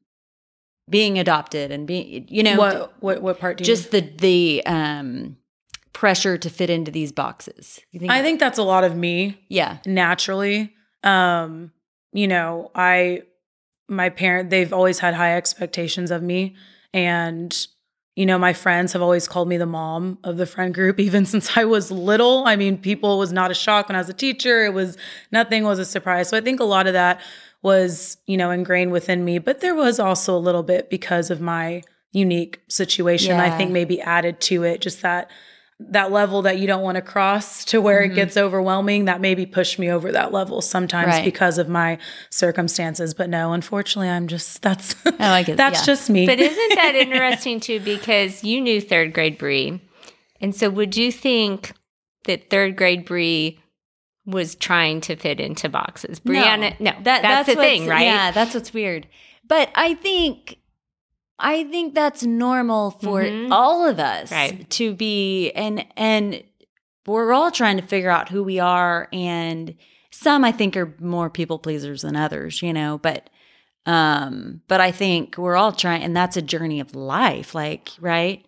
being 0.91 1.19
adopted 1.19 1.71
and 1.71 1.87
being, 1.87 2.27
you 2.29 2.43
know, 2.43 2.57
what 2.57 3.03
what 3.03 3.23
what 3.23 3.39
part 3.39 3.59
do 3.59 3.63
you 3.63 3.67
just 3.67 3.91
the 3.91 4.01
the 4.01 4.63
um 4.67 5.37
pressure 5.93 6.37
to 6.39 6.49
fit 6.51 6.71
into 6.71 6.91
these 6.91 7.13
boxes? 7.13 7.81
Think? 7.97 8.11
I 8.11 8.23
think 8.23 8.41
that's 8.41 8.59
a 8.59 8.63
lot 8.63 8.85
of 8.85 8.95
me. 8.97 9.39
yeah, 9.49 9.79
naturally. 9.87 10.75
Um, 11.03 11.73
you 12.13 12.29
know, 12.29 12.71
I 12.75 13.23
my 13.89 14.11
parent 14.11 14.51
they've 14.51 14.73
always 14.73 14.99
had 14.99 15.15
high 15.15 15.37
expectations 15.37 16.11
of 16.11 16.23
me 16.23 16.57
and 16.93 17.67
you 18.17 18.27
know, 18.27 18.37
my 18.37 18.53
friends 18.53 18.95
have 18.95 19.03
always 19.03 19.29
called 19.29 19.47
me 19.47 19.59
the 19.59 19.65
mom 19.65 20.19
of 20.25 20.39
the 20.39 20.47
friend 20.47 20.75
group 20.75 20.99
even 21.01 21.25
since 21.25 21.57
I 21.57 21.65
was 21.65 21.91
little. 21.91 22.45
I 22.47 22.57
mean, 22.57 22.79
people 22.79 23.19
was 23.19 23.33
not 23.33 23.51
a 23.51 23.55
shock 23.55 23.89
when 23.89 23.95
I 23.97 24.01
was 24.01 24.09
a 24.09 24.15
teacher. 24.15 24.65
It 24.65 24.75
was 24.75 24.97
nothing 25.31 25.63
was 25.63 25.79
a 25.79 25.85
surprise. 25.85 26.29
So 26.29 26.37
I 26.37 26.41
think 26.41 26.59
a 26.59 26.65
lot 26.65 26.89
of 26.89 26.95
that 26.95 27.21
was, 27.63 28.19
you 28.27 28.37
know, 28.37 28.51
ingrained 28.51 28.93
within 28.93 29.25
me, 29.25 29.39
but 29.39 29.61
there 29.61 29.75
was 29.75 30.01
also 30.01 30.37
a 30.37 30.39
little 30.39 30.63
bit 30.63 30.91
because 30.91 31.31
of 31.31 31.41
my 31.41 31.83
unique 32.13 32.61
situation. 32.69 33.39
I 33.39 33.57
think 33.57 33.71
maybe 33.71 34.01
added 34.01 34.41
to 34.43 34.65
it 34.65 34.81
just 34.81 35.03
that 35.03 35.31
that 35.81 36.11
level 36.11 36.43
that 36.43 36.59
you 36.59 36.67
don't 36.67 36.83
want 36.83 36.97
to 36.97 37.03
cross 37.03 37.65
to 37.67 37.81
where 37.81 38.03
Mm-hmm. 38.03 38.13
it 38.13 38.15
gets 38.17 38.37
overwhelming 38.37 39.05
that 39.05 39.21
maybe 39.21 39.47
pushed 39.47 39.79
me 39.79 39.89
over 39.91 40.11
that 40.11 40.33
level 40.33 40.61
sometimes 40.61 41.09
Right. 41.15 41.25
because 41.25 41.57
of 41.59 41.69
my 41.69 41.99
circumstances 42.31 43.15
but 43.15 43.31
no 43.31 43.53
unfortunately 43.53 44.09
i'm 44.09 44.27
just 44.27 44.61
that's 44.63 44.97
I 45.21 45.45
get- 45.45 45.57
that's 45.63 45.81
yeah. 45.81 45.87
just 45.87 46.11
me 46.11 46.27
But 46.27 46.41
isn't 46.41 46.75
that 46.75 46.95
interesting 46.99 47.61
too? 47.61 47.79
Because 47.81 48.43
you 48.43 48.61
knew 48.61 48.81
third 48.81 49.13
grade 49.15 49.39
Bree. 49.39 49.81
And 50.41 50.55
so 50.55 50.71
would 50.71 50.97
you 50.97 51.11
think 51.13 51.73
that 52.25 52.51
third 52.51 52.77
grade 52.77 53.05
Bree 53.05 53.61
was 54.27 54.55
trying 54.55 55.01
to 55.03 55.17
fit 55.17 55.41
into 55.41 55.69
boxes? 55.69 56.21
Brianna, 56.21 56.79
no, 56.81 56.93
that, 57.03 57.23
that's, 57.23 57.49
the 57.49 57.55
thing, 57.57 57.87
right? 57.87 58.03
Yeah, 58.03 58.31
that's 58.31 58.55
what's 58.55 58.73
weird. 58.75 59.07
But 59.47 59.71
I 59.75 59.95
think, 59.95 60.59
I 61.39 61.65
think 61.65 61.95
that's 61.95 62.23
normal 62.25 62.91
for 62.91 63.23
Mhm. 63.23 63.49
all 63.53 63.87
of 63.87 63.99
us 64.01 64.31
Right. 64.33 64.69
to 64.71 64.95
be, 64.95 65.51
and 65.53 65.85
and 65.97 66.43
we're 67.07 67.33
all 67.33 67.51
trying 67.51 67.77
to 67.79 67.83
figure 67.83 68.11
out 68.11 68.29
who 68.29 68.43
we 68.43 68.59
are, 68.59 69.09
and 69.13 69.75
some 70.11 70.45
I 70.45 70.53
think 70.53 70.77
are 70.77 70.95
more 71.01 71.31
people 71.31 71.59
pleasers 71.59 72.03
than 72.03 72.17
others, 72.17 72.61
you 72.61 72.73
know. 72.73 72.99
But, 72.99 73.31
um, 73.87 74.61
but 74.69 74.81
I 74.81 74.91
think 74.91 75.39
we're 75.39 75.57
all 75.57 75.73
trying, 75.73 76.03
and 76.03 76.15
that's 76.17 76.37
a 76.37 76.43
journey 76.43 76.81
of 76.81 76.95
life, 76.95 77.55
like 77.55 77.91
right. 78.01 78.45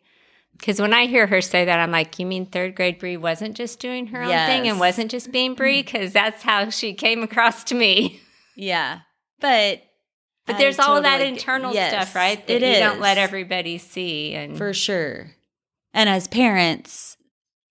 Because 0.53 0.79
when 0.79 0.93
I 0.93 1.07
hear 1.07 1.27
her 1.27 1.41
say 1.41 1.65
that, 1.65 1.79
I'm 1.81 1.91
like, 1.91 2.19
you 2.19 2.27
mean 2.27 2.45
third 2.45 2.75
grade 2.75 2.99
Bree 2.99 3.17
wasn't 3.17 3.57
just 3.57 3.81
doing 3.81 4.09
her 4.09 4.21
own 4.23 4.29
thing 4.29 4.69
and 4.69 4.79
wasn't 4.79 5.11
just 5.11 5.33
being 5.33 5.55
Bree? 5.55 5.83
Because 5.83 6.13
that's 6.13 6.43
how 6.43 6.69
she 6.69 6.93
came 6.93 7.23
across 7.23 7.65
to 7.65 7.75
me. 7.75 8.21
Yeah, 8.57 8.99
but 9.41 9.81
But 10.53 10.59
there's 10.59 10.79
all 10.79 11.01
that 11.03 11.21
internal 11.21 11.73
yes, 11.75 11.93
stuff, 11.93 12.15
right? 12.15 12.45
That 12.47 12.63
it 12.63 12.75
you 12.75 12.81
don't 12.81 13.01
let 13.01 13.19
everybody 13.19 13.79
see. 13.79 14.35
And 14.35 14.57
For 14.57 14.73
sure. 14.75 15.33
And 15.93 16.09
as 16.09 16.29
parents, 16.29 17.17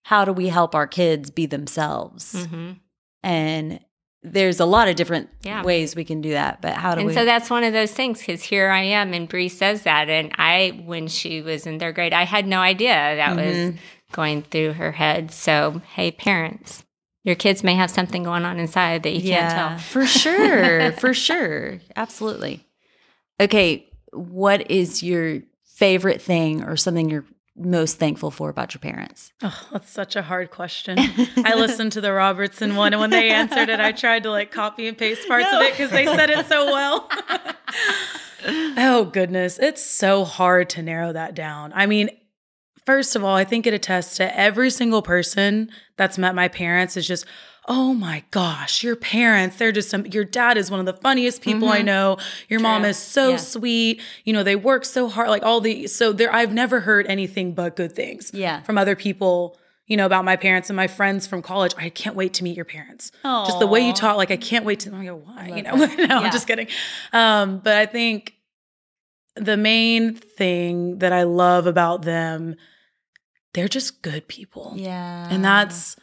how 0.03 0.25
do 0.25 0.33
we 0.33 0.47
help 0.49 0.75
our 0.75 0.87
kids 0.87 1.29
be 1.29 1.45
themselves? 1.45 2.33
Mhm. 2.33 2.77
And 3.23 3.79
there's 4.21 4.59
a 4.59 4.65
lot 4.65 4.87
of 4.89 4.95
different 4.97 5.29
Yeah. 5.43 5.63
ways 5.63 5.95
we 5.95 6.03
can 6.03 6.19
do 6.19 6.31
that, 6.31 6.61
but 6.61 6.73
how 6.73 6.93
do 6.93 6.99
And 6.99 7.07
we? 7.07 7.13
so 7.13 7.23
that's 7.23 7.49
one 7.49 7.63
of 7.63 7.71
those 7.71 7.91
things 7.93 8.19
because 8.19 8.43
here 8.43 8.69
I 8.69 8.81
am, 8.81 9.13
and 9.13 9.29
Bree 9.29 9.47
says 9.47 9.83
that, 9.83 10.09
and 10.09 10.31
I, 10.37 10.81
when 10.83 11.07
she 11.07 11.41
was 11.41 11.65
in 11.65 11.79
third 11.79 11.95
grade, 11.95 12.11
I 12.11 12.23
had 12.25 12.45
no 12.45 12.59
idea 12.59 12.89
that 12.93 13.35
was 13.37 13.55
Mm-hmm. 13.55 13.77
going 14.11 14.41
through 14.41 14.73
her 14.73 14.91
head. 14.93 15.31
So, 15.31 15.81
hey, 15.95 16.11
parents, 16.11 16.83
your 17.23 17.35
kids 17.35 17.63
may 17.63 17.75
have 17.75 17.89
something 17.91 18.23
going 18.23 18.43
on 18.43 18.59
inside 18.59 19.03
that 19.03 19.11
you 19.13 19.21
can't 19.31 19.51
tell. 19.53 19.77
for 19.77 20.05
sure, 20.05 20.91
for 20.93 21.13
sure, 21.13 21.79
absolutely. 21.95 22.65
Okay, 23.39 23.89
what 24.11 24.69
is 24.69 25.01
your 25.03 25.41
favorite 25.63 26.21
thing 26.21 26.63
or 26.63 26.75
something 26.75 27.09
you're 27.09 27.25
most 27.55 27.97
thankful 27.97 28.31
for 28.31 28.49
about 28.49 28.73
your 28.73 28.79
parents? 28.79 29.33
oh, 29.41 29.67
that's 29.71 29.89
such 29.89 30.15
a 30.15 30.21
hard 30.21 30.49
question. 30.49 30.97
I 30.97 31.55
listened 31.55 31.91
to 31.93 32.01
the 32.01 32.13
robertson 32.13 32.75
one 32.75 32.93
and 32.93 33.01
when 33.01 33.09
they 33.09 33.29
answered 33.31 33.67
it 33.69 33.79
i 33.81 33.91
tried 33.91 34.23
to 34.23 34.31
like 34.31 34.49
copy 34.51 34.87
and 34.87 34.97
paste 34.97 35.27
parts 35.27 35.47
of 35.51 35.61
it 35.61 35.73
because 35.73 35.91
they 35.91 36.05
said 36.05 36.29
it 36.29 36.45
so 36.47 36.65
well. 36.65 37.09
Oh 38.77 39.03
goodness. 39.03 39.59
It's 39.59 39.83
so 39.83 40.23
hard 40.23 40.69
to 40.69 40.81
narrow 40.81 41.11
that 41.11 41.35
down. 41.35 41.73
I 41.75 41.85
mean 41.85 42.09
first 42.85 43.15
of 43.17 43.23
all 43.23 43.35
i 43.35 43.43
think 43.43 43.67
it 43.67 43.73
attests 43.73 44.15
to 44.17 44.39
every 44.39 44.69
single 44.69 45.01
person 45.01 45.69
that's 45.97 46.17
met 46.17 46.33
my 46.33 46.47
parents 46.47 46.95
is 46.95 47.05
just 47.05 47.25
oh 47.71 47.93
my 47.93 48.23
gosh 48.31 48.83
your 48.83 48.95
parents 48.95 49.57
they're 49.57 49.71
just 49.71 49.89
some 49.91 50.05
your 50.07 50.25
dad 50.25 50.57
is 50.57 50.71
one 50.71 50.79
of 50.79 50.85
the 50.87 50.93
funniest 50.93 51.41
people 51.41 51.69
i 51.69 51.81
know. 51.83 52.17
Your 52.47 52.59
mom 52.59 52.83
is 52.83 52.97
so 52.97 53.21
Mm-hmm. 53.27 53.31
Yeah. 53.31 53.37
sweet. 53.37 54.01
You 54.25 54.33
know 54.33 54.43
they 54.43 54.55
work 54.55 54.83
so 54.85 55.07
hard 55.07 55.29
like 55.29 55.43
all 55.43 55.61
the 55.61 55.85
so 55.87 56.11
there 56.11 56.33
i've 56.33 56.51
never 56.53 56.79
heard 56.81 57.05
anything 57.07 57.53
but 57.53 57.75
good 57.75 57.91
things 57.93 58.31
Yeah. 58.33 58.61
from 58.63 58.77
other 58.77 58.95
people 58.95 59.57
you 59.85 59.97
know 59.97 60.05
about 60.05 60.25
my 60.25 60.35
parents 60.35 60.69
and 60.69 60.75
my 60.77 60.85
friends 60.87 61.25
from 61.25 61.41
college. 61.41 61.73
I 61.77 61.89
can't 61.89 62.15
wait 62.15 62.33
to 62.35 62.43
meet 62.43 62.55
your 62.55 62.65
parents. 62.65 63.11
Just 63.23 63.59
the 63.59 63.65
way 63.67 63.81
you 63.87 63.93
talk 63.93 64.17
like 64.17 64.31
i 64.31 64.37
can't 64.37 64.65
wait 64.65 64.79
to 64.81 64.95
i 64.95 65.05
go 65.05 65.15
why? 65.15 65.47
You 65.55 65.63
know? 65.63 65.75
no 65.75 65.85
Yeah. 65.97 66.19
i'm 66.19 66.31
just 66.31 66.47
kidding. 66.47 66.67
Um 67.13 67.59
but 67.59 67.75
i 67.75 67.85
think 67.85 68.33
the 69.35 69.57
main 69.57 70.15
thing 70.15 70.97
that 70.99 71.13
i 71.13 71.23
love 71.23 71.65
about 71.67 72.01
them 72.01 72.55
they're 73.53 73.67
just 73.67 74.01
good 74.03 74.27
people. 74.27 74.73
Yeah, 74.75 75.27
and 75.31 75.43
that's 75.43 75.95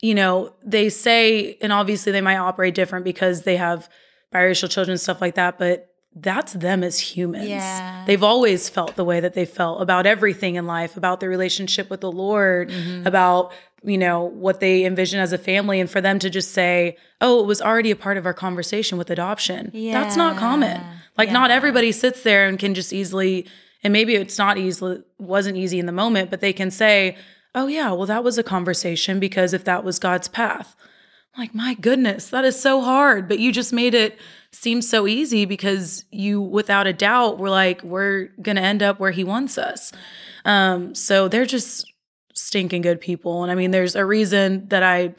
you 0.00 0.14
know 0.14 0.52
they 0.64 0.88
say 0.88 1.56
and 1.60 1.72
obviously 1.72 2.12
they 2.12 2.20
might 2.20 2.36
operate 2.36 2.74
different 2.74 3.04
because 3.04 3.42
they 3.42 3.56
have 3.56 3.88
biracial 4.32 4.70
children 4.70 4.96
stuff 4.98 5.20
like 5.20 5.34
that 5.34 5.58
but 5.58 5.86
that's 6.16 6.52
them 6.54 6.82
as 6.82 6.98
humans 6.98 7.48
Yeah. 7.48 8.04
they've 8.06 8.22
always 8.22 8.68
felt 8.68 8.96
the 8.96 9.04
way 9.04 9.20
that 9.20 9.34
they 9.34 9.44
felt 9.44 9.80
about 9.82 10.06
everything 10.06 10.56
in 10.56 10.66
life 10.66 10.96
about 10.96 11.20
their 11.20 11.28
relationship 11.28 11.88
with 11.90 12.00
the 12.00 12.10
lord 12.10 12.70
Mm-hmm. 12.70 13.06
about 13.06 13.52
you 13.82 13.96
know 13.96 14.24
what 14.24 14.60
they 14.60 14.84
envision 14.84 15.20
as 15.20 15.32
a 15.32 15.38
family 15.38 15.80
and 15.80 15.88
for 15.90 16.00
them 16.00 16.18
to 16.18 16.28
just 16.30 16.52
say 16.52 16.96
oh 17.20 17.40
it 17.40 17.46
was 17.46 17.62
already 17.62 17.90
a 17.90 17.96
part 17.96 18.16
of 18.16 18.26
our 18.26 18.34
conversation 18.34 18.98
with 18.98 19.08
adoption 19.10 19.70
Yeah. 19.72 20.02
that's 20.02 20.16
not 20.16 20.36
common 20.36 20.80
Yeah. 20.80 20.92
like 21.16 21.30
not 21.30 21.50
everybody 21.50 21.92
sits 21.92 22.22
there 22.22 22.46
and 22.48 22.58
can 22.58 22.74
just 22.74 22.92
easily 22.92 23.46
and 23.82 23.92
maybe 23.92 24.14
it's 24.16 24.36
not 24.38 24.58
easily 24.58 25.02
wasn't 25.18 25.56
easy 25.56 25.78
in 25.78 25.86
the 25.86 25.92
moment 25.92 26.30
but 26.30 26.40
they 26.40 26.52
can 26.52 26.70
say 26.70 27.16
oh 27.54 27.66
yeah 27.66 27.90
well 27.92 28.06
that 28.06 28.24
was 28.24 28.38
a 28.38 28.42
conversation 28.42 29.18
because 29.20 29.52
if 29.52 29.64
that 29.64 29.84
was 29.84 29.98
god's 29.98 30.28
path 30.28 30.76
I'm 31.36 31.42
like, 31.44 31.54
my 31.54 31.74
goodness, 31.74 32.28
that 32.30 32.44
is 32.44 32.60
so 32.60 32.80
hard. 32.80 33.28
But 33.28 33.38
you 33.38 33.52
just 33.52 33.72
made 33.72 33.94
it 33.94 34.18
seem 34.50 34.82
so 34.82 35.06
easy 35.06 35.44
because 35.44 36.04
you, 36.10 36.40
without 36.40 36.88
a 36.88 36.92
doubt, 36.92 37.38
were 37.38 37.48
like, 37.48 37.84
we're 37.84 38.30
going 38.42 38.56
to 38.56 38.62
end 38.62 38.82
up 38.82 38.98
where 38.98 39.12
he 39.12 39.22
wants 39.22 39.56
us. 39.56 39.92
Um, 40.44 40.92
so 40.92 41.28
they're 41.28 41.46
just 41.46 41.86
stinking 42.34 42.82
good 42.82 43.00
people. 43.00 43.44
And 43.44 43.52
I 43.52 43.54
mean, 43.54 43.70
there's 43.70 43.94
a 43.94 44.04
reason 44.04 44.66
that 44.70 44.82
I 44.82 45.14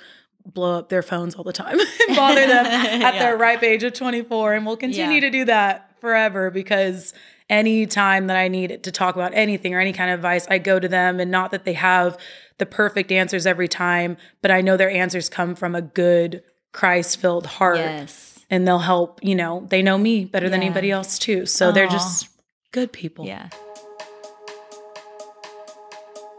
blow 0.46 0.80
up 0.80 0.90
their 0.90 1.02
phones 1.02 1.36
all 1.36 1.46
the 1.46 1.54
time 1.54 1.80
and 2.10 2.18
bother 2.18 2.46
them 2.46 2.66
at 2.66 3.14
Yeah. 3.14 3.20
their 3.20 3.38
ripe 3.38 3.64
age 3.64 3.84
of 3.86 3.94
24 3.94 4.54
and 4.56 4.66
we'll 4.66 4.76
continue 4.76 5.14
Yeah. 5.16 5.20
to 5.22 5.30
do 5.30 5.46
that 5.46 5.92
forever 6.02 6.52
because 6.52 7.14
any 7.52 7.86
time 7.86 8.28
that 8.28 8.38
I 8.38 8.48
need 8.48 8.82
to 8.84 8.92
talk 8.92 9.16
about 9.16 9.34
anything 9.36 9.76
or 9.76 9.80
any 9.80 9.92
kind 9.94 10.10
of 10.10 10.20
advice, 10.20 10.48
I 10.50 10.58
go 10.58 10.80
to 10.80 10.88
them 10.88 11.20
and 11.20 11.30
not 11.30 11.52
that 11.52 11.66
they 11.66 11.74
have 11.74 12.18
the 12.58 12.66
perfect 12.66 13.12
answers 13.12 13.46
every 13.46 13.68
time, 13.68 14.18
but 14.42 14.50
I 14.50 14.62
know 14.62 14.78
their 14.78 14.90
answers 14.90 15.30
come 15.30 15.54
from 15.54 15.76
a 15.76 15.82
good 15.82 16.42
Christ-filled 16.72 17.46
heart 17.46 17.78
Yes. 17.78 18.40
and 18.50 18.66
they'll 18.66 18.80
help, 18.80 19.20
you 19.22 19.36
know, 19.36 19.68
they 19.70 19.82
know 19.82 19.98
me 19.98 20.24
better 20.24 20.50
than 20.50 20.62
anybody 20.64 20.90
else 20.90 21.20
too. 21.20 21.46
So 21.46 21.74
they're 21.74 21.88
just 21.88 22.30
good 22.72 22.94
people. 22.94 23.26
Yeah. 23.26 23.50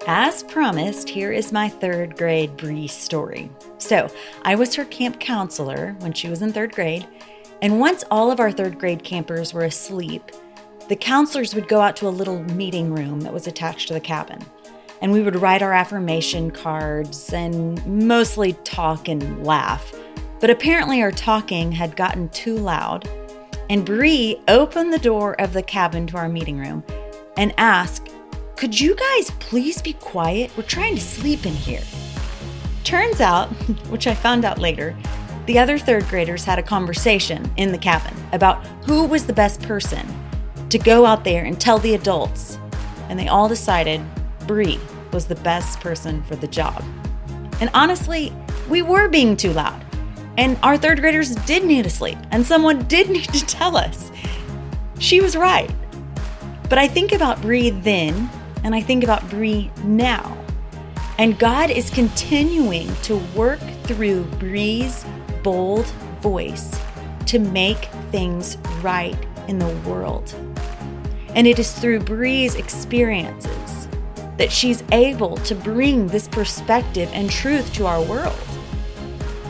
As 0.06 0.42
promised, 0.44 1.08
here 1.08 1.30
is 1.30 1.52
my 1.52 1.68
third 1.68 2.16
grade 2.16 2.56
Bree 2.56 2.88
story. 2.88 3.50
So, 3.78 4.10
I 4.42 4.56
was 4.56 4.74
her 4.74 4.84
camp 4.86 5.20
counselor 5.20 5.94
when 6.00 6.12
she 6.12 6.28
was 6.28 6.42
in 6.42 6.52
third 6.52 6.72
grade, 6.72 7.06
and 7.60 7.78
once 7.78 8.02
all 8.10 8.32
of 8.32 8.40
our 8.40 8.50
third 8.50 8.80
grade 8.80 9.04
campers 9.04 9.54
were 9.54 9.62
asleep, 9.64 10.32
the 10.88 10.96
counselors 10.96 11.54
would 11.54 11.68
go 11.68 11.80
out 11.80 11.96
to 11.96 12.08
a 12.08 12.10
little 12.10 12.42
meeting 12.54 12.92
room 12.92 13.20
that 13.20 13.32
was 13.32 13.46
attached 13.46 13.88
to 13.88 13.94
the 13.94 14.00
cabin. 14.00 14.44
And 15.00 15.12
we 15.12 15.22
would 15.22 15.36
write 15.36 15.62
our 15.62 15.72
affirmation 15.72 16.50
cards 16.50 17.32
and 17.32 17.84
mostly 17.86 18.52
talk 18.64 19.08
and 19.08 19.44
laugh. 19.44 19.94
But 20.40 20.50
apparently, 20.50 21.02
our 21.02 21.12
talking 21.12 21.72
had 21.72 21.96
gotten 21.96 22.28
too 22.30 22.56
loud, 22.56 23.08
and 23.70 23.84
Bree 23.84 24.40
opened 24.48 24.92
the 24.92 24.98
door 24.98 25.40
of 25.40 25.52
the 25.52 25.62
cabin 25.62 26.06
to 26.08 26.16
our 26.16 26.28
meeting 26.28 26.58
room 26.58 26.84
and 27.36 27.54
asked, 27.58 28.10
Could 28.56 28.78
you 28.78 28.94
guys 28.94 29.30
please 29.38 29.80
be 29.80 29.94
quiet? 29.94 30.50
We're 30.56 30.64
trying 30.64 30.94
to 30.94 31.00
sleep 31.00 31.46
in 31.46 31.54
here. 31.54 31.82
Turns 32.84 33.20
out, 33.20 33.48
which 33.88 34.06
I 34.06 34.14
found 34.14 34.44
out 34.44 34.58
later, 34.58 34.96
the 35.46 35.58
other 35.58 35.78
third 35.78 36.06
graders 36.08 36.44
had 36.44 36.58
a 36.58 36.62
conversation 36.62 37.50
in 37.56 37.72
the 37.72 37.78
cabin 37.78 38.14
about 38.32 38.64
who 38.84 39.06
was 39.06 39.26
the 39.26 39.32
best 39.32 39.62
person 39.62 40.06
to 40.72 40.78
go 40.78 41.04
out 41.04 41.22
there 41.22 41.44
and 41.44 41.60
tell 41.60 41.78
the 41.78 41.94
adults. 41.94 42.58
And 43.10 43.18
they 43.18 43.28
all 43.28 43.46
decided 43.46 44.00
Bree 44.46 44.80
was 45.12 45.26
the 45.26 45.34
best 45.34 45.80
person 45.80 46.22
for 46.22 46.34
the 46.34 46.46
job. 46.46 46.82
And 47.60 47.68
honestly, 47.74 48.32
we 48.70 48.80
were 48.80 49.06
being 49.06 49.36
too 49.36 49.52
loud. 49.52 49.84
And 50.38 50.58
our 50.62 50.78
third 50.78 51.00
graders 51.00 51.34
did 51.44 51.62
need 51.62 51.82
to 51.84 51.90
sleep, 51.90 52.16
and 52.30 52.44
someone 52.44 52.84
did 52.88 53.10
need 53.10 53.30
to 53.34 53.44
tell 53.44 53.76
us. 53.76 54.10
She 54.98 55.20
was 55.20 55.36
right. 55.36 55.70
But 56.70 56.78
I 56.78 56.88
think 56.88 57.12
about 57.12 57.42
Bree 57.42 57.68
then, 57.68 58.30
and 58.64 58.74
I 58.74 58.80
think 58.80 59.04
about 59.04 59.28
Bree 59.28 59.70
now. 59.84 60.38
And 61.18 61.38
God 61.38 61.68
is 61.68 61.90
continuing 61.90 62.94
to 63.02 63.18
work 63.36 63.60
through 63.82 64.24
Bree's 64.38 65.04
bold 65.42 65.84
voice 66.22 66.74
to 67.26 67.38
make 67.38 67.90
things 68.10 68.56
right 68.80 69.18
in 69.48 69.58
the 69.58 69.68
world. 69.86 70.34
And 71.34 71.46
it 71.46 71.58
is 71.58 71.72
through 71.72 72.00
Bree's 72.00 72.54
experiences 72.54 73.88
that 74.36 74.52
she's 74.52 74.82
able 74.92 75.36
to 75.38 75.54
bring 75.54 76.06
this 76.06 76.28
perspective 76.28 77.10
and 77.12 77.30
truth 77.30 77.72
to 77.74 77.86
our 77.86 78.02
world. 78.02 78.38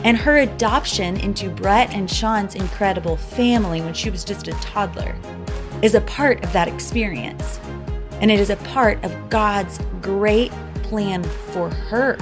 And 0.03 0.17
her 0.17 0.37
adoption 0.37 1.17
into 1.17 1.49
Brett 1.49 1.93
and 1.93 2.09
Sean's 2.09 2.55
incredible 2.55 3.15
family 3.15 3.81
when 3.81 3.93
she 3.93 4.09
was 4.09 4.23
just 4.23 4.47
a 4.47 4.51
toddler 4.53 5.15
is 5.81 5.95
a 5.95 6.01
part 6.01 6.43
of 6.43 6.51
that 6.53 6.67
experience. 6.67 7.59
And 8.21 8.29
it 8.29 8.39
is 8.39 8.49
a 8.49 8.57
part 8.57 9.03
of 9.03 9.13
God's 9.29 9.79
great 10.01 10.51
plan 10.83 11.23
for 11.23 11.69
her. 11.69 12.17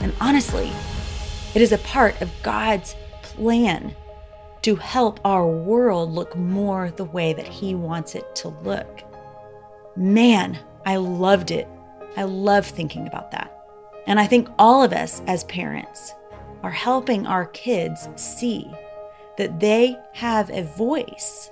And 0.00 0.12
honestly, 0.20 0.70
it 1.54 1.62
is 1.62 1.72
a 1.72 1.78
part 1.78 2.20
of 2.20 2.30
God's 2.42 2.94
plan 3.22 3.94
to 4.62 4.74
help 4.76 5.20
our 5.24 5.46
world 5.46 6.10
look 6.10 6.34
more 6.36 6.90
the 6.96 7.04
way 7.04 7.32
that 7.32 7.46
He 7.46 7.74
wants 7.74 8.14
it 8.14 8.34
to 8.36 8.48
look. 8.48 9.02
Man, 9.96 10.58
I 10.84 10.96
loved 10.96 11.50
it. 11.50 11.66
I 12.16 12.24
love 12.24 12.66
thinking 12.66 13.06
about 13.06 13.30
that. 13.30 13.52
And 14.06 14.20
I 14.20 14.26
think 14.26 14.48
all 14.58 14.82
of 14.82 14.92
us 14.92 15.22
as 15.26 15.44
parents 15.44 16.14
are 16.62 16.70
helping 16.70 17.26
our 17.26 17.46
kids 17.46 18.08
see 18.16 18.70
that 19.38 19.60
they 19.60 19.96
have 20.12 20.50
a 20.50 20.62
voice, 20.62 21.50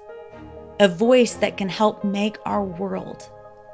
a 0.80 0.88
voice 0.88 1.34
that 1.34 1.56
can 1.56 1.68
help 1.68 2.04
make 2.04 2.36
our 2.44 2.64
world 2.64 3.30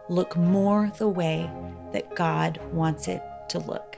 look 0.08 0.36
more 0.36 0.90
the 0.98 1.08
way 1.08 1.50
that 1.92 2.14
God 2.14 2.60
wants 2.72 3.08
it 3.08 3.22
to 3.50 3.58
look. 3.58 3.96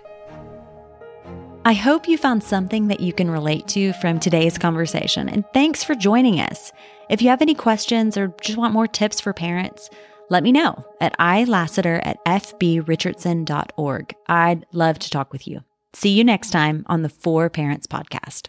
I 1.65 1.75
hope 1.75 2.09
you 2.09 2.19
found 2.19 2.43
something 2.43 2.89
that 2.89 3.01
you 3.01 3.13
can 3.13 3.31
relate 3.31 3.69
to 3.69 3.93
from 3.95 4.19
today's 4.19 4.59
conversation, 4.59 5.29
and 5.29 5.45
thanks 5.55 5.85
for 5.85 5.95
joining 5.95 6.41
us. 6.41 6.73
If 7.09 7.23
you 7.23 7.29
have 7.29 7.41
any 7.41 7.55
questions 7.55 8.17
or 8.17 8.35
just 8.41 8.59
want 8.59 8.75
more 8.75 8.89
tips 8.89 9.21
for 9.21 9.33
parents, 9.33 9.89
let 10.33 10.43
me 10.43 10.51
know 10.51 10.85
at 10.99 11.15
ilassiter 11.21 12.01
at 12.03 12.25
fbrichardson.org. 12.25 14.15
I'd 14.29 14.67
love 14.73 14.99
to 14.99 15.11
talk 15.11 15.31
with 15.31 15.47
you. 15.47 15.61
See 15.93 16.11
you 16.11 16.25
next 16.25 16.51
time 16.51 16.85
on 16.87 17.03
the 17.03 17.11
Four 17.11 17.51
Parents 17.51 17.87
Podcast. 17.87 18.49